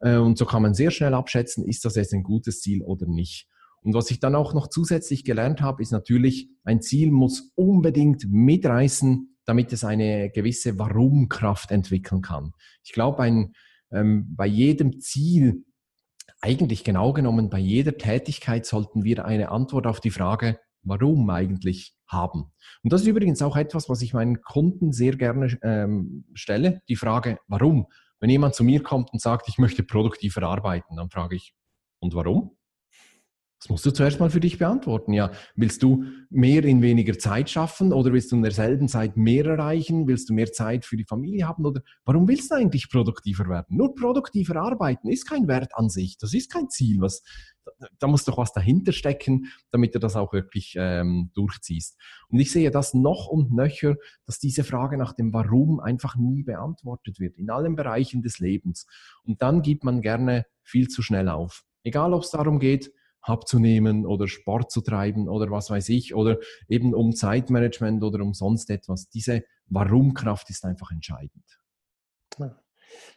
Äh, 0.00 0.16
und 0.16 0.38
so 0.38 0.46
kann 0.46 0.62
man 0.62 0.74
sehr 0.74 0.90
schnell 0.90 1.14
abschätzen, 1.14 1.64
ist 1.64 1.84
das 1.84 1.96
jetzt 1.96 2.14
ein 2.14 2.22
gutes 2.22 2.60
Ziel 2.60 2.82
oder 2.82 3.06
nicht. 3.06 3.46
Und 3.82 3.94
was 3.94 4.10
ich 4.10 4.20
dann 4.20 4.34
auch 4.34 4.52
noch 4.52 4.68
zusätzlich 4.68 5.24
gelernt 5.24 5.62
habe, 5.62 5.82
ist 5.82 5.90
natürlich, 5.90 6.50
ein 6.64 6.82
Ziel 6.82 7.10
muss 7.10 7.52
unbedingt 7.54 8.26
mitreißen, 8.28 9.36
damit 9.46 9.72
es 9.72 9.84
eine 9.84 10.30
gewisse 10.30 10.78
Warum-Kraft 10.78 11.70
entwickeln 11.70 12.20
kann. 12.20 12.52
Ich 12.84 12.92
glaube, 12.92 13.22
ein, 13.22 13.52
ähm, 13.90 14.34
bei 14.36 14.46
jedem 14.46 15.00
Ziel 15.00 15.64
eigentlich 16.40 16.84
genau 16.84 17.12
genommen 17.12 17.50
bei 17.50 17.58
jeder 17.58 17.96
Tätigkeit 17.96 18.66
sollten 18.66 19.04
wir 19.04 19.24
eine 19.24 19.50
Antwort 19.50 19.86
auf 19.86 20.00
die 20.00 20.10
Frage, 20.10 20.58
warum 20.82 21.28
eigentlich 21.30 21.94
haben. 22.06 22.52
Und 22.82 22.92
das 22.92 23.02
ist 23.02 23.06
übrigens 23.06 23.42
auch 23.42 23.56
etwas, 23.56 23.88
was 23.88 24.02
ich 24.02 24.14
meinen 24.14 24.40
Kunden 24.42 24.92
sehr 24.92 25.16
gerne 25.16 25.58
ähm, 25.62 26.24
stelle, 26.34 26.82
die 26.88 26.96
Frage, 26.96 27.38
warum? 27.46 27.86
Wenn 28.18 28.30
jemand 28.30 28.54
zu 28.54 28.64
mir 28.64 28.82
kommt 28.82 29.12
und 29.12 29.20
sagt, 29.20 29.48
ich 29.48 29.58
möchte 29.58 29.82
produktiver 29.82 30.42
arbeiten, 30.42 30.96
dann 30.96 31.10
frage 31.10 31.36
ich, 31.36 31.54
und 32.00 32.14
warum? 32.14 32.56
Das 33.60 33.68
musst 33.68 33.84
du 33.84 33.90
zuerst 33.90 34.18
mal 34.18 34.30
für 34.30 34.40
dich 34.40 34.56
beantworten. 34.56 35.12
Ja, 35.12 35.32
willst 35.54 35.82
du 35.82 36.04
mehr 36.30 36.64
in 36.64 36.80
weniger 36.80 37.18
Zeit 37.18 37.50
schaffen 37.50 37.92
oder 37.92 38.10
willst 38.10 38.32
du 38.32 38.36
in 38.36 38.42
derselben 38.42 38.88
Zeit 38.88 39.18
mehr 39.18 39.44
erreichen? 39.44 40.08
Willst 40.08 40.30
du 40.30 40.32
mehr 40.32 40.50
Zeit 40.50 40.86
für 40.86 40.96
die 40.96 41.04
Familie 41.04 41.46
haben 41.46 41.66
oder 41.66 41.82
warum 42.06 42.26
willst 42.26 42.50
du 42.50 42.54
eigentlich 42.54 42.88
produktiver 42.88 43.50
werden? 43.50 43.76
Nur 43.76 43.94
produktiver 43.94 44.56
arbeiten 44.56 45.10
ist 45.10 45.28
kein 45.28 45.46
Wert 45.46 45.74
an 45.74 45.90
sich. 45.90 46.16
Das 46.16 46.32
ist 46.32 46.50
kein 46.50 46.70
Ziel. 46.70 47.02
Was, 47.02 47.22
da 47.98 48.06
muss 48.06 48.24
doch 48.24 48.38
was 48.38 48.54
dahinter 48.54 48.92
stecken, 48.92 49.48
damit 49.70 49.94
du 49.94 49.98
das 49.98 50.16
auch 50.16 50.32
wirklich 50.32 50.74
ähm, 50.78 51.30
durchziehst. 51.34 51.98
Und 52.30 52.40
ich 52.40 52.52
sehe 52.52 52.70
das 52.70 52.94
noch 52.94 53.26
und 53.26 53.52
nöcher, 53.52 53.96
dass 54.24 54.38
diese 54.38 54.64
Frage 54.64 54.96
nach 54.96 55.12
dem 55.12 55.34
Warum 55.34 55.80
einfach 55.80 56.16
nie 56.16 56.44
beantwortet 56.44 57.20
wird 57.20 57.36
in 57.36 57.50
allen 57.50 57.76
Bereichen 57.76 58.22
des 58.22 58.38
Lebens. 58.38 58.86
Und 59.22 59.42
dann 59.42 59.60
gibt 59.60 59.84
man 59.84 60.00
gerne 60.00 60.46
viel 60.62 60.88
zu 60.88 61.02
schnell 61.02 61.28
auf. 61.28 61.62
Egal, 61.82 62.14
ob 62.14 62.22
es 62.22 62.30
darum 62.30 62.58
geht, 62.58 62.90
abzunehmen 63.22 64.06
oder 64.06 64.28
Sport 64.28 64.70
zu 64.70 64.80
treiben 64.80 65.28
oder 65.28 65.50
was 65.50 65.70
weiß 65.70 65.88
ich 65.90 66.14
oder 66.14 66.38
eben 66.68 66.94
um 66.94 67.14
Zeitmanagement 67.14 68.02
oder 68.02 68.22
um 68.22 68.34
sonst 68.34 68.70
etwas. 68.70 69.08
Diese 69.08 69.44
Warum-Kraft 69.66 70.50
ist 70.50 70.64
einfach 70.64 70.90
entscheidend. 70.90 71.60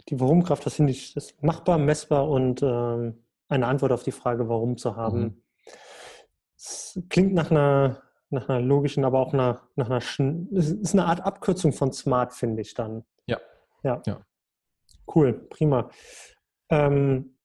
Die 0.10 0.20
Warum-Kraft, 0.20 0.66
das 0.66 0.76
finde 0.76 0.92
ich 0.92 1.14
das 1.14 1.34
machbar, 1.42 1.78
messbar 1.78 2.30
und 2.30 2.62
äh, 2.62 3.14
eine 3.48 3.68
Antwort 3.68 3.92
auf 3.92 4.04
die 4.04 4.12
Frage, 4.12 4.50
warum 4.50 4.78
zu 4.78 4.96
haben. 4.96 5.44
Mhm. 6.96 7.10
klingt 7.10 7.34
nach 7.34 7.52
einer, 7.52 8.04
nach 8.30 8.50
einer 8.50 8.60
logischen, 8.60 9.06
aber 9.06 9.20
auch 9.20 9.34
nach, 9.34 9.68
nach 9.76 9.88
einer, 9.90 9.98
es 9.98 10.70
ist 10.70 10.94
eine 10.94 11.06
Art 11.06 11.22
Abkürzung 11.22 11.74
von 11.74 11.94
smart, 11.94 12.34
finde 12.34 12.62
ich 12.62 12.74
dann. 12.74 13.04
Ja. 13.28 13.40
Ja. 13.84 14.02
ja. 14.06 14.26
Cool, 15.14 15.34
prima. 15.50 15.90
Ähm, 16.70 17.38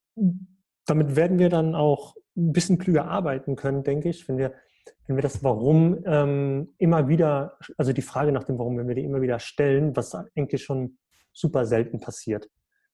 damit 0.87 1.17
werden 1.17 1.39
wir 1.39 1.51
dann 1.51 1.75
auch 1.75 2.17
ein 2.39 2.53
bisschen 2.53 2.79
klüger 2.79 3.07
arbeiten 3.07 3.57
können, 3.57 3.83
denke 3.83 4.09
ich, 4.09 4.29
wenn 4.29 4.39
wir, 4.39 4.55
wenn 5.07 5.17
wir 5.17 5.23
das 5.23 5.43
Warum 5.43 6.03
ähm, 6.07 6.75
immer 6.79 7.09
wieder, 7.09 7.59
also 7.77 7.93
die 7.93 8.03
Frage 8.03 8.33
nach 8.33 8.45
dem 8.45 8.59
Warum, 8.59 8.79
wenn 8.79 8.89
wir 8.89 8.95
die 8.95 9.05
immer 9.05 9.21
wieder 9.21 9.41
stellen, 9.41 9.97
was 9.97 10.15
eigentlich 10.15 10.63
schon 10.63 10.99
super 11.33 11.67
selten 11.67 12.01
passiert. 12.01 12.49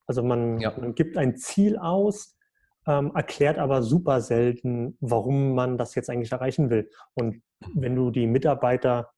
Also 0.07 0.23
man, 0.23 0.59
ja. 0.59 0.75
man 0.79 0.95
gibt 0.95 1.17
ein 1.17 1.37
Ziel 1.37 1.77
aus, 1.77 2.37
ähm, 2.87 3.13
erklärt 3.15 3.59
aber 3.59 3.83
super 3.83 4.21
selten, 4.21 4.97
warum 5.01 5.55
man 5.55 5.79
das 5.79 5.95
jetzt 5.95 6.11
eigentlich 6.11 6.33
erreichen 6.33 6.71
will. 6.71 6.91
Und 7.15 7.43
wenn 7.75 7.95
du 7.95 8.11
die 8.11 8.27
Mitarbeiter 8.27 9.11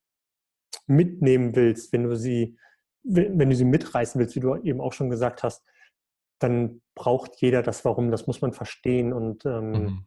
mitnehmen 0.87 1.57
willst, 1.57 1.93
wenn 1.93 2.05
du 2.05 2.17
sie, 2.17 2.59
wenn 3.03 3.51
du 3.51 3.55
sie 3.55 3.65
mitreißen 3.65 4.21
willst, 4.21 4.37
wie 4.37 4.41
du 4.41 4.57
eben 4.57 4.81
auch 4.81 4.93
schon 4.93 5.11
gesagt 5.11 5.43
hast, 5.43 5.65
dann 6.39 6.83
braucht 6.95 7.37
jeder 7.37 7.63
das 7.63 7.85
Warum, 7.85 8.11
das 8.11 8.27
muss 8.27 8.43
man 8.43 8.53
verstehen 8.53 9.13
und 9.13 9.47
ähm, 9.47 9.71
mhm 9.71 10.05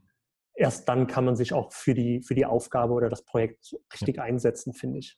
erst 0.59 0.89
dann 0.89 1.07
kann 1.07 1.25
man 1.25 1.35
sich 1.35 1.53
auch 1.53 1.71
für 1.71 1.93
die, 1.93 2.21
für 2.21 2.35
die 2.35 2.45
Aufgabe 2.45 2.93
oder 2.93 3.09
das 3.09 3.23
Projekt 3.23 3.75
richtig 3.93 4.17
ja. 4.17 4.23
einsetzen, 4.23 4.73
finde 4.73 4.99
ich. 4.99 5.17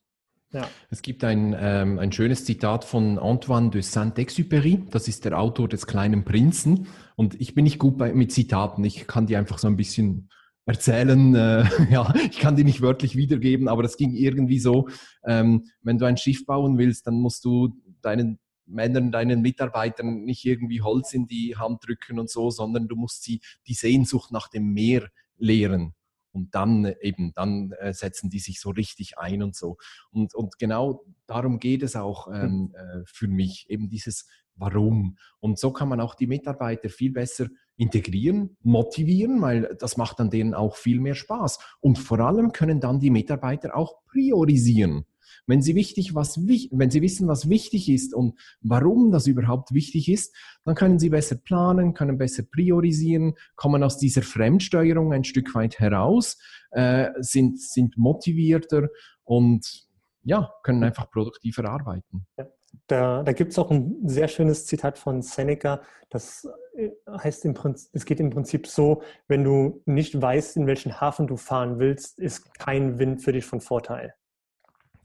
Ja. 0.54 0.68
Es 0.90 1.02
gibt 1.02 1.24
ein, 1.24 1.56
ähm, 1.58 1.98
ein 1.98 2.12
schönes 2.12 2.46
Zitat 2.46 2.84
von 2.84 3.18
Antoine 3.18 3.70
de 3.70 3.82
Saint-Exupéry, 3.82 4.90
das 4.90 5.08
ist 5.08 5.26
der 5.26 5.40
Autor 5.40 5.68
des 5.68 5.88
kleinen 5.88 6.26
Prinzen. 6.26 6.88
Und 7.16 7.40
ich 7.40 7.56
bin 7.56 7.64
nicht 7.64 7.80
gut 7.80 7.98
bei, 7.98 8.14
mit 8.14 8.32
Zitaten, 8.32 8.84
ich 8.84 9.08
kann 9.08 9.28
die 9.28 9.38
einfach 9.38 9.58
so 9.58 9.68
ein 9.68 9.78
bisschen 9.78 10.30
erzählen. 10.66 11.34
Äh, 11.34 11.64
ja, 11.92 12.14
ich 12.30 12.40
kann 12.40 12.56
die 12.56 12.66
nicht 12.66 12.82
wörtlich 12.82 13.16
wiedergeben, 13.16 13.68
aber 13.68 13.82
das 13.82 13.98
ging 13.98 14.14
irgendwie 14.14 14.60
so. 14.60 14.90
Ähm, 15.26 15.66
wenn 15.82 15.98
du 15.98 16.06
ein 16.06 16.18
Schiff 16.18 16.46
bauen 16.46 16.78
willst, 16.78 17.08
dann 17.08 17.16
musst 17.16 17.46
du 17.46 17.70
deinen 18.02 18.40
Männern, 18.66 19.12
deinen 19.12 19.42
Mitarbeitern 19.42 20.24
nicht 20.24 20.46
irgendwie 20.46 20.82
Holz 20.82 21.14
in 21.14 21.28
die 21.28 21.56
Hand 21.58 21.88
drücken 21.88 22.20
und 22.20 22.30
so, 22.30 22.52
sondern 22.52 22.88
du 22.88 22.96
musst 22.96 23.24
sie 23.24 23.42
die 23.68 23.74
Sehnsucht 23.74 24.32
nach 24.32 24.50
dem 24.50 24.74
Meer 24.74 25.10
lehren. 25.42 25.94
Und 26.34 26.56
dann 26.56 26.86
eben, 27.02 27.34
dann 27.34 27.74
äh, 27.74 27.94
setzen 27.94 28.30
die 28.30 28.40
sich 28.40 28.62
so 28.62 28.70
richtig 28.70 29.18
ein 29.18 29.44
und 29.44 29.54
so. 29.54 29.78
Und, 30.12 30.34
und 30.34 30.58
genau 30.60 31.04
darum 31.28 31.60
geht 31.60 31.84
es 31.84 31.98
auch 31.98 32.30
ähm, 32.34 32.74
äh, 32.74 33.02
für 33.06 33.28
mich, 33.28 33.70
eben 33.70 33.90
dieses 33.90 34.28
Warum. 34.56 35.18
Und 35.40 35.60
so 35.60 35.72
kann 35.72 35.90
man 35.90 36.00
auch 36.00 36.16
die 36.16 36.28
Mitarbeiter 36.28 36.90
viel 36.90 37.12
besser 37.12 37.48
integrieren, 37.76 38.58
motivieren, 38.62 39.42
weil 39.42 39.76
das 39.80 39.98
macht 39.98 40.20
dann 40.20 40.30
denen 40.30 40.54
auch 40.54 40.76
viel 40.76 41.00
mehr 41.00 41.16
Spaß. 41.16 41.60
Und 41.80 41.98
vor 41.98 42.20
allem 42.20 42.52
können 42.52 42.80
dann 42.80 43.00
die 43.00 43.10
Mitarbeiter 43.10 43.76
auch 43.76 44.06
priorisieren. 44.06 45.06
Wenn 45.48 45.62
Sie, 45.62 45.76
wichtig, 45.76 46.16
was, 46.16 46.38
wenn 46.38 46.92
Sie 46.92 47.02
wissen, 47.02 47.28
was 47.28 47.50
wichtig 47.50 47.90
ist 47.90 48.14
und 48.14 48.40
warum 48.62 49.12
das 49.12 49.28
überhaupt 49.28 49.74
wichtig 49.74 50.10
ist, 50.10 50.36
dann 50.64 50.76
können 50.76 51.00
Sie 51.00 51.10
besser 51.10 51.36
planen, 51.36 51.94
können 51.94 52.18
besser 52.18 52.44
priorisieren, 52.44 53.34
kommen 53.56 53.84
aus 53.84 53.98
dieser 53.98 54.22
Fremdsteuerung 54.22 55.14
ein 55.14 55.24
Stück 55.24 55.54
weit 55.56 55.80
heraus, 55.80 56.38
äh, 56.72 57.10
sind, 57.20 57.60
sind 57.60 57.98
motivierter 57.98 58.90
und 59.24 59.88
ja, 60.24 60.52
können 60.64 60.84
einfach 60.84 61.10
produktiver 61.10 61.66
arbeiten. 61.66 62.26
Ja. 62.38 62.48
Da, 62.88 63.24
da 63.24 63.34
gibt 63.34 63.52
es 63.52 63.60
auch 63.60 63.70
ein 63.70 64.08
sehr 64.08 64.28
schönes 64.28 64.66
Zitat 64.66 64.98
von 64.98 65.22
Seneca. 65.22 65.82
Das 66.10 66.48
äh, 66.76 66.90
heißt 67.10 67.46
im 67.46 67.54
Prinzip, 67.54 67.90
es 67.94 68.06
geht 68.06 68.20
im 68.20 68.30
Prinzip 68.30 68.68
so, 68.68 69.02
wenn 69.28 69.44
du 69.44 69.82
nicht 69.86 70.22
weißt, 70.22 70.58
in 70.58 70.68
welchen 70.68 71.00
Hafen 71.00 71.28
du 71.28 71.38
fahren 71.38 71.80
willst, 71.80 72.20
ist 72.20 72.54
kein 72.58 73.00
Wind 73.00 73.22
für 73.22 73.34
dich 73.34 73.46
von 73.46 73.62
Vorteil. 73.62 74.14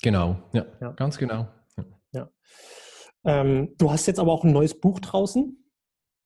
Genau, 0.02 0.36
ja, 0.52 0.66
ja. 0.80 0.92
ganz 0.92 1.18
genau. 1.18 1.48
Ja. 1.76 1.84
ja. 2.12 2.30
Ähm, 3.24 3.74
du 3.78 3.90
hast 3.90 4.06
jetzt 4.06 4.20
aber 4.20 4.32
auch 4.32 4.44
ein 4.44 4.52
neues 4.52 4.78
Buch 4.78 5.00
draußen. 5.00 5.56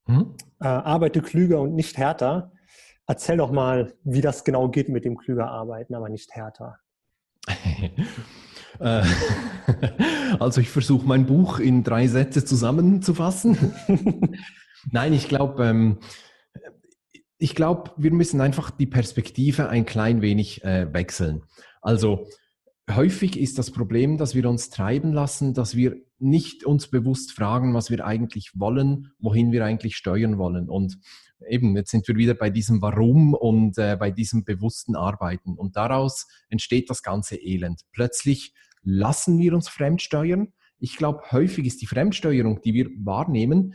Hm? 0.07 0.35
Äh, 0.61 0.67
Arbeite 0.67 1.23
klüger 1.23 1.61
und 1.61 1.75
nicht 1.75 1.97
härter. 1.97 2.53
Erzähl 3.07 3.37
doch 3.37 3.51
mal, 3.51 3.95
wie 4.05 4.21
das 4.21 4.45
genau 4.45 4.69
geht 4.69 4.89
mit 4.89 5.05
dem 5.05 5.17
klüger 5.17 5.51
arbeiten, 5.51 5.95
aber 5.95 6.09
nicht 6.09 6.33
härter. 6.33 6.79
Äh, 8.79 9.03
also 10.41 10.61
ich 10.61 10.71
versuche 10.71 11.07
mein 11.07 11.27
Buch 11.27 11.59
in 11.59 11.85
drei 11.85 12.07
Sätze 12.07 12.45
zusammenzufassen. 12.45 13.75
Nein, 14.91 15.13
ich 15.13 15.29
glaube, 15.29 15.65
ähm, 15.67 15.99
ich 17.39 17.55
glaube, 17.55 17.91
wir 17.97 18.13
müssen 18.13 18.41
einfach 18.41 18.71
die 18.71 18.87
Perspektive 18.87 19.69
ein 19.69 19.87
klein 19.87 20.23
wenig 20.23 20.65
äh, 20.65 20.93
wechseln. 20.93 21.43
Also 21.83 22.27
häufig 22.95 23.39
ist 23.39 23.59
das 23.59 23.71
Problem, 23.71 24.17
dass 24.17 24.35
wir 24.35 24.49
uns 24.49 24.71
treiben 24.71 25.13
lassen, 25.13 25.55
dass 25.55 25.77
wir 25.77 25.97
nicht 26.19 26.65
uns 26.65 26.89
bewusst 26.89 27.33
fragen, 27.33 27.75
was 27.75 27.91
wir 27.91 28.05
eigentlich 28.05 28.53
wollen, 28.55 29.13
wohin 29.19 29.53
wir 29.53 29.65
eigentlich 29.65 29.97
steuern 29.97 30.39
wollen. 30.39 30.69
Und 30.69 30.99
eben, 31.49 31.77
jetzt 31.77 31.91
sind 31.91 32.07
wir 32.09 32.17
wieder 32.17 32.35
bei 32.35 32.51
diesem 32.51 32.83
Warum 32.83 33.35
und 33.35 33.79
äh, 33.79 33.97
bei 33.99 34.11
diesem 34.11 34.45
bewussten 34.45 34.97
Arbeiten. 34.97 35.55
Und 35.55 35.77
daraus 35.77 36.27
entsteht 36.49 36.91
das 36.91 37.03
ganze 37.03 37.37
Elend. 37.37 37.83
Plötzlich 37.93 38.55
lassen 38.83 39.39
wir 39.39 39.55
uns 39.55 39.69
fremdsteuern. 39.69 40.53
Ich 40.79 40.97
glaube, 40.97 41.23
häufig 41.31 41.67
ist 41.67 41.83
die 41.83 41.87
Fremdsteuerung, 41.87 42.61
die 42.63 42.75
wir 42.75 42.89
wahrnehmen, 42.99 43.75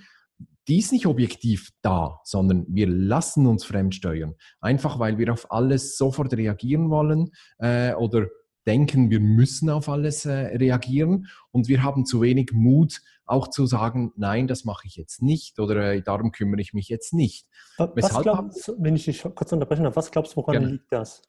die 0.68 0.80
ist 0.80 0.92
nicht 0.92 1.06
objektiv 1.06 1.70
da, 1.82 2.20
sondern 2.24 2.66
wir 2.68 2.88
lassen 2.88 3.46
uns 3.46 3.64
fremdsteuern. 3.64 4.34
Einfach 4.60 4.98
weil 4.98 5.20
wir 5.20 5.32
auf 5.32 5.52
alles 5.52 5.96
sofort 5.96 6.34
reagieren 6.34 6.90
wollen 6.90 7.32
äh, 7.60 7.94
oder 7.94 8.28
denken, 8.66 9.10
wir 9.10 9.20
müssen 9.20 9.70
auf 9.70 9.90
alles 9.90 10.26
äh, 10.26 10.32
reagieren 10.32 11.28
und 11.52 11.68
wir 11.68 11.84
haben 11.84 12.06
zu 12.06 12.22
wenig 12.22 12.52
Mut, 12.54 13.02
auch 13.26 13.50
zu 13.50 13.66
sagen, 13.66 14.12
nein, 14.16 14.48
das 14.48 14.66
mache 14.66 14.88
ich 14.88 14.96
jetzt 14.96 15.22
nicht 15.22 15.60
oder 15.60 15.94
äh, 15.94 16.02
darum 16.02 16.32
kümmere 16.32 16.62
ich 16.62 16.74
mich 16.74 16.90
jetzt 16.90 17.14
nicht. 17.14 17.48
Was 17.78 18.22
glaubst, 18.22 18.74
wenn 18.78 18.96
ich 18.96 19.06
dich 19.06 19.24
kurz 19.24 19.52
unterbrechen 19.52 19.84
darf, 19.84 19.96
was 19.96 20.12
glaubst 20.12 20.34
du, 20.34 20.38
woran 20.38 20.54
gerne. 20.54 20.68
liegt 20.68 20.92
das? 20.92 21.22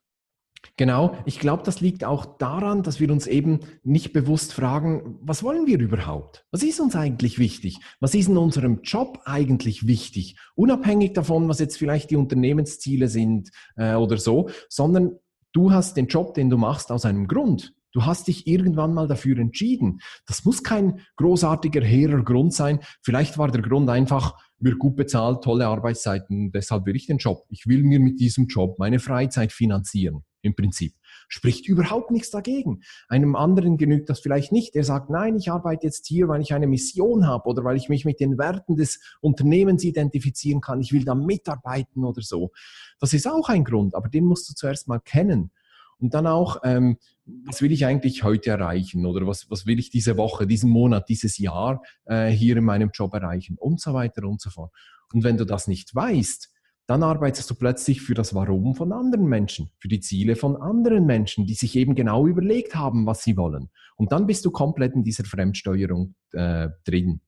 Genau, 0.76 1.16
ich 1.24 1.38
glaube, 1.38 1.62
das 1.62 1.80
liegt 1.80 2.04
auch 2.04 2.24
daran, 2.38 2.82
dass 2.82 2.98
wir 2.98 3.10
uns 3.10 3.26
eben 3.26 3.60
nicht 3.82 4.12
bewusst 4.12 4.52
fragen, 4.52 5.18
was 5.20 5.42
wollen 5.42 5.66
wir 5.66 5.78
überhaupt? 5.78 6.44
Was 6.50 6.62
ist 6.62 6.80
uns 6.80 6.96
eigentlich 6.96 7.38
wichtig? 7.38 7.78
Was 8.00 8.14
ist 8.14 8.28
in 8.28 8.36
unserem 8.36 8.80
Job 8.82 9.20
eigentlich 9.24 9.86
wichtig? 9.86 10.36
Unabhängig 10.54 11.12
davon, 11.12 11.48
was 11.48 11.60
jetzt 11.60 11.78
vielleicht 11.78 12.10
die 12.10 12.16
Unternehmensziele 12.16 13.08
sind 13.08 13.50
äh, 13.76 13.94
oder 13.94 14.18
so, 14.18 14.48
sondern 14.68 15.18
du 15.56 15.72
hast 15.72 15.96
den 15.96 16.06
Job, 16.06 16.34
den 16.34 16.50
du 16.50 16.58
machst, 16.58 16.92
aus 16.92 17.06
einem 17.06 17.26
Grund. 17.26 17.72
Du 17.92 18.04
hast 18.04 18.28
dich 18.28 18.46
irgendwann 18.46 18.92
mal 18.92 19.08
dafür 19.08 19.38
entschieden. 19.38 20.00
Das 20.26 20.44
muss 20.44 20.62
kein 20.62 21.00
großartiger, 21.16 21.82
hehrer 21.82 22.22
Grund 22.22 22.52
sein. 22.52 22.80
Vielleicht 23.02 23.38
war 23.38 23.50
der 23.50 23.62
Grund 23.62 23.88
einfach, 23.88 24.36
wird 24.58 24.78
gut 24.78 24.96
bezahlt, 24.96 25.42
tolle 25.42 25.66
Arbeitszeiten, 25.66 26.52
deshalb 26.52 26.84
will 26.84 26.94
ich 26.94 27.06
den 27.06 27.16
Job. 27.16 27.46
Ich 27.48 27.66
will 27.66 27.84
mir 27.84 28.00
mit 28.00 28.20
diesem 28.20 28.48
Job 28.48 28.78
meine 28.78 28.98
Freizeit 28.98 29.50
finanzieren 29.50 30.24
im 30.42 30.54
Prinzip. 30.54 30.92
Spricht 31.28 31.68
überhaupt 31.68 32.10
nichts 32.10 32.30
dagegen. 32.30 32.82
Einem 33.08 33.36
anderen 33.36 33.76
genügt 33.76 34.08
das 34.08 34.20
vielleicht 34.20 34.52
nicht. 34.52 34.74
Der 34.74 34.84
sagt, 34.84 35.10
nein, 35.10 35.36
ich 35.36 35.50
arbeite 35.50 35.86
jetzt 35.86 36.06
hier, 36.06 36.28
weil 36.28 36.40
ich 36.40 36.54
eine 36.54 36.66
Mission 36.66 37.26
habe 37.26 37.48
oder 37.48 37.64
weil 37.64 37.76
ich 37.76 37.88
mich 37.88 38.04
mit 38.04 38.20
den 38.20 38.38
Werten 38.38 38.76
des 38.76 39.00
Unternehmens 39.20 39.84
identifizieren 39.84 40.60
kann. 40.60 40.80
Ich 40.80 40.92
will 40.92 41.04
da 41.04 41.14
mitarbeiten 41.14 42.04
oder 42.04 42.22
so. 42.22 42.52
Das 43.00 43.12
ist 43.12 43.26
auch 43.26 43.48
ein 43.48 43.64
Grund, 43.64 43.94
aber 43.94 44.08
den 44.08 44.24
musst 44.24 44.48
du 44.48 44.54
zuerst 44.54 44.88
mal 44.88 45.00
kennen. 45.00 45.50
Und 45.98 46.12
dann 46.14 46.26
auch, 46.26 46.60
ähm, 46.62 46.98
was 47.24 47.62
will 47.62 47.72
ich 47.72 47.86
eigentlich 47.86 48.22
heute 48.22 48.50
erreichen 48.50 49.06
oder 49.06 49.26
was, 49.26 49.50
was 49.50 49.66
will 49.66 49.78
ich 49.78 49.90
diese 49.90 50.16
Woche, 50.16 50.46
diesen 50.46 50.70
Monat, 50.70 51.08
dieses 51.08 51.38
Jahr 51.38 51.82
äh, 52.04 52.28
hier 52.28 52.56
in 52.56 52.64
meinem 52.64 52.90
Job 52.92 53.14
erreichen 53.14 53.56
und 53.58 53.80
so 53.80 53.94
weiter 53.94 54.24
und 54.24 54.40
so 54.40 54.50
fort. 54.50 54.72
Und 55.12 55.24
wenn 55.24 55.36
du 55.36 55.44
das 55.44 55.68
nicht 55.68 55.94
weißt, 55.94 56.50
dann 56.86 57.02
arbeitest 57.02 57.50
du 57.50 57.54
plötzlich 57.54 58.00
für 58.00 58.14
das 58.14 58.34
Warum 58.34 58.74
von 58.74 58.92
anderen 58.92 59.26
Menschen, 59.26 59.70
für 59.78 59.88
die 59.88 60.00
Ziele 60.00 60.36
von 60.36 60.56
anderen 60.56 61.04
Menschen, 61.04 61.46
die 61.46 61.54
sich 61.54 61.74
eben 61.76 61.94
genau 61.94 62.26
überlegt 62.26 62.76
haben, 62.76 63.06
was 63.06 63.24
sie 63.24 63.36
wollen. 63.36 63.70
Und 63.96 64.12
dann 64.12 64.26
bist 64.26 64.44
du 64.44 64.50
komplett 64.50 64.94
in 64.94 65.02
dieser 65.02 65.24
Fremdsteuerung 65.24 66.14
äh, 66.32 66.68
drin. 66.84 67.20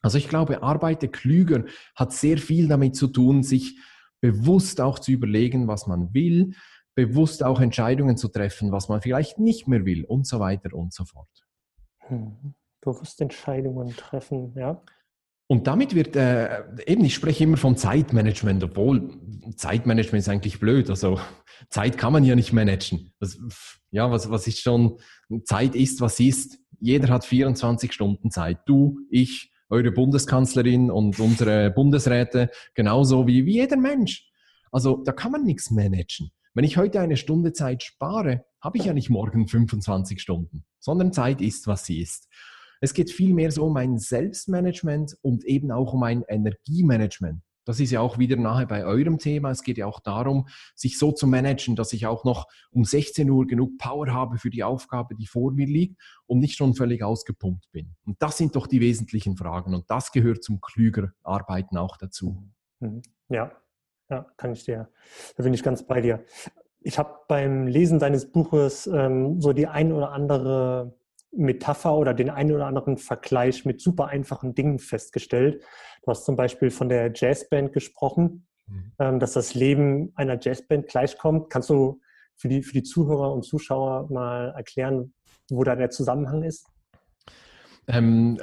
Also 0.00 0.18
ich 0.18 0.28
glaube, 0.28 0.62
arbeite 0.62 1.08
klüger 1.08 1.64
hat 1.94 2.12
sehr 2.12 2.38
viel 2.38 2.68
damit 2.68 2.96
zu 2.96 3.08
tun, 3.08 3.42
sich 3.42 3.78
bewusst 4.20 4.80
auch 4.80 4.98
zu 4.98 5.12
überlegen, 5.12 5.68
was 5.68 5.86
man 5.86 6.14
will, 6.14 6.54
bewusst 6.94 7.42
auch 7.42 7.60
Entscheidungen 7.60 8.16
zu 8.16 8.28
treffen, 8.28 8.72
was 8.72 8.88
man 8.88 9.02
vielleicht 9.02 9.38
nicht 9.38 9.68
mehr 9.68 9.84
will 9.84 10.04
und 10.04 10.26
so 10.26 10.40
weiter 10.40 10.72
und 10.74 10.94
so 10.94 11.04
fort. 11.04 11.28
Hm. 12.06 12.54
Bewusst 12.80 13.20
Entscheidungen 13.20 13.90
treffen, 13.96 14.54
ja. 14.56 14.82
Und 15.46 15.66
damit 15.66 15.94
wird, 15.94 16.16
äh, 16.16 16.62
eben, 16.86 17.04
ich 17.04 17.14
spreche 17.14 17.44
immer 17.44 17.58
von 17.58 17.76
Zeitmanagement, 17.76 18.64
obwohl 18.64 19.10
Zeitmanagement 19.56 20.20
ist 20.20 20.28
eigentlich 20.28 20.58
blöd. 20.58 20.88
Also 20.88 21.20
Zeit 21.68 21.98
kann 21.98 22.12
man 22.12 22.24
ja 22.24 22.34
nicht 22.34 22.52
managen. 22.52 23.12
Das, 23.20 23.38
ja, 23.90 24.10
was, 24.10 24.30
was 24.30 24.46
ist 24.46 24.60
schon, 24.60 24.98
Zeit 25.44 25.74
ist, 25.74 26.00
was 26.00 26.18
ist. 26.18 26.58
Jeder 26.80 27.08
hat 27.08 27.24
24 27.24 27.92
Stunden 27.92 28.30
Zeit. 28.30 28.60
Du, 28.66 29.00
ich, 29.10 29.52
eure 29.68 29.90
Bundeskanzlerin 29.92 30.90
und 30.90 31.18
unsere 31.20 31.70
Bundesräte, 31.70 32.50
genauso 32.74 33.26
wie, 33.26 33.44
wie 33.44 33.54
jeder 33.54 33.76
Mensch. 33.76 34.30
Also 34.70 35.02
da 35.04 35.12
kann 35.12 35.32
man 35.32 35.44
nichts 35.44 35.70
managen. 35.70 36.30
Wenn 36.54 36.64
ich 36.64 36.76
heute 36.76 37.00
eine 37.00 37.16
Stunde 37.16 37.52
Zeit 37.52 37.82
spare, 37.82 38.44
habe 38.60 38.78
ich 38.78 38.84
ja 38.84 38.92
nicht 38.92 39.10
morgen 39.10 39.48
25 39.48 40.20
Stunden, 40.20 40.64
sondern 40.78 41.12
Zeit 41.12 41.40
ist, 41.40 41.66
was 41.66 41.84
sie 41.84 42.00
ist. 42.00 42.28
Es 42.80 42.94
geht 42.94 43.10
vielmehr 43.10 43.50
so 43.50 43.64
um 43.64 43.76
ein 43.76 43.98
Selbstmanagement 43.98 45.16
und 45.22 45.44
eben 45.44 45.70
auch 45.70 45.92
um 45.92 46.02
ein 46.02 46.22
Energiemanagement. 46.28 47.42
Das 47.64 47.80
ist 47.80 47.90
ja 47.90 48.00
auch 48.00 48.18
wieder 48.18 48.36
nahe 48.36 48.66
bei 48.66 48.84
eurem 48.84 49.18
Thema. 49.18 49.50
Es 49.50 49.62
geht 49.62 49.78
ja 49.78 49.86
auch 49.86 50.00
darum, 50.00 50.48
sich 50.74 50.98
so 50.98 51.12
zu 51.12 51.26
managen, 51.26 51.76
dass 51.76 51.92
ich 51.92 52.06
auch 52.06 52.24
noch 52.24 52.46
um 52.70 52.84
16 52.84 53.28
Uhr 53.30 53.46
genug 53.46 53.78
Power 53.78 54.12
habe 54.12 54.38
für 54.38 54.50
die 54.50 54.62
Aufgabe, 54.62 55.14
die 55.14 55.26
vor 55.26 55.52
mir 55.52 55.66
liegt 55.66 56.00
und 56.26 56.40
nicht 56.40 56.56
schon 56.56 56.74
völlig 56.74 57.02
ausgepumpt 57.02 57.70
bin. 57.72 57.94
Und 58.04 58.20
das 58.20 58.36
sind 58.36 58.54
doch 58.54 58.66
die 58.66 58.80
wesentlichen 58.80 59.36
Fragen 59.36 59.74
und 59.74 59.90
das 59.90 60.12
gehört 60.12 60.44
zum 60.44 60.60
klüger 60.60 61.12
Arbeiten 61.22 61.76
auch 61.76 61.96
dazu. 61.96 62.44
Mhm. 62.80 63.02
Ja, 63.28 63.52
ja, 64.10 64.26
kann 64.36 64.52
ich 64.52 64.64
dir. 64.64 64.90
Da 65.36 65.42
bin 65.42 65.54
ich 65.54 65.62
ganz 65.62 65.86
bei 65.86 66.00
dir. 66.02 66.24
Ich 66.80 66.98
habe 66.98 67.20
beim 67.28 67.66
Lesen 67.66 67.98
deines 67.98 68.30
Buches 68.30 68.86
ähm, 68.86 69.40
so 69.40 69.54
die 69.54 69.66
ein 69.66 69.90
oder 69.92 70.12
andere 70.12 70.94
Metapher 71.36 71.96
oder 71.96 72.14
den 72.14 72.30
einen 72.30 72.52
oder 72.52 72.66
anderen 72.66 72.96
Vergleich 72.96 73.64
mit 73.64 73.80
super 73.80 74.06
einfachen 74.06 74.54
Dingen 74.54 74.78
festgestellt. 74.78 75.62
Du 76.02 76.10
hast 76.10 76.24
zum 76.24 76.36
Beispiel 76.36 76.70
von 76.70 76.88
der 76.88 77.12
Jazzband 77.14 77.72
gesprochen, 77.72 78.46
mhm. 78.66 78.92
Ähm, 78.98 79.20
dass 79.20 79.32
das 79.32 79.54
Leben 79.54 80.12
einer 80.14 80.38
Jazzband 80.40 80.88
gleichkommt. 80.88 81.50
Kannst 81.50 81.70
du 81.70 82.00
für 82.36 82.48
die, 82.48 82.62
für 82.62 82.72
die 82.72 82.82
Zuhörer 82.82 83.32
und 83.32 83.44
Zuschauer 83.44 84.10
mal 84.10 84.50
erklären, 84.56 85.14
wo 85.50 85.64
da 85.64 85.76
der 85.76 85.90
Zusammenhang 85.90 86.42
ist? 86.42 86.66
Ähm, 87.86 88.38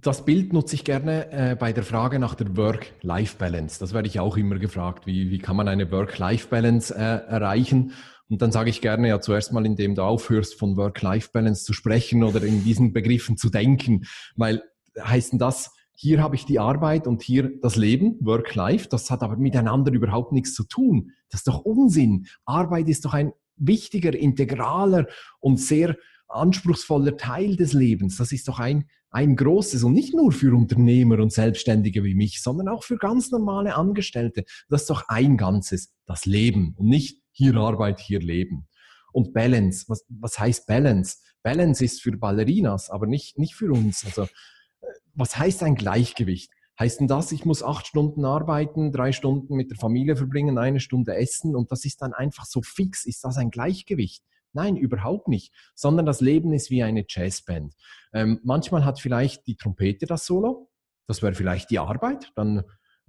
das 0.00 0.24
Bild 0.24 0.52
nutze 0.52 0.74
ich 0.74 0.84
gerne 0.84 1.30
äh, 1.30 1.56
bei 1.56 1.72
der 1.72 1.84
Frage 1.84 2.18
nach 2.18 2.34
der 2.34 2.56
Work-Life-Balance. 2.56 3.78
Das 3.78 3.94
werde 3.94 4.08
ich 4.08 4.18
auch 4.18 4.36
immer 4.36 4.58
gefragt. 4.58 5.06
Wie, 5.06 5.30
wie 5.30 5.38
kann 5.38 5.56
man 5.56 5.68
eine 5.68 5.90
Work-Life-Balance 5.90 6.94
äh, 6.94 6.98
erreichen? 6.98 7.92
Und 8.32 8.40
dann 8.40 8.50
sage 8.50 8.70
ich 8.70 8.80
gerne 8.80 9.08
ja 9.08 9.20
zuerst 9.20 9.52
mal, 9.52 9.66
indem 9.66 9.94
du 9.94 10.02
aufhörst, 10.02 10.58
von 10.58 10.78
Work-Life-Balance 10.78 11.64
zu 11.64 11.74
sprechen 11.74 12.24
oder 12.24 12.42
in 12.42 12.64
diesen 12.64 12.94
Begriffen 12.94 13.36
zu 13.36 13.50
denken, 13.50 14.06
weil 14.36 14.62
heißt 14.98 15.34
das, 15.36 15.70
hier 15.94 16.22
habe 16.22 16.34
ich 16.34 16.46
die 16.46 16.58
Arbeit 16.58 17.06
und 17.06 17.20
hier 17.20 17.52
das 17.60 17.76
Leben, 17.76 18.16
Work-Life, 18.20 18.88
das 18.88 19.10
hat 19.10 19.22
aber 19.22 19.36
miteinander 19.36 19.92
überhaupt 19.92 20.32
nichts 20.32 20.54
zu 20.54 20.64
tun. 20.64 21.10
Das 21.28 21.40
ist 21.40 21.46
doch 21.46 21.60
Unsinn. 21.60 22.24
Arbeit 22.46 22.88
ist 22.88 23.04
doch 23.04 23.12
ein 23.12 23.32
wichtiger, 23.56 24.14
integraler 24.14 25.08
und 25.38 25.60
sehr 25.60 25.98
anspruchsvoller 26.28 27.18
Teil 27.18 27.56
des 27.56 27.74
Lebens. 27.74 28.16
Das 28.16 28.32
ist 28.32 28.48
doch 28.48 28.58
ein, 28.58 28.88
ein 29.10 29.36
großes 29.36 29.82
und 29.82 29.92
nicht 29.92 30.14
nur 30.14 30.32
für 30.32 30.56
Unternehmer 30.56 31.18
und 31.18 31.34
Selbstständige 31.34 32.02
wie 32.02 32.14
mich, 32.14 32.42
sondern 32.42 32.68
auch 32.68 32.82
für 32.82 32.96
ganz 32.96 33.30
normale 33.30 33.74
Angestellte. 33.74 34.44
Das 34.70 34.82
ist 34.82 34.90
doch 34.90 35.04
ein 35.08 35.36
Ganzes, 35.36 35.92
das 36.06 36.24
Leben 36.24 36.74
und 36.78 36.88
nicht 36.88 37.21
hier 37.32 37.56
Arbeit, 37.56 38.00
hier 38.00 38.20
Leben. 38.20 38.68
Und 39.12 39.32
Balance, 39.34 39.86
was, 39.88 40.04
was 40.08 40.38
heißt 40.38 40.66
Balance? 40.66 41.18
Balance 41.42 41.84
ist 41.84 42.02
für 42.02 42.12
Ballerinas, 42.12 42.88
aber 42.88 43.06
nicht, 43.06 43.38
nicht 43.38 43.54
für 43.54 43.72
uns. 43.72 44.04
Also, 44.04 44.22
äh, 44.22 44.86
was 45.14 45.36
heißt 45.36 45.62
ein 45.62 45.74
Gleichgewicht? 45.74 46.50
Heißt 46.78 47.00
denn 47.00 47.08
das, 47.08 47.32
ich 47.32 47.44
muss 47.44 47.62
acht 47.62 47.86
Stunden 47.86 48.24
arbeiten, 48.24 48.92
drei 48.92 49.12
Stunden 49.12 49.56
mit 49.56 49.70
der 49.70 49.78
Familie 49.78 50.16
verbringen, 50.16 50.58
eine 50.58 50.80
Stunde 50.80 51.14
essen 51.14 51.54
und 51.54 51.70
das 51.70 51.84
ist 51.84 52.00
dann 52.00 52.14
einfach 52.14 52.46
so 52.46 52.62
fix? 52.62 53.04
Ist 53.04 53.24
das 53.24 53.36
ein 53.36 53.50
Gleichgewicht? 53.50 54.24
Nein, 54.54 54.76
überhaupt 54.76 55.28
nicht. 55.28 55.52
Sondern 55.74 56.06
das 56.06 56.20
Leben 56.20 56.52
ist 56.52 56.70
wie 56.70 56.82
eine 56.82 57.04
Jazzband. 57.06 57.74
Ähm, 58.12 58.40
manchmal 58.42 58.84
hat 58.84 59.00
vielleicht 59.00 59.46
die 59.46 59.56
Trompete 59.56 60.06
das 60.06 60.26
Solo. 60.26 60.70
Das 61.06 61.22
wäre 61.22 61.34
vielleicht 61.34 61.70
die 61.70 61.78
Arbeit. 61.78 62.32
Dann 62.36 62.62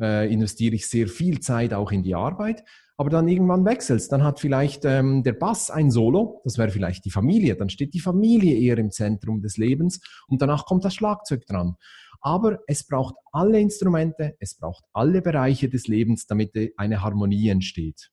äh, 0.04 0.32
investiere 0.32 0.76
ich 0.76 0.88
sehr 0.88 1.08
viel 1.08 1.40
Zeit 1.40 1.74
auch 1.74 1.92
in 1.92 2.04
die 2.04 2.14
Arbeit. 2.16 2.64
Aber 2.96 3.10
dann 3.10 3.28
irgendwann 3.28 3.66
wechselst. 3.66 4.12
Dann 4.12 4.24
hat 4.24 4.40
vielleicht 4.40 4.86
ähm, 4.86 5.24
der 5.24 5.34
Bass 5.34 5.72
ein 5.72 5.90
Solo. 5.90 6.42
Das 6.44 6.60
wäre 6.60 6.70
vielleicht 6.70 7.06
die 7.06 7.10
Familie. 7.10 7.56
Dann 7.56 7.70
steht 7.70 7.94
die 7.96 8.00
Familie 8.00 8.56
eher 8.56 8.78
im 8.78 8.92
Zentrum 8.92 9.42
des 9.42 9.58
Lebens. 9.58 10.00
Und 10.28 10.42
danach 10.44 10.66
kommt 10.66 10.86
das 10.86 10.94
Schlagzeug 10.94 11.46
dran. 11.48 11.76
Aber 12.22 12.60
es 12.68 12.86
braucht 12.86 13.16
alle 13.32 13.60
Instrumente, 13.60 14.36
es 14.40 14.56
braucht 14.56 14.86
alle 14.94 15.22
Bereiche 15.22 15.68
des 15.70 15.88
Lebens, 15.88 16.26
damit 16.26 16.52
eine 16.78 17.02
Harmonie 17.02 17.50
entsteht. 17.50 18.12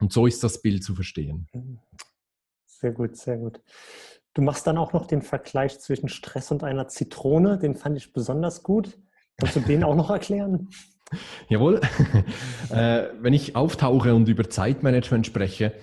Und 0.00 0.12
so 0.12 0.26
ist 0.26 0.44
das 0.44 0.60
Bild 0.60 0.84
zu 0.84 0.94
verstehen. 0.94 1.48
Sehr 2.66 2.92
gut, 2.92 3.16
sehr 3.16 3.38
gut. 3.38 3.60
Du 4.34 4.42
machst 4.42 4.66
dann 4.66 4.78
auch 4.78 4.92
noch 4.92 5.06
den 5.06 5.22
Vergleich 5.22 5.80
zwischen 5.80 6.08
Stress 6.08 6.50
und 6.50 6.62
einer 6.62 6.88
Zitrone. 6.88 7.58
Den 7.58 7.74
fand 7.74 7.96
ich 7.96 8.12
besonders 8.12 8.62
gut. 8.62 8.98
Kannst 9.38 9.56
du 9.56 9.60
den 9.60 9.82
auch 9.84 9.96
noch 9.96 10.10
erklären? 10.10 10.68
Jawohl. 11.48 11.80
äh, 12.70 13.04
wenn 13.20 13.32
ich 13.32 13.56
auftauche 13.56 14.14
und 14.14 14.28
über 14.28 14.48
Zeitmanagement 14.48 15.26
spreche, 15.26 15.74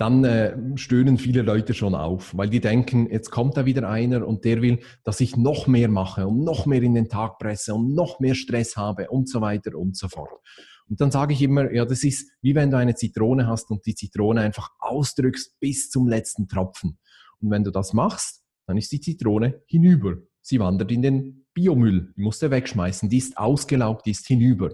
dann 0.00 0.24
äh, 0.24 0.56
stöhnen 0.76 1.18
viele 1.18 1.42
Leute 1.42 1.74
schon 1.74 1.94
auf, 1.94 2.34
weil 2.34 2.48
die 2.48 2.60
denken, 2.60 3.10
jetzt 3.10 3.30
kommt 3.30 3.58
da 3.58 3.66
wieder 3.66 3.86
einer 3.86 4.26
und 4.26 4.46
der 4.46 4.62
will, 4.62 4.78
dass 5.04 5.20
ich 5.20 5.36
noch 5.36 5.66
mehr 5.66 5.88
mache 5.88 6.26
und 6.26 6.42
noch 6.42 6.64
mehr 6.64 6.82
in 6.82 6.94
den 6.94 7.10
Tag 7.10 7.38
presse 7.38 7.74
und 7.74 7.94
noch 7.94 8.18
mehr 8.18 8.34
Stress 8.34 8.78
habe 8.78 9.10
und 9.10 9.28
so 9.28 9.42
weiter 9.42 9.76
und 9.76 9.98
so 9.98 10.08
fort. 10.08 10.40
Und 10.88 11.02
dann 11.02 11.10
sage 11.10 11.34
ich 11.34 11.42
immer, 11.42 11.70
ja, 11.70 11.84
das 11.84 12.02
ist 12.02 12.32
wie 12.40 12.54
wenn 12.54 12.70
du 12.70 12.78
eine 12.78 12.94
Zitrone 12.94 13.46
hast 13.46 13.70
und 13.70 13.84
die 13.84 13.94
Zitrone 13.94 14.40
einfach 14.40 14.70
ausdrückst 14.78 15.60
bis 15.60 15.90
zum 15.90 16.08
letzten 16.08 16.48
Tropfen. 16.48 16.98
Und 17.40 17.50
wenn 17.50 17.62
du 17.62 17.70
das 17.70 17.92
machst, 17.92 18.42
dann 18.66 18.78
ist 18.78 18.90
die 18.92 19.00
Zitrone 19.00 19.62
hinüber. 19.66 20.16
Sie 20.40 20.58
wandert 20.60 20.90
in 20.90 21.02
den 21.02 21.39
Biomüll, 21.54 22.12
die 22.16 22.22
musst 22.22 22.42
du 22.42 22.50
wegschmeißen, 22.50 23.08
die 23.08 23.18
ist 23.18 23.36
ausgelaugt, 23.36 24.06
die 24.06 24.12
ist 24.12 24.26
hinüber. 24.26 24.70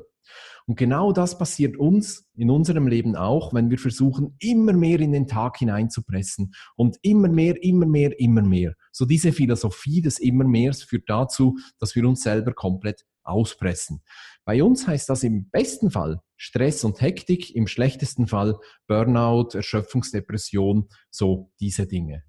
Und 0.66 0.76
genau 0.76 1.12
das 1.12 1.38
passiert 1.38 1.76
uns 1.76 2.28
in 2.36 2.50
unserem 2.50 2.88
Leben 2.88 3.14
auch, 3.14 3.54
wenn 3.54 3.70
wir 3.70 3.78
versuchen, 3.78 4.34
immer 4.40 4.72
mehr 4.72 4.98
in 4.98 5.12
den 5.12 5.28
Tag 5.28 5.58
hineinzupressen 5.58 6.52
und 6.74 6.96
immer 7.02 7.28
mehr, 7.28 7.62
immer 7.62 7.86
mehr, 7.86 8.18
immer 8.18 8.42
mehr. 8.42 8.74
So 8.90 9.04
diese 9.04 9.32
Philosophie 9.32 10.02
des 10.02 10.18
immer 10.18 10.44
mehr 10.44 10.74
führt 10.74 11.08
dazu, 11.08 11.56
dass 11.78 11.94
wir 11.94 12.06
uns 12.06 12.22
selber 12.22 12.52
komplett 12.52 13.04
auspressen. 13.22 14.02
Bei 14.44 14.62
uns 14.62 14.86
heißt 14.86 15.08
das 15.08 15.22
im 15.22 15.48
besten 15.50 15.90
Fall 15.90 16.20
Stress 16.36 16.82
und 16.82 17.00
Hektik, 17.00 17.54
im 17.54 17.68
schlechtesten 17.68 18.26
Fall 18.26 18.58
Burnout, 18.88 19.50
Erschöpfungsdepression, 19.54 20.88
so 21.10 21.52
diese 21.60 21.86
Dinge. 21.86 22.24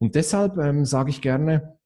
Und 0.00 0.14
deshalb 0.14 0.56
ähm, 0.58 0.84
sage 0.84 1.10
ich 1.10 1.20
gerne, 1.20 1.78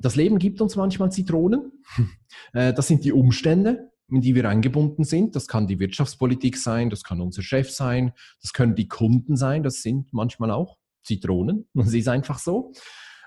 das 0.00 0.16
Leben 0.16 0.38
gibt 0.38 0.60
uns 0.60 0.76
manchmal 0.76 1.12
Zitronen. 1.12 1.72
Äh, 2.52 2.74
das 2.74 2.86
sind 2.86 3.02
die 3.04 3.12
Umstände, 3.12 3.90
in 4.10 4.20
die 4.20 4.34
wir 4.34 4.46
eingebunden 4.48 5.04
sind. 5.04 5.34
Das 5.34 5.48
kann 5.48 5.66
die 5.66 5.80
Wirtschaftspolitik 5.80 6.58
sein, 6.58 6.90
das 6.90 7.02
kann 7.02 7.20
unser 7.20 7.42
Chef 7.42 7.70
sein, 7.70 8.12
das 8.42 8.52
können 8.52 8.74
die 8.74 8.88
Kunden 8.88 9.36
sein, 9.36 9.62
das 9.62 9.82
sind 9.82 10.12
manchmal 10.12 10.50
auch 10.50 10.76
Zitronen. 11.02 11.66
Das 11.74 11.94
ist 11.94 12.08
einfach 12.08 12.38
so. 12.38 12.72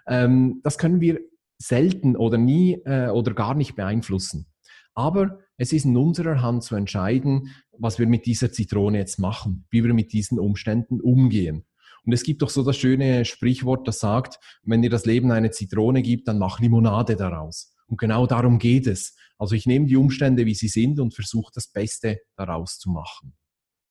Ähm, 0.08 0.62
das 0.64 0.78
können 0.78 1.02
wir 1.02 1.20
selten 1.58 2.16
oder 2.16 2.38
nie 2.38 2.74
äh, 2.86 3.10
oder 3.10 3.34
gar 3.34 3.56
nicht 3.56 3.76
beeinflussen. 3.76 4.46
Aber 4.94 5.40
es 5.58 5.74
ist 5.74 5.86
in 5.86 5.98
unserer 5.98 6.42
Hand 6.42 6.64
zu 6.64 6.76
entscheiden, 6.76 7.50
was 7.78 8.00
wir 8.00 8.08
mit 8.08 8.26
dieser 8.26 8.52
Zitrone 8.52 8.98
jetzt 8.98 9.20
machen, 9.20 9.66
wie 9.72 9.84
wir 9.84 9.94
mit 9.94 10.14
diesen 10.14 10.40
Umständen 10.40 11.02
umgehen. 11.02 11.66
Und 12.10 12.14
es 12.14 12.24
gibt 12.24 12.42
doch 12.42 12.50
so 12.50 12.64
das 12.64 12.76
schöne 12.76 13.24
Sprichwort, 13.24 13.88
das 13.88 14.00
sagt, 14.00 14.40
wenn 14.64 14.82
dir 14.82 14.90
das 14.90 15.06
Leben 15.06 15.32
eine 15.32 15.52
Zitrone 15.52 16.02
gibt, 16.02 16.28
dann 16.28 16.40
mach 16.40 16.60
Limonade 16.60 17.16
daraus. 17.16 17.76
Und 17.86 18.00
genau 18.00 18.26
darum 18.26 18.58
geht 18.58 18.88
es. 18.88 19.16
Also 19.38 19.54
ich 19.54 19.68
nehme 19.68 19.86
die 19.86 19.96
Umstände, 19.96 20.48
wie 20.48 20.56
sie 20.56 20.70
sind 20.70 21.00
und 21.00 21.14
versuche 21.14 21.52
das 21.54 21.68
Beste 21.68 22.20
daraus 22.36 22.80
zu 22.80 22.90
machen. 22.90 23.38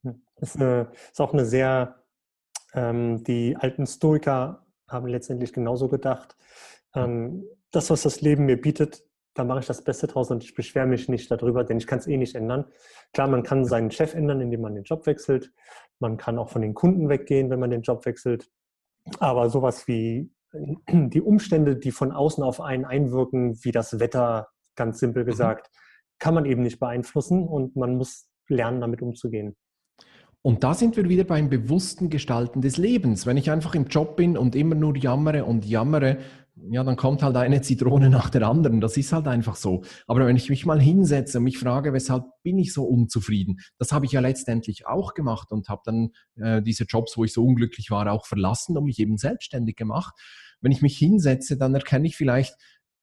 Das 0.03 0.57
ist, 0.57 0.57
eine, 0.57 0.91
ist 1.13 1.21
auch 1.21 1.33
eine 1.33 1.45
sehr, 1.45 2.03
ähm, 2.75 3.23
die 3.23 3.55
alten 3.55 3.87
Stoiker 3.87 4.67
haben 4.89 5.07
letztendlich 5.07 5.53
genauso 5.53 5.87
gedacht. 5.87 6.37
Ähm, 6.97 7.45
das, 7.71 7.89
was 7.89 8.03
das 8.03 8.21
Leben 8.21 8.47
mir 8.47 8.61
bietet, 8.61 9.05
da 9.39 9.45
mache 9.45 9.61
ich 9.61 9.67
das 9.67 9.85
Beste 9.85 10.09
draus 10.09 10.33
und 10.33 10.43
ich 10.43 10.55
beschwere 10.55 10.87
mich 10.87 11.09
nicht 11.09 11.31
darüber, 11.31 11.63
denn 11.63 11.79
ich 11.79 11.87
kann 11.87 12.01
es 12.01 12.09
eh 12.09 12.17
nicht 12.17 12.35
ändern. 12.35 12.65
Klar, 13.13 13.29
man 13.29 13.45
kann 13.45 13.65
seinen 13.65 13.93
Chef 13.93 14.15
ändern, 14.15 14.41
indem 14.41 14.63
man 14.63 14.75
den 14.75 14.83
Job 14.83 15.07
wechselt. 15.07 15.53
Man 16.01 16.17
kann 16.17 16.39
auch 16.39 16.49
von 16.49 16.61
den 16.61 16.75
Kunden 16.75 17.09
weggehen, 17.09 17.49
wenn 17.49 17.61
man 17.61 17.71
den 17.71 17.83
Job 17.83 18.05
wechselt. 18.05 18.51
Aber 19.21 19.49
sowas 19.49 19.87
wie 19.87 20.33
die 20.53 21.21
Umstände, 21.21 21.77
die 21.77 21.93
von 21.93 22.11
außen 22.11 22.43
auf 22.43 22.61
einen 22.61 22.85
einwirken, 22.85 23.63
wie 23.63 23.71
das 23.71 24.01
Wetter, 24.01 24.49
ganz 24.75 24.99
simpel 24.99 25.23
mhm. 25.23 25.29
gesagt, 25.29 25.71
kann 26.19 26.35
man 26.35 26.45
eben 26.45 26.63
nicht 26.63 26.81
beeinflussen 26.81 27.47
und 27.47 27.77
man 27.77 27.97
muss 27.97 28.29
lernen, 28.49 28.81
damit 28.81 29.03
umzugehen. 29.03 29.57
Und 30.43 30.65
da 30.65 30.75
sind 30.75 30.97
wir 30.97 31.09
wieder 31.09 31.25
beim 31.25 31.49
bewussten 31.49 32.11
Gestalten 32.11 32.61
des 32.61 32.77
Lebens. 32.77 33.27
Wenn 33.27 33.37
ich 33.37 33.51
einfach 33.51 33.75
im 33.75 33.87
Job 33.87 34.17
bin 34.17 34.37
und 34.37 34.57
immer 34.57 34.75
nur 34.75 34.97
jammere 34.97 35.45
und 35.45 35.65
jammere, 35.65 36.19
ja, 36.71 36.85
dann 36.85 36.97
kommt 36.97 37.23
halt 37.23 37.37
eine 37.37 37.61
Zitrone 37.61 38.11
nach 38.11 38.31
der 38.31 38.47
anderen. 38.49 38.81
Das 38.81 38.97
ist 38.97 39.13
halt 39.13 39.29
einfach 39.29 39.57
so. 39.57 39.83
Aber 40.07 40.27
wenn 40.27 40.37
ich 40.37 40.51
mich 40.51 40.67
mal 40.67 40.81
hinsetze 40.81 41.39
und 41.39 41.45
mich 41.45 41.59
frage, 41.59 41.93
weshalb 41.93 42.25
bin 42.43 42.59
ich 42.59 42.73
so 42.73 42.85
unzufrieden, 42.85 43.59
das 43.79 43.93
habe 43.93 44.07
ich 44.07 44.13
ja 44.13 44.21
letztendlich 44.21 44.87
auch 44.87 45.15
gemacht 45.15 45.53
und 45.53 45.69
habe 45.69 45.83
dann 45.85 46.11
äh, 46.37 46.63
diese 46.63 46.85
Jobs, 46.85 47.17
wo 47.17 47.25
ich 47.25 47.33
so 47.33 47.45
unglücklich 47.45 47.91
war, 47.91 48.11
auch 48.11 48.27
verlassen 48.27 48.77
und 48.77 48.85
mich 48.85 48.99
eben 48.99 49.17
selbstständig 49.17 49.77
gemacht. 49.77 50.15
Wenn 50.61 50.73
ich 50.73 50.83
mich 50.83 50.99
hinsetze, 50.99 51.57
dann 51.57 51.75
erkenne 51.75 52.07
ich 52.07 52.17
vielleicht, 52.17 52.55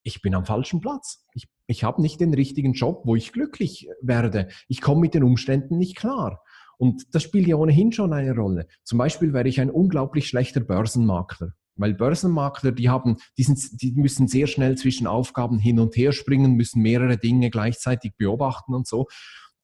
ich 0.04 0.22
bin 0.22 0.36
am 0.36 0.46
falschen 0.46 0.82
Platz. 0.82 1.26
Ich, 1.34 1.48
ich 1.68 1.84
habe 1.84 2.02
nicht 2.02 2.20
den 2.20 2.34
richtigen 2.34 2.74
Job, 2.74 3.02
wo 3.06 3.16
ich 3.16 3.32
glücklich 3.32 3.88
werde. 4.02 4.50
Ich 4.68 4.82
komme 4.82 5.02
mit 5.02 5.14
den 5.16 5.24
Umständen 5.24 5.78
nicht 5.78 5.96
klar. 5.96 6.44
Und 6.78 7.16
das 7.16 7.24
spielt 7.24 7.48
ja 7.48 7.56
ohnehin 7.56 7.92
schon 7.92 8.14
eine 8.14 8.36
Rolle. 8.36 8.68
Zum 8.84 8.98
Beispiel 8.98 9.34
wäre 9.34 9.48
ich 9.48 9.62
ein 9.62 9.72
unglaublich 9.72 10.28
schlechter 10.28 10.60
Börsenmakler. 10.60 11.54
Weil 11.76 11.94
Börsenmakler, 11.94 12.72
die 12.72 12.90
haben, 12.90 13.18
die, 13.38 13.44
sind, 13.44 13.82
die 13.82 13.92
müssen 13.94 14.28
sehr 14.28 14.48
schnell 14.48 14.78
zwischen 14.78 15.08
Aufgaben 15.08 15.60
hin 15.60 15.80
und 15.80 15.96
her 15.96 16.12
springen, 16.12 16.54
müssen 16.54 16.82
mehrere 16.82 17.18
Dinge 17.18 17.50
gleichzeitig 17.50 18.14
beobachten 18.18 18.74
und 18.74 18.88
so 18.88 19.08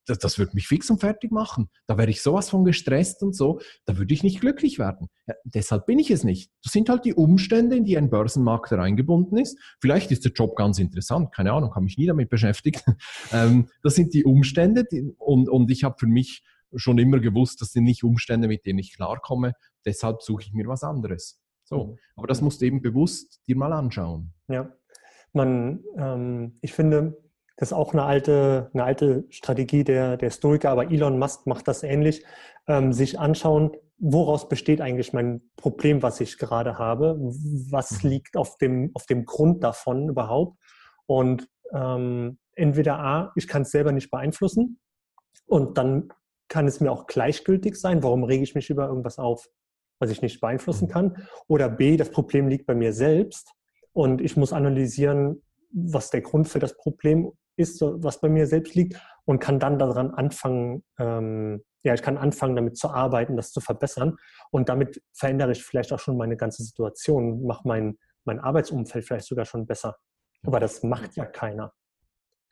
das, 0.05 0.19
das 0.19 0.37
würde 0.37 0.51
mich 0.53 0.67
fix 0.67 0.89
und 0.89 0.99
fertig 0.99 1.31
machen. 1.31 1.69
Da 1.87 1.97
wäre 1.97 2.09
ich 2.09 2.21
sowas 2.21 2.49
von 2.49 2.65
gestresst 2.65 3.23
und 3.23 3.35
so, 3.35 3.59
da 3.85 3.97
würde 3.97 4.13
ich 4.13 4.23
nicht 4.23 4.41
glücklich 4.41 4.79
werden. 4.79 5.09
Ja, 5.27 5.35
deshalb 5.43 5.85
bin 5.85 5.99
ich 5.99 6.11
es 6.11 6.23
nicht. 6.23 6.51
Das 6.63 6.73
sind 6.73 6.89
halt 6.89 7.05
die 7.05 7.13
Umstände, 7.13 7.75
in 7.75 7.85
die 7.85 7.97
ein 7.97 8.09
Börsenmakler 8.09 8.79
eingebunden 8.79 9.37
ist. 9.37 9.57
Vielleicht 9.79 10.11
ist 10.11 10.25
der 10.25 10.31
Job 10.31 10.55
ganz 10.55 10.79
interessant, 10.79 11.31
keine 11.33 11.53
Ahnung, 11.53 11.75
habe 11.75 11.83
mich 11.83 11.97
nie 11.97 12.07
damit 12.07 12.29
beschäftigt. 12.29 12.83
ähm, 13.31 13.69
das 13.83 13.95
sind 13.95 14.13
die 14.13 14.23
Umstände 14.25 14.85
die, 14.85 15.13
und, 15.17 15.49
und 15.49 15.71
ich 15.71 15.83
habe 15.83 15.95
für 15.97 16.07
mich 16.07 16.43
schon 16.75 16.97
immer 16.97 17.19
gewusst, 17.19 17.61
das 17.61 17.73
sind 17.73 17.83
nicht 17.83 18.03
Umstände, 18.03 18.47
mit 18.47 18.65
denen 18.65 18.79
ich 18.79 18.93
klarkomme. 18.95 19.53
Deshalb 19.85 20.21
suche 20.21 20.43
ich 20.43 20.53
mir 20.53 20.67
was 20.67 20.83
anderes. 20.83 21.40
So, 21.71 21.85
mhm. 21.85 21.97
aber 22.17 22.27
das 22.27 22.41
musst 22.41 22.61
du 22.61 22.65
eben 22.65 22.81
bewusst 22.81 23.41
dir 23.47 23.55
mal 23.55 23.73
anschauen. 23.73 24.33
Ja, 24.49 24.69
man, 25.33 25.83
ähm, 25.97 26.57
ich 26.61 26.73
finde, 26.73 27.17
das 27.55 27.69
ist 27.69 27.73
auch 27.73 27.93
eine 27.93 28.03
alte, 28.03 28.69
eine 28.73 28.83
alte 28.83 29.25
Strategie 29.29 29.83
der, 29.83 30.17
der 30.17 30.29
Stoiker, 30.31 30.69
aber 30.69 30.91
Elon 30.91 31.17
Musk 31.17 31.47
macht 31.47 31.67
das 31.67 31.83
ähnlich. 31.83 32.25
Ähm, 32.67 32.91
sich 32.91 33.19
anschauen, 33.19 33.71
woraus 33.97 34.49
besteht 34.49 34.81
eigentlich 34.81 35.13
mein 35.13 35.41
Problem, 35.55 36.03
was 36.03 36.19
ich 36.19 36.37
gerade 36.37 36.77
habe? 36.77 37.17
Was 37.69 38.03
mhm. 38.03 38.09
liegt 38.09 38.35
auf 38.35 38.57
dem, 38.57 38.91
auf 38.93 39.05
dem 39.05 39.25
Grund 39.25 39.63
davon 39.63 40.09
überhaupt? 40.09 40.57
Und 41.05 41.47
ähm, 41.73 42.37
entweder 42.53 42.99
A, 42.99 43.31
ich 43.35 43.47
kann 43.47 43.61
es 43.61 43.71
selber 43.71 43.93
nicht 43.93 44.11
beeinflussen 44.11 44.79
und 45.45 45.77
dann 45.77 46.09
kann 46.49 46.67
es 46.67 46.81
mir 46.81 46.91
auch 46.91 47.07
gleichgültig 47.07 47.79
sein, 47.79 48.03
warum 48.03 48.25
rege 48.25 48.43
ich 48.43 48.55
mich 48.55 48.69
über 48.69 48.87
irgendwas 48.87 49.19
auf, 49.19 49.47
was 50.01 50.09
ich 50.09 50.21
nicht 50.21 50.41
beeinflussen 50.41 50.87
mhm. 50.87 50.91
kann. 50.91 51.27
Oder 51.47 51.69
B, 51.69 51.95
das 51.95 52.09
Problem 52.09 52.47
liegt 52.47 52.65
bei 52.65 52.75
mir 52.75 52.91
selbst 52.91 53.53
und 53.93 54.19
ich 54.19 54.35
muss 54.35 54.51
analysieren, 54.51 55.41
was 55.71 56.09
der 56.09 56.21
Grund 56.21 56.49
für 56.49 56.59
das 56.59 56.75
Problem 56.75 57.31
ist, 57.55 57.81
was 57.81 58.19
bei 58.19 58.27
mir 58.27 58.47
selbst 58.47 58.75
liegt 58.75 58.99
und 59.25 59.39
kann 59.39 59.59
dann 59.59 59.77
daran 59.77 60.11
anfangen, 60.11 60.83
ähm, 60.99 61.63
ja, 61.83 61.93
ich 61.93 62.01
kann 62.01 62.17
anfangen, 62.17 62.55
damit 62.55 62.77
zu 62.77 62.89
arbeiten, 62.89 63.37
das 63.37 63.51
zu 63.51 63.61
verbessern 63.61 64.17
und 64.49 64.69
damit 64.69 65.01
verändere 65.13 65.51
ich 65.51 65.63
vielleicht 65.63 65.93
auch 65.93 65.99
schon 65.99 66.17
meine 66.17 66.35
ganze 66.35 66.63
Situation, 66.63 67.45
mache 67.45 67.67
mein, 67.67 67.97
mein 68.25 68.39
Arbeitsumfeld 68.39 69.05
vielleicht 69.05 69.27
sogar 69.27 69.45
schon 69.45 69.65
besser. 69.65 69.97
Aber 70.43 70.59
das 70.59 70.83
macht 70.83 71.15
ja 71.15 71.25
keiner. 71.25 71.73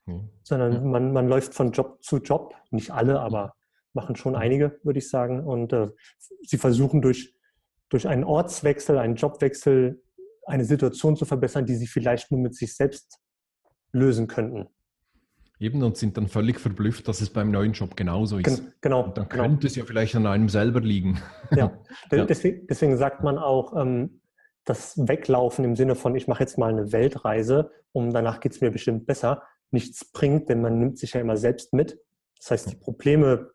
Mhm. 0.05 0.29
Sondern 0.43 0.89
man, 0.89 1.13
man 1.13 1.27
läuft 1.27 1.53
von 1.53 1.71
Job 1.71 2.03
zu 2.03 2.17
Job, 2.17 2.55
nicht 2.69 2.91
alle, 2.91 3.19
aber 3.19 3.55
machen 3.93 4.15
schon 4.15 4.35
einige, 4.35 4.79
würde 4.83 4.99
ich 4.99 5.09
sagen. 5.09 5.45
Und 5.45 5.73
äh, 5.73 5.87
sie 6.43 6.57
versuchen 6.57 7.01
durch, 7.01 7.35
durch 7.89 8.07
einen 8.07 8.23
Ortswechsel, 8.23 8.97
einen 8.97 9.15
Jobwechsel 9.15 10.01
eine 10.45 10.65
Situation 10.65 11.15
zu 11.15 11.25
verbessern, 11.25 11.65
die 11.65 11.75
sie 11.75 11.87
vielleicht 11.87 12.31
nur 12.31 12.39
mit 12.39 12.55
sich 12.55 12.75
selbst 12.75 13.19
lösen 13.91 14.27
könnten. 14.27 14.67
Eben 15.59 15.83
und 15.83 15.97
sind 15.97 16.15
dann 16.15 16.27
völlig 16.27 16.59
verblüfft, 16.59 17.07
dass 17.07 17.19
es 17.19 17.29
beim 17.29 17.51
neuen 17.51 17.73
Job 17.73 17.97
genauso 17.97 18.37
ist. 18.37 18.45
Gen 18.45 18.73
genau. 18.79 19.03
Und 19.03 19.17
dann 19.17 19.27
genau. 19.27 19.43
könnte 19.43 19.67
es 19.67 19.75
ja 19.75 19.83
vielleicht 19.83 20.15
an 20.15 20.25
einem 20.25 20.49
selber 20.49 20.79
liegen. 20.79 21.19
Ja, 21.55 21.71
ja. 22.11 22.25
Deswegen, 22.25 22.65
deswegen, 22.67 22.97
sagt 22.97 23.23
man 23.23 23.37
auch, 23.37 23.75
ähm, 23.75 24.21
das 24.63 24.97
Weglaufen 24.97 25.65
im 25.65 25.75
Sinne 25.75 25.95
von, 25.95 26.15
ich 26.15 26.27
mache 26.27 26.41
jetzt 26.41 26.57
mal 26.57 26.69
eine 26.69 26.91
Weltreise 26.91 27.71
und 27.91 28.11
danach 28.11 28.39
geht 28.39 28.53
es 28.53 28.61
mir 28.61 28.71
bestimmt 28.71 29.07
besser, 29.07 29.43
nichts 29.71 30.11
bringt, 30.11 30.47
denn 30.49 30.61
man 30.61 30.79
nimmt 30.79 30.97
sich 30.97 31.13
ja 31.13 31.21
immer 31.21 31.37
selbst 31.37 31.73
mit. 31.73 31.99
Das 32.37 32.51
heißt, 32.51 32.71
die 32.71 32.75
Probleme 32.75 33.51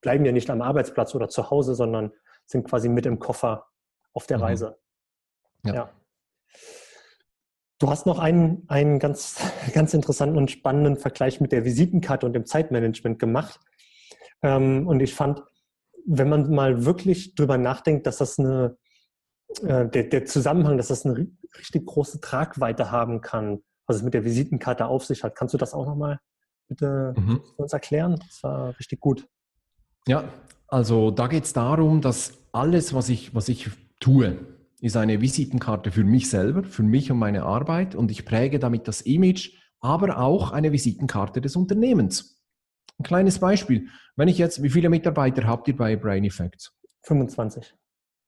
bleiben 0.00 0.24
ja 0.24 0.32
nicht 0.32 0.50
am 0.50 0.62
Arbeitsplatz 0.62 1.14
oder 1.14 1.28
zu 1.28 1.50
Hause, 1.50 1.74
sondern 1.74 2.12
sind 2.46 2.64
quasi 2.64 2.88
mit 2.88 3.06
im 3.06 3.18
Koffer 3.18 3.66
auf 4.12 4.26
der 4.26 4.38
mhm. 4.38 4.44
Reise. 4.44 4.78
Ja. 5.64 5.74
ja. 5.74 5.90
Du 7.78 7.90
hast 7.90 8.06
noch 8.06 8.18
einen, 8.18 8.64
einen 8.68 8.98
ganz, 8.98 9.38
ganz 9.74 9.92
interessanten 9.92 10.38
und 10.38 10.50
spannenden 10.50 10.96
Vergleich 10.96 11.40
mit 11.40 11.52
der 11.52 11.64
Visitenkarte 11.64 12.24
und 12.24 12.32
dem 12.32 12.46
Zeitmanagement 12.46 13.18
gemacht. 13.18 13.60
Ähm, 14.42 14.86
und 14.86 15.00
ich 15.00 15.14
fand, 15.14 15.42
wenn 16.06 16.28
man 16.28 16.50
mal 16.50 16.84
wirklich 16.84 17.34
drüber 17.34 17.58
nachdenkt, 17.58 18.06
dass 18.06 18.18
das 18.18 18.38
eine, 18.38 18.76
äh, 19.62 19.86
der, 19.88 20.04
der 20.04 20.24
Zusammenhang, 20.24 20.78
dass 20.78 20.88
das 20.88 21.04
eine 21.04 21.28
richtig 21.58 21.84
große 21.86 22.20
Tragweite 22.20 22.90
haben 22.90 23.20
kann, 23.20 23.62
was 23.86 23.96
es 23.96 24.02
mit 24.02 24.14
der 24.14 24.24
Visitenkarte 24.24 24.86
auf 24.86 25.04
sich 25.04 25.22
hat. 25.22 25.36
Kannst 25.36 25.52
du 25.52 25.58
das 25.58 25.74
auch 25.74 25.86
nochmal 25.86 26.20
bitte 26.68 27.14
mhm. 27.16 27.42
uns 27.56 27.72
erklären? 27.72 28.18
Das 28.26 28.42
war 28.42 28.78
richtig 28.78 29.00
gut. 29.00 29.28
Ja, 30.06 30.24
also 30.68 31.10
da 31.10 31.26
geht 31.26 31.44
es 31.44 31.52
darum, 31.52 32.00
dass 32.00 32.38
alles, 32.52 32.94
was 32.94 33.08
ich, 33.08 33.34
was 33.34 33.48
ich 33.48 33.70
tue, 34.00 34.38
ist 34.80 34.96
eine 34.96 35.20
Visitenkarte 35.20 35.90
für 35.90 36.04
mich 36.04 36.28
selber, 36.28 36.64
für 36.64 36.82
mich 36.82 37.10
und 37.10 37.18
meine 37.18 37.44
Arbeit 37.44 37.94
und 37.94 38.10
ich 38.10 38.24
präge 38.24 38.58
damit 38.58 38.88
das 38.88 39.00
Image, 39.02 39.52
aber 39.80 40.18
auch 40.18 40.52
eine 40.52 40.72
Visitenkarte 40.72 41.40
des 41.40 41.56
Unternehmens. 41.56 42.42
Ein 42.98 43.04
kleines 43.04 43.38
Beispiel. 43.38 43.88
Wenn 44.16 44.28
ich 44.28 44.38
jetzt, 44.38 44.62
wie 44.62 44.70
viele 44.70 44.88
Mitarbeiter 44.88 45.46
habt 45.46 45.68
ihr 45.68 45.76
bei 45.76 45.96
Brain 45.96 46.24
Effects? 46.24 46.72
25. 47.02 47.74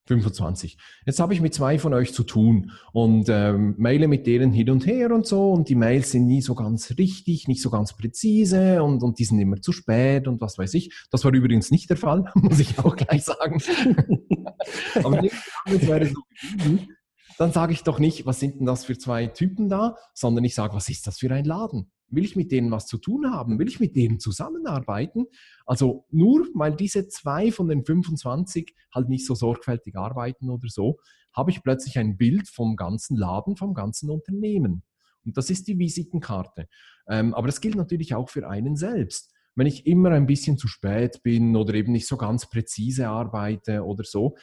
25. 0.09 0.79
Jetzt 1.07 1.21
habe 1.21 1.35
ich 1.35 1.41
mit 1.41 1.55
zwei 1.55 1.79
von 1.79 1.95
euch 1.95 2.13
zu 2.13 2.25
tun 2.25 2.73
und 2.93 3.29
ähm, 3.29 3.75
maile 3.79 4.09
mit 4.09 4.27
denen 4.27 4.53
hin 4.53 4.71
und 4.71 4.87
her 4.87 5.13
und 5.13 5.27
so 5.27 5.53
und 5.53 5.69
die 5.69 5.75
Mails 5.75 6.11
sind 6.11 6.27
nie 6.27 6.43
so 6.43 6.55
ganz 6.55 6.95
richtig, 6.99 7.47
nicht 7.47 7.63
so 7.63 7.71
ganz 7.71 7.97
präzise 7.97 8.83
und, 8.83 9.03
und 9.03 9.19
die 9.19 9.25
sind 9.25 9.39
immer 9.39 9.61
zu 9.61 9.73
spät 9.73 10.27
und 10.27 10.41
was 10.41 10.59
weiß 10.59 10.75
ich. 10.75 10.93
Das 11.11 11.25
war 11.25 11.33
übrigens 11.33 11.71
nicht 11.71 11.91
der 11.91 11.97
Fall, 11.97 12.25
muss 12.35 12.59
ich 12.59 12.79
auch 12.79 12.97
gleich 12.97 13.25
sagen. 13.25 13.63
Aber 15.05 15.23
das 15.23 15.87
wäre 15.87 16.07
so 16.07 16.23
gewesen. 16.41 16.98
Dann 17.39 17.53
sage 17.53 17.73
ich 17.73 17.85
doch 17.85 18.01
nicht, 18.01 18.27
was 18.27 18.41
sind 18.41 18.59
denn 18.59 18.67
das 18.67 18.85
für 18.85 18.99
zwei 18.99 19.29
Typen 19.29 19.69
da, 19.69 19.97
sondern 20.13 20.45
ich 20.45 20.57
sage, 20.57 20.75
was 20.75 20.89
ist 20.89 21.07
das 21.07 21.19
für 21.19 21.31
ein 21.33 21.45
Laden? 21.45 21.93
Will 22.11 22.25
ich 22.25 22.35
mit 22.35 22.51
denen 22.51 22.73
was 22.73 22.87
zu 22.87 22.99
tun 22.99 23.31
haben? 23.31 23.61
Will 23.61 23.69
ich 23.69 23.79
mit 23.79 23.95
denen 23.95 24.19
zusammenarbeiten? 24.19 25.27
Also 25.65 26.05
nur 26.11 26.49
weil 26.55 26.75
diese 26.75 27.07
zwei 27.07 27.53
von 27.53 27.69
den 27.69 27.85
25 27.85 28.75
halt 28.93 29.09
nicht 29.09 29.25
so 29.25 29.37
sorgfältig 29.37 29.97
arbeiten 29.97 30.51
oder 30.51 30.69
so, 30.69 30.99
habe 31.33 31.53
ich 31.53 31.63
plötzlich 31.63 31.97
ein 31.99 32.17
Bild 32.17 32.49
vom 32.49 32.75
ganzen 32.75 33.17
Laden, 33.17 33.57
vom 33.57 33.73
ganzen 33.73 34.11
Unternehmen. 34.11 34.83
Und 35.25 35.37
das 35.37 35.49
ist 35.49 35.69
die 35.69 35.79
Visitenkarte. 35.79 36.69
Ähm, 37.09 37.35
aber 37.35 37.47
das 37.47 37.61
gilt 37.61 37.77
natürlich 37.77 38.15
auch 38.15 38.31
für 38.31 38.49
einen 38.49 38.75
selbst. 38.75 39.33
Wenn 39.55 39.67
ich 39.67 39.87
immer 39.87 40.11
ein 40.11 40.27
bisschen 40.27 40.57
zu 40.57 40.67
spät 40.67 41.23
bin 41.23 41.55
oder 41.55 41.75
eben 41.75 41.93
nicht 41.93 42.09
so 42.09 42.17
ganz 42.17 42.49
präzise 42.49 43.09
arbeite 43.09 43.85
oder 43.85 44.05
so, 44.05 44.37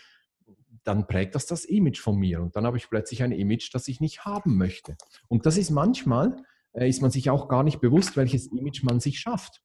dann 0.85 1.07
prägt 1.07 1.35
das 1.35 1.45
das 1.45 1.65
Image 1.65 1.99
von 1.99 2.17
mir. 2.17 2.41
Und 2.41 2.55
dann 2.55 2.65
habe 2.65 2.77
ich 2.77 2.89
plötzlich 2.89 3.23
ein 3.23 3.31
Image, 3.31 3.73
das 3.73 3.87
ich 3.87 3.99
nicht 3.99 4.25
haben 4.25 4.57
möchte. 4.57 4.95
Und 5.27 5.45
das 5.45 5.57
ist 5.57 5.71
manchmal 5.71 6.37
äh, 6.75 6.89
ist 6.89 7.01
man 7.01 7.11
sich 7.11 7.29
auch 7.29 7.47
gar 7.47 7.63
nicht 7.63 7.79
bewusst, 7.79 8.17
welches 8.17 8.47
Image 8.47 8.83
man 8.83 8.99
sich 8.99 9.19
schafft. 9.19 9.61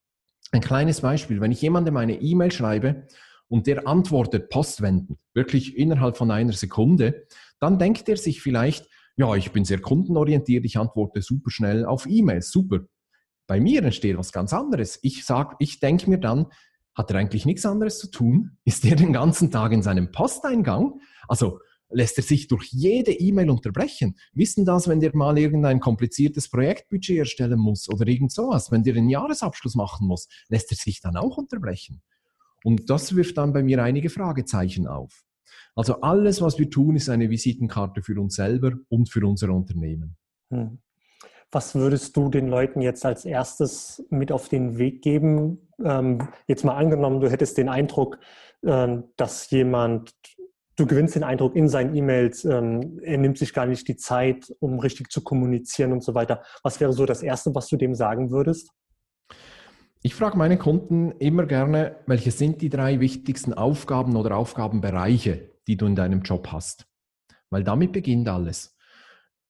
Ein 0.52 0.60
kleines 0.60 1.00
Beispiel, 1.00 1.40
wenn 1.40 1.52
ich 1.52 1.62
jemandem 1.62 1.96
eine 1.96 2.20
E-Mail 2.20 2.50
schreibe 2.50 3.06
und 3.48 3.66
der 3.66 3.86
antwortet 3.86 4.48
postwendend, 4.48 5.18
wirklich 5.34 5.76
innerhalb 5.76 6.16
von 6.16 6.30
einer 6.30 6.52
Sekunde, 6.52 7.26
dann 7.58 7.78
denkt 7.78 8.08
er 8.08 8.16
sich 8.16 8.40
vielleicht, 8.40 8.88
ja, 9.16 9.34
ich 9.34 9.52
bin 9.52 9.64
sehr 9.64 9.80
kundenorientiert, 9.80 10.64
ich 10.64 10.78
antworte 10.78 11.22
super 11.22 11.50
schnell 11.50 11.84
auf 11.84 12.06
E-Mails, 12.08 12.50
super. 12.50 12.80
Bei 13.46 13.60
mir 13.60 13.82
entsteht 13.82 14.16
was 14.16 14.32
ganz 14.32 14.52
anderes. 14.52 14.98
Ich 15.02 15.24
sag, 15.24 15.56
ich 15.58 15.80
denke 15.80 16.08
mir 16.08 16.18
dann, 16.18 16.46
hat 16.95 17.11
er 17.11 17.18
eigentlich 17.18 17.47
nichts 17.47 17.66
anderes 17.66 17.99
zu 17.99 18.11
tun? 18.11 18.59
Ist 18.64 18.84
er 18.84 18.97
den 18.97 19.12
ganzen 19.12 19.51
Tag 19.51 19.72
in 19.72 19.82
seinem 19.82 20.11
Posteingang? 20.12 21.01
Also 21.28 21.61
lässt 21.91 22.18
er 22.18 22.22
sich 22.22 22.49
durch 22.49 22.68
jede 22.72 23.12
E-Mail 23.12 23.51
unterbrechen. 23.51 24.16
Wissen 24.32 24.64
das, 24.64 24.88
wenn 24.88 25.01
der 25.01 25.14
mal 25.14 25.36
irgendein 25.38 25.80
kompliziertes 25.80 26.49
Projektbudget 26.49 27.18
erstellen 27.18 27.59
muss 27.59 27.88
oder 27.88 28.07
irgend 28.07 28.32
sowas, 28.32 28.70
wenn 28.70 28.82
der 28.82 28.97
einen 28.97 29.09
Jahresabschluss 29.09 29.74
machen 29.74 30.07
muss, 30.07 30.28
lässt 30.49 30.70
er 30.70 30.76
sich 30.76 31.01
dann 31.01 31.16
auch 31.16 31.36
unterbrechen. 31.36 32.03
Und 32.64 32.91
das 32.91 33.14
wirft 33.16 33.38
dann 33.38 33.53
bei 33.53 33.62
mir 33.62 33.82
einige 33.82 34.11
Fragezeichen 34.11 34.86
auf. 34.86 35.24
Also 35.74 36.01
alles, 36.01 36.43
was 36.43 36.59
wir 36.59 36.68
tun, 36.68 36.97
ist 36.97 37.09
eine 37.09 37.30
Visitenkarte 37.30 38.03
für 38.03 38.20
uns 38.20 38.34
selber 38.34 38.72
und 38.88 39.09
für 39.09 39.26
unser 39.26 39.51
Unternehmen. 39.51 40.16
Hm. 40.51 40.78
Was 41.53 41.74
würdest 41.74 42.16
du 42.16 42.28
den 42.28 42.47
Leuten 42.47 42.80
jetzt 42.80 43.05
als 43.05 43.24
erstes 43.24 44.05
mit 44.11 44.30
auf 44.30 44.49
den 44.49 44.78
Weg 44.78 45.03
geben? 45.03 45.59
Ähm, 45.84 46.28
jetzt 46.46 46.64
mal 46.64 46.76
angenommen, 46.76 47.20
du 47.20 47.30
hättest 47.30 47.58
den 47.58 47.68
Eindruck, 47.68 48.18
äh, 48.62 48.98
dass 49.16 49.50
jemand 49.50 50.12
du 50.80 50.86
gewinnst 50.86 51.14
den 51.14 51.24
Eindruck 51.24 51.54
in 51.54 51.68
seinen 51.68 51.94
E-Mails, 51.94 52.44
ähm, 52.44 52.98
er 53.02 53.18
nimmt 53.18 53.38
sich 53.38 53.52
gar 53.52 53.66
nicht 53.66 53.86
die 53.86 53.96
Zeit, 53.96 54.52
um 54.60 54.78
richtig 54.78 55.10
zu 55.10 55.22
kommunizieren 55.22 55.92
und 55.92 56.02
so 56.02 56.14
weiter. 56.14 56.42
Was 56.62 56.80
wäre 56.80 56.92
so 56.92 57.06
das 57.06 57.22
Erste, 57.22 57.54
was 57.54 57.68
du 57.68 57.76
dem 57.76 57.94
sagen 57.94 58.30
würdest? 58.30 58.70
Ich 60.02 60.14
frage 60.14 60.38
meine 60.38 60.56
Kunden 60.56 61.12
immer 61.12 61.44
gerne, 61.44 61.96
welche 62.06 62.30
sind 62.30 62.62
die 62.62 62.70
drei 62.70 63.00
wichtigsten 63.00 63.52
Aufgaben 63.52 64.16
oder 64.16 64.36
Aufgabenbereiche, 64.36 65.50
die 65.66 65.76
du 65.76 65.84
in 65.86 65.94
deinem 65.94 66.22
Job 66.22 66.48
hast? 66.50 66.86
Weil 67.50 67.64
damit 67.64 67.92
beginnt 67.92 68.28
alles. 68.28 68.74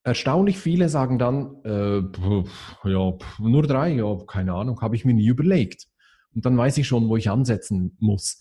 Erstaunlich 0.02 0.58
viele 0.58 0.88
sagen 0.88 1.18
dann, 1.18 1.62
äh, 1.62 2.02
pf, 2.02 2.84
ja, 2.84 3.12
pf, 3.12 3.38
nur 3.38 3.62
drei, 3.62 3.90
ja, 3.90 4.16
keine 4.26 4.54
Ahnung, 4.54 4.80
habe 4.80 4.96
ich 4.96 5.04
mir 5.04 5.14
nie 5.14 5.26
überlegt. 5.26 5.86
Und 6.34 6.44
dann 6.44 6.56
weiß 6.56 6.78
ich 6.78 6.86
schon, 6.86 7.08
wo 7.08 7.16
ich 7.16 7.30
ansetzen 7.30 7.96
muss 7.98 8.38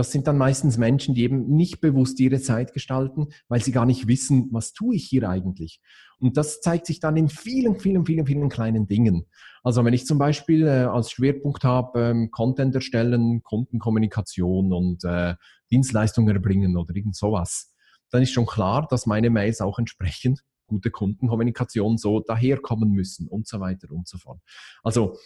das 0.00 0.12
sind 0.12 0.26
dann 0.26 0.38
meistens 0.38 0.78
Menschen, 0.78 1.14
die 1.14 1.24
eben 1.24 1.48
nicht 1.54 1.82
bewusst 1.82 2.18
ihre 2.20 2.40
Zeit 2.40 2.72
gestalten, 2.72 3.28
weil 3.48 3.62
sie 3.62 3.70
gar 3.70 3.84
nicht 3.84 4.06
wissen, 4.06 4.48
was 4.50 4.72
tue 4.72 4.96
ich 4.96 5.04
hier 5.04 5.28
eigentlich. 5.28 5.80
Und 6.18 6.36
das 6.36 6.62
zeigt 6.62 6.86
sich 6.86 7.00
dann 7.00 7.18
in 7.18 7.28
vielen, 7.28 7.78
vielen, 7.78 8.06
vielen, 8.06 8.26
vielen 8.26 8.48
kleinen 8.48 8.86
Dingen. 8.86 9.26
Also 9.62 9.84
wenn 9.84 9.92
ich 9.92 10.06
zum 10.06 10.16
Beispiel 10.16 10.66
äh, 10.66 10.84
als 10.84 11.10
Schwerpunkt 11.10 11.64
habe, 11.64 12.00
ähm, 12.00 12.30
Content 12.30 12.74
erstellen, 12.74 13.42
Kundenkommunikation 13.42 14.72
und 14.72 15.04
äh, 15.04 15.34
Dienstleistungen 15.70 16.34
erbringen 16.34 16.76
oder 16.76 16.94
irgend 16.94 17.16
sowas, 17.16 17.74
dann 18.10 18.22
ist 18.22 18.32
schon 18.32 18.46
klar, 18.46 18.86
dass 18.88 19.04
meine 19.04 19.28
Mails 19.28 19.60
auch 19.60 19.78
entsprechend 19.78 20.42
gute 20.66 20.90
Kundenkommunikation 20.90 21.98
so 21.98 22.20
daherkommen 22.20 22.92
müssen 22.92 23.28
und 23.28 23.46
so 23.46 23.60
weiter 23.60 23.90
und 23.90 24.08
so 24.08 24.18
fort. 24.18 24.40
Also 24.82 25.18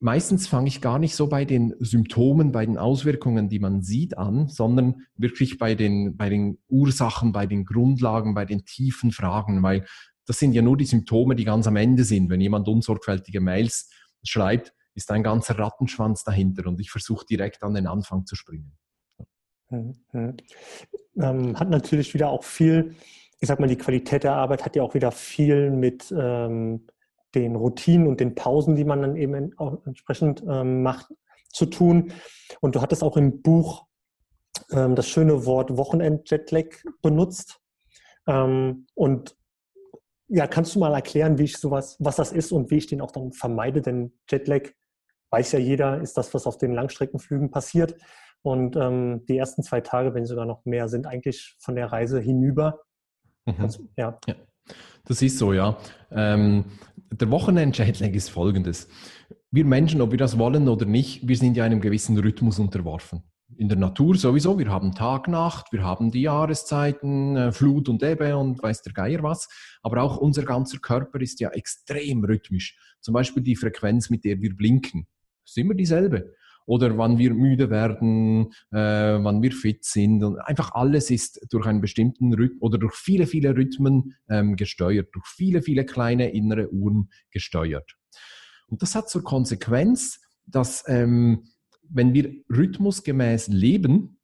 meistens 0.00 0.46
fange 0.46 0.68
ich 0.68 0.80
gar 0.80 0.98
nicht 0.98 1.14
so 1.14 1.28
bei 1.28 1.44
den 1.44 1.74
Symptomen, 1.80 2.52
bei 2.52 2.64
den 2.64 2.78
Auswirkungen, 2.78 3.48
die 3.48 3.58
man 3.58 3.82
sieht, 3.82 4.16
an, 4.16 4.48
sondern 4.48 5.06
wirklich 5.16 5.58
bei 5.58 5.74
den, 5.74 6.16
bei 6.16 6.28
den 6.28 6.58
Ursachen, 6.68 7.32
bei 7.32 7.46
den 7.46 7.64
Grundlagen, 7.64 8.34
bei 8.34 8.44
den 8.44 8.64
tiefen 8.64 9.10
Fragen, 9.12 9.62
weil 9.62 9.84
das 10.26 10.38
sind 10.38 10.52
ja 10.52 10.62
nur 10.62 10.76
die 10.76 10.84
Symptome, 10.84 11.34
die 11.36 11.44
ganz 11.44 11.66
am 11.66 11.76
Ende 11.76 12.04
sind. 12.04 12.28
Wenn 12.30 12.40
jemand 12.40 12.68
unsorgfältige 12.68 13.40
Mails 13.40 13.90
schreibt, 14.22 14.74
ist 14.94 15.10
ein 15.10 15.22
ganzer 15.22 15.58
Rattenschwanz 15.58 16.22
dahinter 16.24 16.66
und 16.66 16.80
ich 16.80 16.90
versuche 16.90 17.24
direkt 17.24 17.62
an 17.62 17.74
den 17.74 17.86
Anfang 17.86 18.26
zu 18.26 18.36
springen. 18.36 18.76
Mhm. 19.70 20.36
Ähm, 21.20 21.58
hat 21.58 21.70
natürlich 21.70 22.14
wieder 22.14 22.28
auch 22.28 22.44
viel, 22.44 22.94
ich 23.40 23.48
sag 23.48 23.60
mal, 23.60 23.68
die 23.68 23.76
Qualität 23.76 24.24
der 24.24 24.34
Arbeit 24.34 24.64
hat 24.64 24.76
ja 24.76 24.82
auch 24.82 24.94
wieder 24.94 25.12
viel 25.12 25.70
mit 25.70 26.12
ähm, 26.16 26.86
den 27.34 27.56
Routinen 27.56 28.06
und 28.06 28.20
den 28.20 28.34
Pausen, 28.34 28.76
die 28.76 28.84
man 28.84 29.02
dann 29.02 29.16
eben 29.16 29.52
auch 29.58 29.84
entsprechend 29.86 30.42
ähm, 30.48 30.82
macht, 30.82 31.12
zu 31.52 31.66
tun. 31.66 32.12
Und 32.60 32.74
du 32.74 32.80
hattest 32.80 33.02
auch 33.02 33.16
im 33.16 33.42
Buch 33.42 33.86
ähm, 34.70 34.94
das 34.94 35.08
schöne 35.08 35.46
Wort 35.46 35.76
Wochenend-Jetlag 35.76 36.66
benutzt. 37.02 37.60
Ähm, 38.26 38.86
und 38.94 39.36
ja, 40.28 40.46
kannst 40.46 40.74
du 40.74 40.78
mal 40.78 40.94
erklären, 40.94 41.38
wie 41.38 41.44
ich 41.44 41.56
sowas, 41.56 41.96
was 42.00 42.16
das 42.16 42.32
ist 42.32 42.52
und 42.52 42.70
wie 42.70 42.76
ich 42.76 42.86
den 42.86 43.00
auch 43.00 43.12
dann 43.12 43.32
vermeide? 43.32 43.80
Denn 43.80 44.12
Jetlag, 44.30 44.70
weiß 45.30 45.52
ja 45.52 45.58
jeder, 45.58 46.00
ist 46.00 46.18
das, 46.18 46.34
was 46.34 46.46
auf 46.46 46.58
den 46.58 46.72
Langstreckenflügen 46.72 47.50
passiert. 47.50 47.96
Und 48.42 48.76
ähm, 48.76 49.24
die 49.26 49.36
ersten 49.36 49.62
zwei 49.62 49.80
Tage, 49.80 50.14
wenn 50.14 50.26
sogar 50.26 50.46
noch 50.46 50.64
mehr, 50.64 50.88
sind 50.88 51.06
eigentlich 51.06 51.56
von 51.58 51.74
der 51.74 51.90
Reise 51.92 52.20
hinüber. 52.20 52.80
Mhm. 53.46 53.68
Du, 53.68 53.88
ja. 53.96 54.18
ja. 54.26 54.34
Das 55.06 55.22
ist 55.22 55.38
so, 55.38 55.54
ja. 55.54 55.78
Ähm, 56.10 56.66
der 57.10 57.30
Wochenend-Jetlag 57.30 58.10
ist 58.10 58.30
folgendes. 58.30 58.88
Wir 59.50 59.64
Menschen, 59.64 60.00
ob 60.00 60.10
wir 60.10 60.18
das 60.18 60.38
wollen 60.38 60.68
oder 60.68 60.86
nicht, 60.86 61.26
wir 61.26 61.36
sind 61.36 61.56
ja 61.56 61.64
einem 61.64 61.80
gewissen 61.80 62.18
Rhythmus 62.18 62.58
unterworfen. 62.58 63.22
in 63.56 63.68
der 63.68 63.78
Natur 63.78 64.14
sowieso. 64.14 64.58
Wir 64.58 64.68
haben 64.68 64.94
Tag, 64.94 65.26
Nacht, 65.26 65.72
wir 65.72 65.82
haben 65.82 66.10
die 66.10 66.20
Jahreszeiten, 66.20 67.34
äh, 67.34 67.50
Flut 67.50 67.88
und 67.88 68.02
Ebbe 68.02 68.36
und 68.36 68.62
weiß 68.62 68.82
der 68.82 68.92
Geier 68.92 69.22
was. 69.22 69.48
Aber 69.82 70.02
auch 70.02 70.18
unser 70.18 70.42
ganzer 70.42 70.78
Körper 70.78 71.20
ist 71.20 71.40
ja 71.40 71.48
extrem 71.50 72.24
rhythmisch. 72.24 72.76
Zum 73.00 73.14
Beispiel 73.14 73.42
die 73.42 73.56
Frequenz, 73.56 74.10
mit 74.10 74.24
der 74.24 74.40
wir 74.40 74.54
blinken, 74.54 75.06
ist 75.44 75.56
immer 75.56 75.74
dieselbe. 75.74 76.34
Oder 76.68 76.98
wann 76.98 77.16
wir 77.16 77.32
müde 77.32 77.70
werden, 77.70 78.52
äh, 78.72 78.76
wann 78.76 79.40
wir 79.40 79.52
fit 79.52 79.86
sind. 79.86 80.22
Und 80.22 80.38
einfach 80.38 80.72
alles 80.74 81.10
ist 81.10 81.40
durch 81.50 81.66
einen 81.66 81.80
bestimmten 81.80 82.34
Rhythmus 82.34 82.60
oder 82.60 82.76
durch 82.76 82.94
viele, 82.94 83.26
viele 83.26 83.56
Rhythmen 83.56 84.14
ähm, 84.28 84.54
gesteuert, 84.54 85.08
durch 85.14 85.26
viele, 85.26 85.62
viele 85.62 85.86
kleine 85.86 86.30
innere 86.30 86.70
Uhren 86.70 87.08
gesteuert. 87.30 87.96
Und 88.66 88.82
das 88.82 88.94
hat 88.94 89.08
zur 89.08 89.24
Konsequenz, 89.24 90.20
dass 90.44 90.84
ähm, 90.88 91.44
wenn 91.88 92.12
wir 92.12 92.34
rhythmusgemäß 92.50 93.48
leben, 93.48 94.20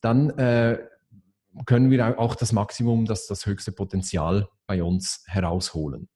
dann 0.00 0.30
äh, 0.38 0.78
können 1.66 1.90
wir 1.90 2.16
auch 2.20 2.36
das 2.36 2.52
Maximum, 2.52 3.06
das, 3.06 3.26
das 3.26 3.44
höchste 3.44 3.72
Potenzial 3.72 4.48
bei 4.68 4.84
uns 4.84 5.24
herausholen. 5.26 6.08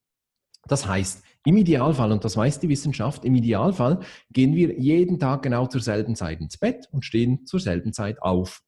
Das 0.69 0.87
heißt, 0.87 1.25
im 1.45 1.57
Idealfall, 1.57 2.13
und 2.13 2.25
das 2.25 2.37
weiß 2.37 2.61
die 2.61 2.69
Wissenschaft, 2.69 3.25
im 3.25 3.35
Idealfall 3.35 4.01
gehen 4.31 4.55
wir 4.55 4.79
jeden 4.79 5.19
Tag 5.19 5.43
genau 5.43 5.67
zur 5.67 5.81
selben 5.81 6.15
Zeit 6.15 6.41
ins 6.41 6.57
Bett 6.57 6.89
und 6.93 7.05
stehen 7.05 7.47
zur 7.47 7.61
selben 7.61 7.93
Zeit 7.93 8.23
auf. 8.23 8.63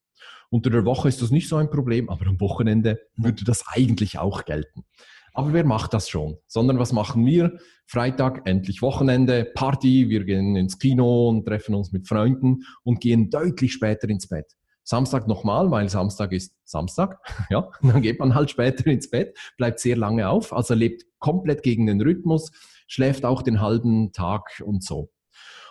Unter 0.50 0.70
der 0.70 0.84
Woche 0.84 1.08
ist 1.08 1.22
das 1.22 1.30
nicht 1.30 1.48
so 1.48 1.56
ein 1.56 1.70
Problem, 1.70 2.08
aber 2.08 2.26
am 2.26 2.40
Wochenende 2.40 3.00
würde 3.16 3.44
das 3.44 3.64
eigentlich 3.68 4.18
auch 4.18 4.44
gelten. 4.44 4.84
Aber 5.32 5.52
wer 5.52 5.64
macht 5.64 5.94
das 5.94 6.08
schon? 6.08 6.38
Sondern 6.46 6.78
was 6.78 6.92
machen 6.92 7.26
wir? 7.26 7.58
Freitag, 7.86 8.42
endlich 8.44 8.80
Wochenende, 8.82 9.44
Party, 9.44 10.08
wir 10.08 10.24
gehen 10.24 10.54
ins 10.54 10.78
Kino 10.78 11.28
und 11.28 11.44
treffen 11.44 11.74
uns 11.74 11.90
mit 11.90 12.06
Freunden 12.06 12.62
und 12.84 13.00
gehen 13.00 13.30
deutlich 13.30 13.72
später 13.72 14.08
ins 14.08 14.28
Bett. 14.28 14.54
Samstag 14.84 15.26
nochmal, 15.26 15.70
weil 15.70 15.88
Samstag 15.88 16.32
ist 16.32 16.54
Samstag. 16.64 17.18
Ja, 17.50 17.70
dann 17.82 18.02
geht 18.02 18.18
man 18.18 18.34
halt 18.34 18.50
später 18.50 18.86
ins 18.86 19.10
Bett, 19.10 19.36
bleibt 19.56 19.80
sehr 19.80 19.96
lange 19.96 20.28
auf, 20.28 20.52
also 20.52 20.74
lebt 20.74 21.04
komplett 21.18 21.62
gegen 21.62 21.86
den 21.86 22.00
Rhythmus, 22.00 22.52
schläft 22.86 23.24
auch 23.24 23.42
den 23.42 23.60
halben 23.60 24.12
Tag 24.12 24.62
und 24.64 24.84
so. 24.84 25.10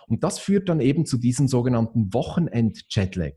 Und 0.07 0.23
das 0.23 0.39
führt 0.39 0.69
dann 0.69 0.81
eben 0.81 1.05
zu 1.05 1.17
diesem 1.17 1.47
sogenannten 1.47 2.13
Wochenend-Jetlag 2.13 3.33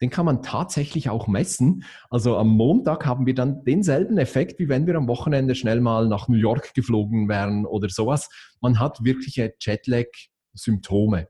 den 0.00 0.10
kann 0.10 0.26
man 0.26 0.42
tatsächlich 0.42 1.08
auch 1.08 1.26
messen. 1.26 1.84
Also 2.10 2.36
am 2.36 2.48
Montag 2.48 3.06
haben 3.06 3.26
wir 3.26 3.34
dann 3.34 3.64
denselben 3.64 4.18
Effekt, 4.18 4.58
wie 4.58 4.68
wenn 4.68 4.86
wir 4.86 4.94
am 4.94 5.08
Wochenende 5.08 5.54
schnell 5.54 5.80
mal 5.80 6.06
nach 6.08 6.28
New 6.28 6.36
York 6.36 6.74
geflogen 6.74 7.28
wären 7.28 7.64
oder 7.64 7.88
sowas. 7.88 8.28
Man 8.60 8.78
hat 8.78 9.04
wirkliche 9.04 9.54
Jetlag-Symptome. 9.58 11.28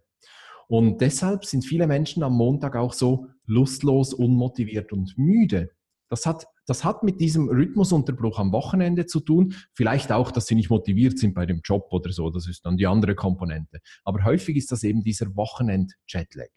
Und 0.68 1.00
deshalb 1.00 1.44
sind 1.44 1.64
viele 1.64 1.86
Menschen 1.86 2.22
am 2.22 2.34
Montag 2.34 2.76
auch 2.76 2.92
so 2.92 3.28
lustlos, 3.46 4.12
unmotiviert 4.12 4.92
und 4.92 5.16
müde. 5.16 5.70
Das 6.08 6.26
hat, 6.26 6.46
das 6.66 6.84
hat 6.84 7.02
mit 7.02 7.20
diesem 7.20 7.48
Rhythmusunterbruch 7.48 8.38
am 8.38 8.52
Wochenende 8.52 9.06
zu 9.06 9.20
tun. 9.20 9.54
Vielleicht 9.72 10.12
auch, 10.12 10.30
dass 10.30 10.46
sie 10.46 10.54
nicht 10.54 10.70
motiviert 10.70 11.18
sind 11.18 11.34
bei 11.34 11.46
dem 11.46 11.60
Job 11.64 11.88
oder 11.90 12.12
so. 12.12 12.30
Das 12.30 12.48
ist 12.48 12.64
dann 12.64 12.76
die 12.76 12.86
andere 12.86 13.14
Komponente. 13.14 13.80
Aber 14.04 14.24
häufig 14.24 14.56
ist 14.56 14.72
das 14.72 14.82
eben 14.82 15.02
dieser 15.02 15.34
Wochenend-Jetlag. 15.36 16.50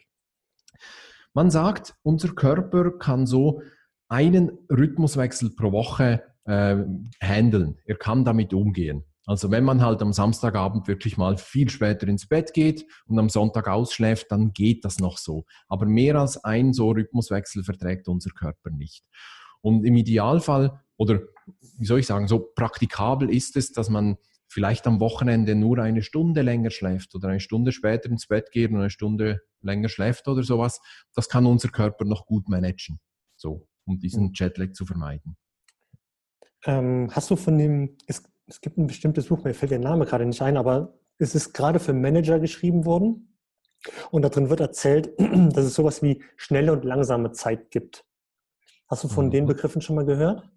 Man 1.32 1.50
sagt, 1.50 1.94
unser 2.02 2.28
Körper 2.34 2.98
kann 2.98 3.26
so 3.26 3.62
einen 4.08 4.50
Rhythmuswechsel 4.68 5.50
pro 5.54 5.70
Woche 5.70 6.22
äh, 6.44 6.76
handeln. 7.20 7.78
Er 7.84 7.96
kann 7.96 8.24
damit 8.24 8.52
umgehen. 8.52 9.04
Also 9.30 9.52
wenn 9.52 9.62
man 9.62 9.80
halt 9.80 10.02
am 10.02 10.12
Samstagabend 10.12 10.88
wirklich 10.88 11.16
mal 11.16 11.36
viel 11.36 11.70
später 11.70 12.08
ins 12.08 12.26
Bett 12.26 12.52
geht 12.52 12.84
und 13.06 13.16
am 13.16 13.28
Sonntag 13.28 13.68
ausschläft, 13.68 14.26
dann 14.32 14.52
geht 14.52 14.84
das 14.84 14.98
noch 14.98 15.18
so. 15.18 15.44
Aber 15.68 15.86
mehr 15.86 16.16
als 16.16 16.42
ein 16.42 16.72
so 16.72 16.90
Rhythmuswechsel 16.90 17.62
verträgt 17.62 18.08
unser 18.08 18.30
Körper 18.30 18.70
nicht. 18.70 19.04
Und 19.60 19.84
im 19.84 19.94
Idealfall, 19.94 20.82
oder 20.96 21.20
wie 21.78 21.84
soll 21.86 22.00
ich 22.00 22.08
sagen, 22.08 22.26
so 22.26 22.40
praktikabel 22.56 23.30
ist 23.30 23.56
es, 23.56 23.70
dass 23.70 23.88
man 23.88 24.16
vielleicht 24.48 24.88
am 24.88 24.98
Wochenende 24.98 25.54
nur 25.54 25.78
eine 25.78 26.02
Stunde 26.02 26.42
länger 26.42 26.72
schläft 26.72 27.14
oder 27.14 27.28
eine 27.28 27.38
Stunde 27.38 27.70
später 27.70 28.10
ins 28.10 28.26
Bett 28.26 28.50
geht 28.50 28.72
und 28.72 28.78
eine 28.78 28.90
Stunde 28.90 29.42
länger 29.60 29.90
schläft 29.90 30.26
oder 30.26 30.42
sowas, 30.42 30.80
das 31.14 31.28
kann 31.28 31.46
unser 31.46 31.68
Körper 31.68 32.04
noch 32.04 32.26
gut 32.26 32.48
managen, 32.48 32.98
so, 33.36 33.68
um 33.84 34.00
diesen 34.00 34.24
mhm. 34.24 34.32
Jetlag 34.34 34.72
zu 34.72 34.84
vermeiden. 34.86 35.36
Ähm, 36.66 37.08
hast 37.12 37.30
du 37.30 37.36
von 37.36 37.56
dem, 37.56 37.96
es, 38.06 38.24
es 38.50 38.60
gibt 38.60 38.78
ein 38.78 38.86
bestimmtes 38.86 39.26
Buch, 39.26 39.44
mir 39.44 39.54
fällt 39.54 39.70
der 39.70 39.78
Name 39.78 40.04
gerade 40.04 40.26
nicht 40.26 40.42
ein, 40.42 40.56
aber 40.56 40.94
es 41.18 41.34
ist 41.34 41.52
gerade 41.52 41.78
für 41.78 41.92
Manager 41.92 42.38
geschrieben 42.38 42.84
worden 42.84 43.36
und 44.10 44.22
darin 44.22 44.50
wird 44.50 44.60
erzählt, 44.60 45.12
dass 45.18 45.64
es 45.64 45.74
sowas 45.74 46.02
wie 46.02 46.22
schnelle 46.36 46.72
und 46.72 46.84
langsame 46.84 47.32
Zeit 47.32 47.70
gibt. 47.70 48.04
Hast 48.88 49.04
du 49.04 49.08
von 49.08 49.26
mhm. 49.26 49.30
den 49.30 49.46
Begriffen 49.46 49.80
schon 49.80 49.96
mal 49.96 50.04
gehört? 50.04 50.50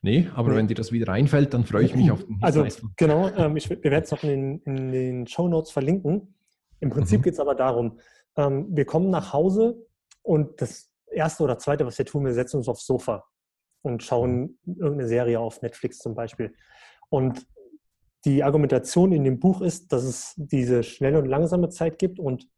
Nee, 0.00 0.28
aber 0.34 0.50
nee. 0.50 0.56
wenn 0.56 0.68
dir 0.68 0.74
das 0.74 0.90
wieder 0.90 1.12
einfällt, 1.12 1.54
dann 1.54 1.64
freue 1.64 1.84
ich 1.84 1.94
mich 1.94 2.10
auf 2.10 2.24
den 2.24 2.38
Also 2.42 2.66
genau, 2.96 3.28
ähm, 3.36 3.56
ich, 3.56 3.70
wir 3.70 3.82
werden 3.82 4.04
es 4.04 4.10
noch 4.10 4.22
in 4.24 4.28
den, 4.28 4.58
in 4.62 4.92
den 4.92 5.26
Show 5.26 5.48
Notes 5.48 5.70
verlinken. 5.70 6.34
Im 6.80 6.90
Prinzip 6.90 7.20
mhm. 7.20 7.22
geht 7.24 7.34
es 7.34 7.40
aber 7.40 7.54
darum, 7.54 8.00
ähm, 8.36 8.66
wir 8.70 8.84
kommen 8.84 9.10
nach 9.10 9.32
Hause 9.32 9.86
und 10.22 10.60
das 10.60 10.90
erste 11.12 11.44
oder 11.44 11.58
zweite, 11.58 11.86
was 11.86 11.98
wir 11.98 12.06
tun, 12.06 12.24
wir 12.24 12.32
setzen 12.32 12.56
uns 12.56 12.68
aufs 12.68 12.86
Sofa 12.86 13.24
und 13.82 14.02
schauen 14.02 14.58
irgendeine 14.66 15.06
Serie 15.06 15.38
auf 15.38 15.62
Netflix 15.62 15.98
zum 15.98 16.14
Beispiel. 16.14 16.54
Und 17.12 17.46
die 18.24 18.42
Argumentation 18.42 19.12
in 19.12 19.22
dem 19.22 19.38
Buch 19.38 19.60
ist, 19.60 19.92
dass 19.92 20.02
es 20.02 20.32
diese 20.36 20.82
schnelle 20.82 21.18
und 21.18 21.26
langsame 21.26 21.68
Zeit 21.68 21.98
gibt 21.98 22.18
und 22.18 22.48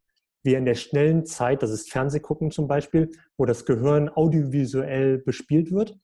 wir 0.44 0.58
in 0.58 0.64
der 0.64 0.76
schnellen 0.76 1.26
Zeit, 1.26 1.64
das 1.64 1.72
ist 1.72 1.90
Fernsehgucken 1.90 2.52
zum 2.52 2.68
Beispiel, 2.68 3.10
wo 3.36 3.46
das 3.46 3.64
Gehirn 3.64 4.08
audiovisuell 4.08 5.18
bespielt 5.18 5.72
wird. 5.72 5.98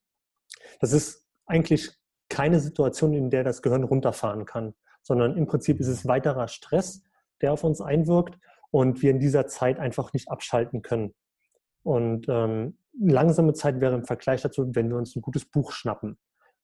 Das 0.81 0.91
ist 0.91 1.25
eigentlich 1.45 1.91
keine 2.27 2.59
Situation, 2.59 3.13
in 3.13 3.29
der 3.29 3.45
das 3.45 3.61
Gehirn 3.61 3.85
runterfahren 3.85 4.43
kann, 4.43 4.73
sondern 5.01 5.37
im 5.37 5.47
Prinzip 5.47 5.79
ist 5.79 5.87
es 5.87 6.05
weiterer 6.05 6.49
Stress, 6.49 7.03
der 7.39 7.53
auf 7.53 7.63
uns 7.63 7.79
einwirkt 7.79 8.37
und 8.69 9.01
wir 9.01 9.11
in 9.11 9.19
dieser 9.19 9.47
Zeit 9.47 9.79
einfach 9.79 10.11
nicht 10.11 10.29
abschalten 10.29 10.81
können. 10.81 11.13
Und 11.83 12.25
ähm, 12.27 12.77
langsame 12.99 13.53
Zeit 13.53 13.79
wäre 13.79 13.95
im 13.95 14.03
Vergleich 14.03 14.41
dazu, 14.41 14.75
wenn 14.75 14.89
wir 14.89 14.97
uns 14.97 15.15
ein 15.15 15.21
gutes 15.21 15.45
Buch 15.45 15.71
schnappen 15.71 16.17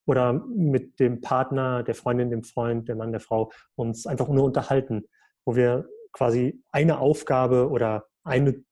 oder 0.07 0.33
mit 0.33 0.99
dem 1.01 1.19
Partner, 1.19 1.83
der 1.83 1.93
Freundin, 1.93 2.31
dem 2.31 2.43
Freund, 2.43 2.87
der 2.87 2.95
Mann, 2.95 3.11
der 3.11 3.19
Frau 3.19 3.51
uns 3.75 4.07
einfach 4.07 4.29
nur 4.29 4.45
unterhalten, 4.45 5.03
wo 5.45 5.55
wir 5.55 5.87
quasi 6.13 6.63
eine 6.71 6.99
Aufgabe 6.99 7.69
oder 7.69 8.07
eine, 8.23 8.63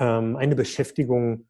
ähm, 0.00 0.36
eine 0.36 0.56
Beschäftigung 0.56 1.48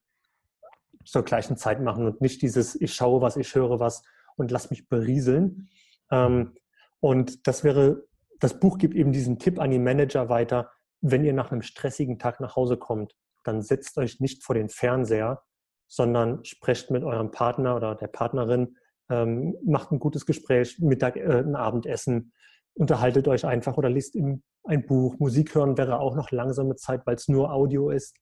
zur 1.06 1.24
gleichen 1.24 1.56
Zeit 1.56 1.80
machen 1.80 2.04
und 2.04 2.20
nicht 2.20 2.42
dieses, 2.42 2.78
ich 2.78 2.92
schaue 2.92 3.22
was, 3.22 3.38
ich 3.38 3.54
höre 3.54 3.80
was 3.80 4.02
und 4.36 4.50
lass 4.50 4.70
mich 4.70 4.86
berieseln. 4.86 5.70
Ähm, 6.10 6.52
und 7.00 7.46
das 7.46 7.64
wäre, 7.64 8.04
das 8.38 8.60
Buch 8.60 8.76
gibt 8.76 8.94
eben 8.94 9.12
diesen 9.12 9.38
Tipp 9.38 9.58
an 9.58 9.70
die 9.70 9.78
Manager 9.78 10.28
weiter, 10.28 10.70
wenn 11.00 11.24
ihr 11.24 11.32
nach 11.32 11.50
einem 11.50 11.62
stressigen 11.62 12.18
Tag 12.18 12.38
nach 12.40 12.54
Hause 12.54 12.76
kommt, 12.76 13.16
dann 13.44 13.62
setzt 13.62 13.96
euch 13.96 14.20
nicht 14.20 14.44
vor 14.44 14.54
den 14.54 14.68
Fernseher, 14.68 15.42
sondern 15.88 16.44
sprecht 16.44 16.90
mit 16.90 17.02
eurem 17.02 17.30
Partner 17.30 17.76
oder 17.76 17.94
der 17.94 18.08
Partnerin, 18.08 18.76
ähm, 19.10 19.56
macht 19.64 19.90
ein 19.92 19.98
gutes 19.98 20.24
Gespräch, 20.24 20.78
Mittag, 20.78 21.16
äh, 21.16 21.40
ein 21.40 21.56
Abendessen, 21.56 22.32
unterhaltet 22.74 23.28
euch 23.28 23.44
einfach 23.44 23.76
oder 23.76 23.90
liest 23.90 24.16
ein 24.16 24.86
Buch. 24.86 25.18
Musik 25.18 25.54
hören 25.54 25.76
wäre 25.76 25.98
auch 25.98 26.14
noch 26.14 26.30
langsame 26.30 26.76
Zeit, 26.76 27.02
weil 27.06 27.16
es 27.16 27.28
nur 27.28 27.52
Audio 27.52 27.90
ist. 27.90 28.16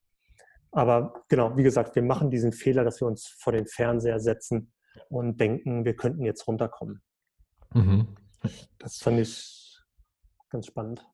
Aber 0.70 1.24
genau, 1.28 1.57
wie 1.57 1.62
gesagt, 1.62 1.95
wir 1.95 2.03
machen 2.03 2.30
diesen 2.30 2.53
Fehler, 2.53 2.84
dass 2.84 3.01
wir 3.01 3.09
uns 3.09 3.26
vor 3.26 3.53
den 3.53 3.66
Fernseher 3.66 4.20
setzen 4.20 4.72
und 5.09 5.41
denken, 5.41 5.84
wir 5.84 5.97
könnten 5.97 6.24
jetzt 6.24 6.47
runterkommen. 6.47 7.03
Mhm. 7.72 8.09
Das 8.78 8.99
fand 8.99 9.20
ich 9.20 9.78
ganz 10.51 10.66
spannend. 10.66 11.07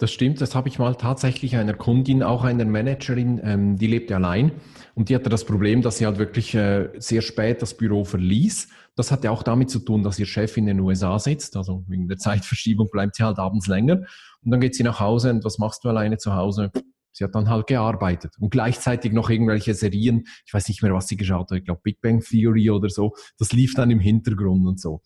Das 0.00 0.10
stimmt, 0.10 0.40
das 0.40 0.54
habe 0.54 0.66
ich 0.70 0.78
mal 0.78 0.94
tatsächlich 0.94 1.56
einer 1.56 1.74
Kundin, 1.74 2.22
auch 2.22 2.42
einer 2.42 2.64
Managerin, 2.64 3.38
ähm, 3.44 3.76
die 3.76 3.86
lebt 3.86 4.10
allein 4.10 4.50
und 4.94 5.10
die 5.10 5.14
hatte 5.14 5.28
das 5.28 5.44
Problem, 5.44 5.82
dass 5.82 5.98
sie 5.98 6.06
halt 6.06 6.16
wirklich 6.16 6.54
äh, 6.54 6.88
sehr 6.96 7.20
spät 7.20 7.60
das 7.60 7.76
Büro 7.76 8.04
verließ. 8.04 8.68
Das 8.96 9.12
hatte 9.12 9.30
auch 9.30 9.42
damit 9.42 9.68
zu 9.68 9.78
tun, 9.78 10.02
dass 10.02 10.18
ihr 10.18 10.24
Chef 10.24 10.56
in 10.56 10.64
den 10.64 10.80
USA 10.80 11.18
sitzt, 11.18 11.54
also 11.54 11.84
wegen 11.86 12.08
der 12.08 12.16
Zeitverschiebung 12.16 12.88
bleibt 12.90 13.16
sie 13.16 13.24
halt 13.24 13.38
abends 13.38 13.66
länger 13.66 13.98
und 14.42 14.50
dann 14.50 14.60
geht 14.60 14.74
sie 14.74 14.84
nach 14.84 15.00
Hause 15.00 15.32
und 15.32 15.44
was 15.44 15.58
machst 15.58 15.84
du 15.84 15.90
alleine 15.90 16.16
zu 16.16 16.34
Hause? 16.34 16.70
Sie 17.12 17.22
hat 17.22 17.34
dann 17.34 17.50
halt 17.50 17.66
gearbeitet 17.66 18.32
und 18.38 18.50
gleichzeitig 18.50 19.12
noch 19.12 19.28
irgendwelche 19.28 19.74
Serien, 19.74 20.24
ich 20.46 20.54
weiß 20.54 20.66
nicht 20.68 20.82
mehr, 20.82 20.94
was 20.94 21.08
sie 21.08 21.18
geschaut 21.18 21.50
hat, 21.50 21.58
ich 21.58 21.64
glaube 21.66 21.82
Big 21.84 22.00
Bang 22.00 22.20
Theory 22.20 22.70
oder 22.70 22.88
so, 22.88 23.12
das 23.38 23.52
lief 23.52 23.74
dann 23.74 23.90
im 23.90 24.00
Hintergrund 24.00 24.66
und 24.66 24.80
so. 24.80 25.02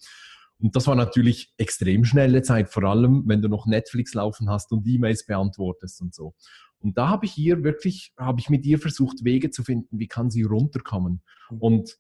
Und 0.59 0.77
das 0.77 0.87
war 0.87 0.95
natürlich 0.95 1.53
extrem 1.59 2.05
schnelle 2.05 2.43
Zeit, 2.43 2.69
vor 2.71 2.85
allem 2.85 3.25
wenn 3.27 3.43
du 3.43 3.49
noch 3.49 3.67
Netflix 3.67 4.15
laufen 4.15 4.49
hast 4.49 4.73
und 4.73 4.87
E-Mails 4.87 5.27
beantwortest 5.27 6.01
und 6.01 6.15
so. 6.15 6.35
Und 6.79 6.99
da 6.99 7.09
habe 7.09 7.27
ich 7.27 7.33
hier 7.33 7.65
wirklich, 7.65 8.13
habe 8.19 8.41
ich 8.41 8.51
mit 8.51 8.67
ihr 8.67 8.79
versucht, 8.79 9.25
Wege 9.25 9.51
zu 9.51 9.65
finden, 9.65 9.99
wie 9.99 10.07
kann 10.07 10.31
sie 10.31 10.43
runterkommen. 10.43 11.23
Mhm. 11.51 11.59
Und 11.59 11.99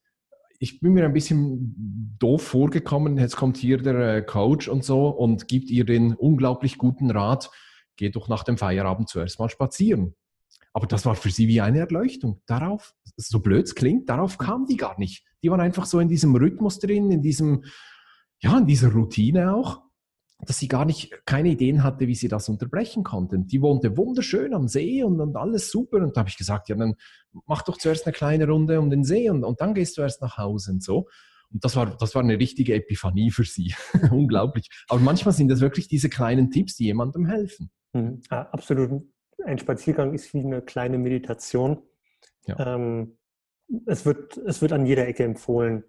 ich 0.59 0.81
bin 0.81 0.93
mir 0.93 1.05
ein 1.05 1.13
bisschen 1.13 2.17
doof 2.19 2.43
vorgekommen. 2.43 3.19
Jetzt 3.19 3.37
kommt 3.37 3.57
hier 3.57 3.79
der 3.79 4.17
äh, 4.17 4.23
Coach 4.23 4.69
und 4.69 4.85
so 4.85 5.09
und 5.09 5.49
gibt 5.49 5.71
ihr 5.71 5.85
den 5.85 6.15
unglaublich 6.15 6.79
guten 6.79 7.11
Rat, 7.11 7.51
geh 7.97 8.11
doch 8.11 8.29
nach 8.29 8.45
dem 8.45 8.57
Feierabend 8.57 9.09
zuerst 9.09 9.39
mal 9.39 9.49
spazieren. 9.49 10.15
Aber 10.73 10.87
das 10.87 11.07
war 11.07 11.15
für 11.15 11.31
sie 11.31 11.49
wie 11.49 11.61
eine 11.61 11.79
Erleuchtung. 11.79 12.41
Darauf, 12.47 12.95
so 13.17 13.41
blöd 13.41 13.67
es 13.67 13.75
klingt, 13.75 14.09
darauf 14.09 14.39
kam 14.39 14.67
die 14.67 14.77
gar 14.77 14.99
nicht. 14.99 15.25
Die 15.43 15.51
waren 15.51 15.61
einfach 15.61 15.87
so 15.87 16.01
in 16.01 16.09
diesem 16.09 16.35
Rhythmus 16.35 16.79
drin, 16.79 17.11
in 17.11 17.23
diesem, 17.23 17.65
ja, 18.45 18.59
in 18.59 18.67
dieser 18.67 18.93
Routine 18.93 19.55
auch, 19.55 19.81
dass 20.41 20.59
sie 20.59 20.69
gar 20.69 20.85
nicht, 20.85 21.25
keine 21.25 21.49
Ideen 21.49 21.83
hatte, 21.83 22.07
wie 22.07 22.15
sie 22.15 22.29
das 22.29 22.51
unterbrechen 22.51 23.03
konnten. 23.03 23.47
Die 23.47 23.63
wohnte 23.63 23.97
wunderschön 23.97 24.53
am 24.53 24.69
See 24.69 25.03
und, 25.03 25.19
und 25.21 25.37
alles 25.37 25.71
super. 25.71 25.99
Und 25.99 26.15
da 26.15 26.21
habe 26.21 26.29
ich 26.29 26.37
gesagt, 26.37 26.69
ja, 26.69 26.77
dann 26.77 26.95
mach 27.47 27.63
doch 27.63 27.79
zuerst 27.79 28.05
eine 28.05 28.13
kleine 28.13 28.47
Runde 28.47 28.79
um 28.81 28.91
den 28.91 29.03
See 29.03 29.31
und, 29.31 29.45
und 29.45 29.63
dann 29.63 29.73
gehst 29.73 29.97
du 29.97 30.03
erst 30.03 30.21
nach 30.21 30.37
Hause 30.37 30.73
und 30.73 30.83
so. 30.83 31.09
Und 31.51 31.65
das 31.65 31.75
war, 31.75 31.97
das 31.97 32.15
war 32.15 32.23
eine 32.23 32.39
richtige 32.39 32.75
Epiphanie 32.75 33.31
für 33.31 33.45
sie. 33.45 33.75
Unglaublich. 34.11 34.69
Aber 34.89 35.01
manchmal 35.01 35.33
sind 35.33 35.49
das 35.49 35.61
wirklich 35.61 35.89
diese 35.89 36.11
kleinen 36.11 36.51
Tipps, 36.51 36.77
die 36.77 36.85
jemandem 36.85 37.25
helfen. 37.25 37.71
Mhm. 37.95 38.21
Ja, 38.31 38.51
absolut. 38.51 39.05
Ein 39.43 39.59
Spaziergang 39.59 40.13
ist 40.13 40.35
wie 40.35 40.41
eine 40.41 40.61
kleine 40.61 40.99
Meditation. 40.99 41.79
Ja. 42.47 42.75
Ähm, 42.75 43.17
es, 43.87 44.05
wird, 44.05 44.37
es 44.37 44.61
wird 44.61 44.73
an 44.73 44.85
jeder 44.85 45.09
Ecke 45.09 45.25
empfohlen 45.25 45.85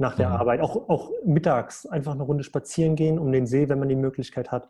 nach 0.00 0.16
der 0.16 0.30
mhm. 0.30 0.36
Arbeit. 0.36 0.60
Auch, 0.60 0.88
auch 0.88 1.10
mittags 1.24 1.86
einfach 1.86 2.12
eine 2.12 2.22
Runde 2.22 2.42
spazieren 2.42 2.96
gehen 2.96 3.18
um 3.18 3.30
den 3.30 3.46
See, 3.46 3.68
wenn 3.68 3.78
man 3.78 3.88
die 3.88 3.96
Möglichkeit 3.96 4.50
hat. 4.50 4.68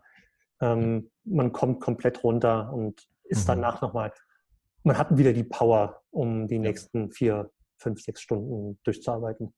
Ähm, 0.60 1.10
man 1.24 1.52
kommt 1.52 1.80
komplett 1.80 2.22
runter 2.24 2.72
und 2.72 3.08
ist 3.24 3.44
mhm. 3.44 3.52
danach 3.52 3.80
nochmal, 3.80 4.12
man 4.82 4.98
hat 4.98 5.16
wieder 5.16 5.32
die 5.32 5.44
Power, 5.44 6.02
um 6.10 6.48
die 6.48 6.58
nächsten 6.58 7.12
vier, 7.12 7.50
fünf, 7.78 8.02
sechs 8.02 8.20
Stunden 8.20 8.78
durchzuarbeiten. 8.82 9.54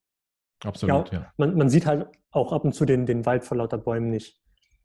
Absolut, 0.62 1.10
ja. 1.10 1.20
ja. 1.20 1.32
Man, 1.38 1.56
man, 1.56 1.68
sieht 1.68 1.86
halt 1.86 2.06
auch 2.30 2.52
ab 2.52 2.64
und 2.64 2.74
zu 2.74 2.84
den, 2.84 3.06
den 3.06 3.24
Wald 3.24 3.44
vor 3.44 3.56
lauter 3.56 3.78
Bäumen 3.78 4.10
nicht. 4.10 4.40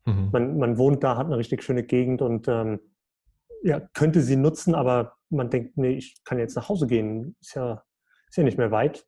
Mhm. 0.06 0.30
Man, 0.32 0.58
man 0.58 0.78
wohnt 0.78 1.04
da, 1.04 1.16
hat 1.16 1.26
eine 1.26 1.36
richtig 1.36 1.62
schöne 1.62 1.84
Gegend 1.84 2.22
und 2.22 2.48
ähm, 2.48 2.80
ja, 3.62 3.80
könnte 3.92 4.22
sie 4.22 4.36
nutzen, 4.36 4.74
aber 4.74 5.14
man 5.28 5.50
denkt, 5.50 5.76
nee, 5.76 5.92
ich 5.92 6.24
kann 6.24 6.38
jetzt 6.38 6.56
nach 6.56 6.68
Hause 6.68 6.86
gehen. 6.86 7.36
Ist 7.40 7.54
ja, 7.54 7.82
ist 8.28 8.36
ja 8.36 8.42
nicht 8.42 8.58
mehr 8.58 8.70
weit. 8.70 9.06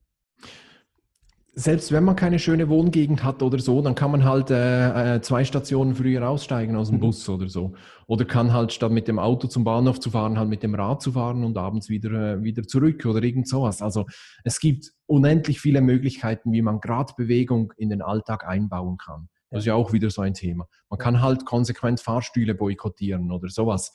Selbst 1.53 1.91
wenn 1.91 2.05
man 2.05 2.15
keine 2.15 2.39
schöne 2.39 2.69
Wohngegend 2.69 3.25
hat 3.25 3.43
oder 3.43 3.59
so, 3.59 3.83
dann 3.83 3.97
kann 3.97 4.13
man 4.13 4.25
halt 4.25 4.51
äh, 4.51 5.17
äh 5.17 5.21
zwei 5.21 5.45
Stationen 5.45 5.97
früher 5.97 6.29
aussteigen 6.29 6.77
aus 6.77 6.89
dem 6.89 6.99
mhm. 6.99 7.01
Bus 7.01 7.29
oder 7.29 7.49
so. 7.49 7.75
Oder 8.07 8.25
kann 8.25 8.53
halt 8.53 8.73
statt 8.73 8.93
mit 8.93 9.09
dem 9.09 9.19
Auto 9.19 9.49
zum 9.49 9.65
Bahnhof 9.65 9.99
zu 9.99 10.11
fahren, 10.11 10.39
halt 10.39 10.49
mit 10.49 10.63
dem 10.63 10.75
Rad 10.75 11.03
zu 11.03 11.13
fahren 11.13 11.43
und 11.43 11.59
abends 11.59 11.89
wieder, 11.89 12.11
äh, 12.13 12.43
wieder 12.43 12.63
zurück 12.63 13.05
oder 13.05 13.23
irgend 13.23 13.49
sowas. 13.49 13.83
Also 13.83 14.07
es 14.45 14.61
gibt 14.61 14.93
unendlich 15.07 15.61
viele 15.61 15.81
Möglichkeiten, 15.81 16.53
wie 16.53 16.63
man 16.63 16.81
gerade 16.81 17.15
Bewegung 17.17 17.73
in 17.77 17.91
den 17.91 18.01
Alltag 18.01 18.47
einbauen 18.47 18.97
kann. 18.97 19.29
Das 19.51 19.61
ist 19.61 19.67
ja 19.67 19.75
auch 19.75 19.93
wieder 19.93 20.11
so 20.11 20.23
ein 20.23 20.35
Thema. 20.35 20.69
Man 20.89 20.99
kann 20.99 21.21
halt 21.21 21.45
konsequent 21.45 22.01
Fahrstühle 22.01 22.55
boykottieren 22.55 23.33
oder 23.33 23.49
sowas. 23.49 23.93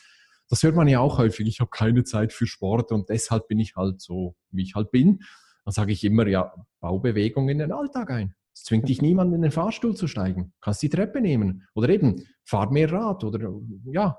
Das 0.50 0.62
hört 0.62 0.76
man 0.76 0.90
ja 0.90 1.00
auch 1.00 1.18
häufig. 1.18 1.48
Ich 1.48 1.62
habe 1.62 1.70
keine 1.72 2.04
Zeit 2.04 2.34
für 2.34 2.46
Sport 2.46 2.92
und 2.92 3.10
deshalb 3.10 3.48
bin 3.48 3.60
ich 3.60 3.76
halt 3.76 4.02
so, 4.02 4.36
wie 4.52 4.64
ich 4.64 4.76
halt 4.76 4.92
bin. 4.92 5.22
Dann 5.66 5.74
sage 5.74 5.92
ich 5.92 6.04
immer, 6.04 6.28
ja, 6.28 6.54
Baubewegung 6.80 7.50
in 7.50 7.58
den 7.58 7.72
Alltag 7.72 8.12
ein. 8.12 8.36
Es 8.54 8.64
zwingt 8.64 8.88
dich 8.88 9.02
niemand 9.02 9.34
in 9.34 9.42
den 9.42 9.52
Fahrstuhl 9.52 9.96
zu 9.96 10.08
steigen. 10.08 10.54
Kannst 10.62 10.82
die 10.82 10.90
Treppe 10.90 11.20
nehmen. 11.20 11.68
Oder 11.74 11.90
eben, 11.90 12.26
fahr 12.46 12.72
mehr 12.72 12.92
Rad 12.92 13.24
oder 13.24 13.52
ja, 13.86 14.18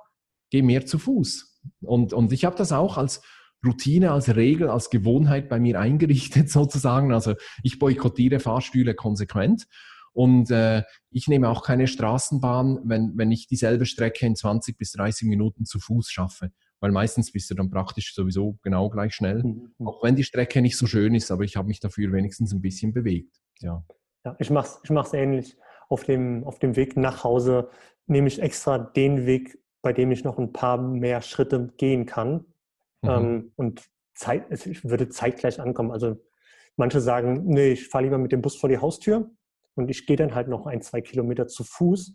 geh 0.50 0.60
mehr 0.60 0.84
zu 0.84 0.98
Fuß. 0.98 1.62
Und, 1.80 2.12
und 2.12 2.32
ich 2.32 2.44
habe 2.44 2.56
das 2.56 2.72
auch 2.72 2.98
als 2.98 3.22
Routine, 3.64 4.10
als 4.12 4.34
Regel, 4.36 4.68
als 4.68 4.90
Gewohnheit 4.90 5.48
bei 5.48 5.58
mir 5.58 5.80
eingerichtet 5.80 6.50
sozusagen. 6.50 7.12
Also 7.12 7.34
ich 7.62 7.78
boykottiere 7.78 8.40
Fahrstühle 8.40 8.94
konsequent. 8.94 9.66
Und 10.12 10.50
äh, 10.50 10.82
ich 11.10 11.28
nehme 11.28 11.48
auch 11.48 11.62
keine 11.62 11.86
Straßenbahn, 11.86 12.80
wenn, 12.84 13.12
wenn 13.16 13.30
ich 13.30 13.48
dieselbe 13.48 13.84
Strecke 13.84 14.26
in 14.26 14.34
20 14.34 14.78
bis 14.78 14.92
30 14.92 15.28
Minuten 15.28 15.66
zu 15.66 15.78
Fuß 15.78 16.10
schaffe. 16.10 16.52
Weil 16.80 16.92
meistens 16.92 17.32
bist 17.32 17.50
du 17.50 17.54
dann 17.54 17.70
praktisch 17.70 18.14
sowieso 18.14 18.58
genau 18.62 18.90
gleich 18.90 19.14
schnell. 19.14 19.42
Mhm. 19.42 19.72
Auch 19.86 20.02
wenn 20.02 20.16
die 20.16 20.24
Strecke 20.24 20.60
nicht 20.60 20.76
so 20.76 20.86
schön 20.86 21.14
ist, 21.14 21.30
aber 21.30 21.44
ich 21.44 21.56
habe 21.56 21.68
mich 21.68 21.80
dafür 21.80 22.12
wenigstens 22.12 22.52
ein 22.52 22.60
bisschen 22.60 22.92
bewegt. 22.92 23.40
Ja, 23.60 23.82
ja 24.24 24.36
ich 24.38 24.50
mache 24.50 24.66
es 24.66 24.80
ich 24.84 24.90
mach's 24.90 25.12
ähnlich. 25.12 25.56
Auf 25.88 26.04
dem, 26.04 26.44
auf 26.44 26.58
dem 26.58 26.76
Weg 26.76 26.96
nach 26.96 27.24
Hause 27.24 27.70
nehme 28.06 28.28
ich 28.28 28.42
extra 28.42 28.78
den 28.78 29.24
Weg, 29.24 29.58
bei 29.82 29.92
dem 29.92 30.10
ich 30.10 30.24
noch 30.24 30.38
ein 30.38 30.52
paar 30.52 30.78
mehr 30.78 31.22
Schritte 31.22 31.72
gehen 31.76 32.06
kann. 32.06 32.44
Mhm. 33.02 33.08
Ähm, 33.08 33.52
und 33.56 33.82
Zeit, 34.14 34.66
ich 34.66 34.84
würde 34.84 35.08
zeitgleich 35.08 35.60
ankommen. 35.60 35.92
Also 35.92 36.16
manche 36.76 37.00
sagen, 37.00 37.44
nee, 37.46 37.72
ich 37.72 37.88
fahre 37.88 38.04
lieber 38.04 38.18
mit 38.18 38.32
dem 38.32 38.42
Bus 38.42 38.56
vor 38.56 38.68
die 38.68 38.78
Haustür 38.78 39.30
und 39.74 39.90
ich 39.90 40.06
gehe 40.06 40.16
dann 40.16 40.34
halt 40.34 40.48
noch 40.48 40.66
ein, 40.66 40.82
zwei 40.82 41.00
Kilometer 41.00 41.46
zu 41.46 41.64
Fuß. 41.64 42.14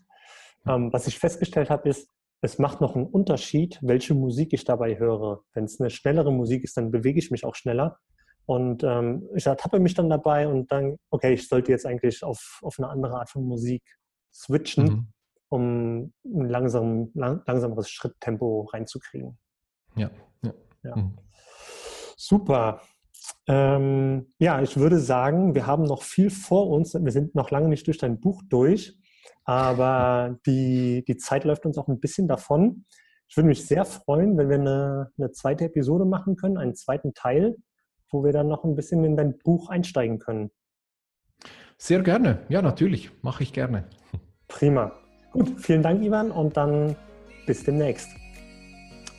Ähm, 0.68 0.92
was 0.94 1.08
ich 1.08 1.18
festgestellt 1.18 1.70
habe, 1.70 1.90
ist, 1.90 2.08
es 2.42 2.58
macht 2.58 2.82
noch 2.82 2.96
einen 2.96 3.06
Unterschied, 3.06 3.80
welche 3.82 4.16
Musik 4.16 4.54
ich 4.54 4.66
dabei 4.66 4.98
höre. 4.98 5.44
Wenn 5.54 5.66
es 5.66 5.80
eine 5.80 5.92
schnellere 5.92 6.34
Musik 6.34 6.64
ist, 6.64 6.76
dann 6.76 6.92
bewege 6.92 7.20
ich 7.20 7.30
mich 7.30 7.46
auch 7.46 7.56
schneller. 7.56 8.00
Und 8.46 8.84
ähm, 8.84 9.30
ich 9.36 9.46
ertappe 9.46 9.80
mich 9.80 9.94
dann 9.94 10.10
dabei 10.10 10.48
und 10.48 10.72
dann, 10.72 10.98
okay, 11.12 11.34
ich 11.34 11.48
sollte 11.48 11.72
jetzt 11.72 11.86
eigentlich 11.86 12.24
auf, 12.24 12.60
auf 12.64 12.80
eine 12.80 12.90
andere 12.90 13.20
Art 13.20 13.30
von 13.30 13.46
Musik 13.46 13.84
switchen, 14.34 14.84
mhm. 14.84 15.08
um 15.50 16.14
ein 16.26 16.50
langsam, 16.50 17.12
lang, 17.14 17.44
langsameres 17.46 17.90
Schritttempo 17.90 18.64
reinzukriegen. 18.74 19.38
Ja, 19.96 20.10
ja. 20.44 20.54
ja. 20.84 20.96
Mhm. 20.96 21.18
Super. 22.18 22.82
Ähm, 23.48 24.34
ja, 24.40 24.62
ich 24.62 24.78
würde 24.78 25.00
sagen, 25.00 25.54
wir 25.54 25.68
haben 25.68 25.84
noch 25.84 26.02
viel 26.02 26.32
vor 26.32 26.70
uns. 26.70 26.96
Wir 26.96 27.12
sind 27.12 27.36
noch 27.36 27.52
lange 27.52 27.70
nicht 27.70 27.86
durch 27.86 28.00
dein 28.00 28.20
Buch 28.20 28.42
durch, 28.50 28.98
aber 29.44 30.38
die, 30.46 31.04
die 31.08 31.18
Zeit 31.18 31.44
läuft 31.44 31.66
uns 31.66 31.78
auch 31.78 31.88
ein 31.88 32.00
bisschen 32.00 32.28
davon. 32.28 32.86
Ich 33.28 33.38
würde 33.38 33.48
mich 33.48 33.66
sehr 33.66 33.86
freuen, 33.86 34.38
wenn 34.38 34.50
wir 34.50 34.60
eine, 34.60 35.12
eine 35.18 35.32
zweite 35.32 35.66
Episode 35.66 36.06
machen 36.06 36.36
können, 36.36 36.58
einen 36.58 36.76
zweiten 36.76 37.14
Teil, 37.14 37.56
wo 38.10 38.24
wir 38.24 38.34
dann 38.34 38.48
noch 38.48 38.64
ein 38.64 38.76
bisschen 38.76 39.04
in 39.06 39.16
dein 39.16 39.38
Buch 39.38 39.70
einsteigen 39.70 40.20
können. 40.20 40.52
Sehr 41.78 42.04
gerne. 42.04 42.40
Ja, 42.50 42.62
natürlich. 42.62 43.12
Mache 43.24 43.44
ich 43.44 43.54
gerne. 43.54 43.86
Prima. 44.48 44.92
Gut, 45.32 45.60
vielen 45.60 45.82
Dank, 45.82 46.04
Ivan, 46.04 46.30
und 46.30 46.58
dann 46.58 46.96
bis 47.46 47.64
demnächst. 47.64 48.10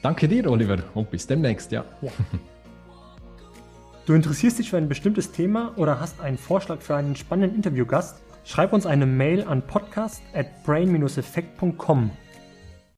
Danke 0.02 0.28
dir, 0.28 0.50
Oliver, 0.50 0.78
und 0.94 1.10
bis 1.10 1.26
demnächst, 1.26 1.72
ja. 1.72 1.84
ja. 2.02 2.10
Du 4.04 4.14
interessierst 4.14 4.58
dich 4.58 4.70
für 4.70 4.76
ein 4.76 4.88
bestimmtes 4.88 5.32
Thema 5.32 5.72
oder 5.76 6.00
hast 6.00 6.20
einen 6.20 6.36
Vorschlag 6.36 6.80
für 6.82 6.96
einen 6.96 7.14
spannenden 7.14 7.56
Interviewgast? 7.56 8.20
Schreib 8.44 8.72
uns 8.72 8.86
eine 8.86 9.06
Mail 9.06 9.44
an 9.44 9.62
podcast 9.62 10.22
at 10.34 10.64
brain-effekt.com 10.64 12.10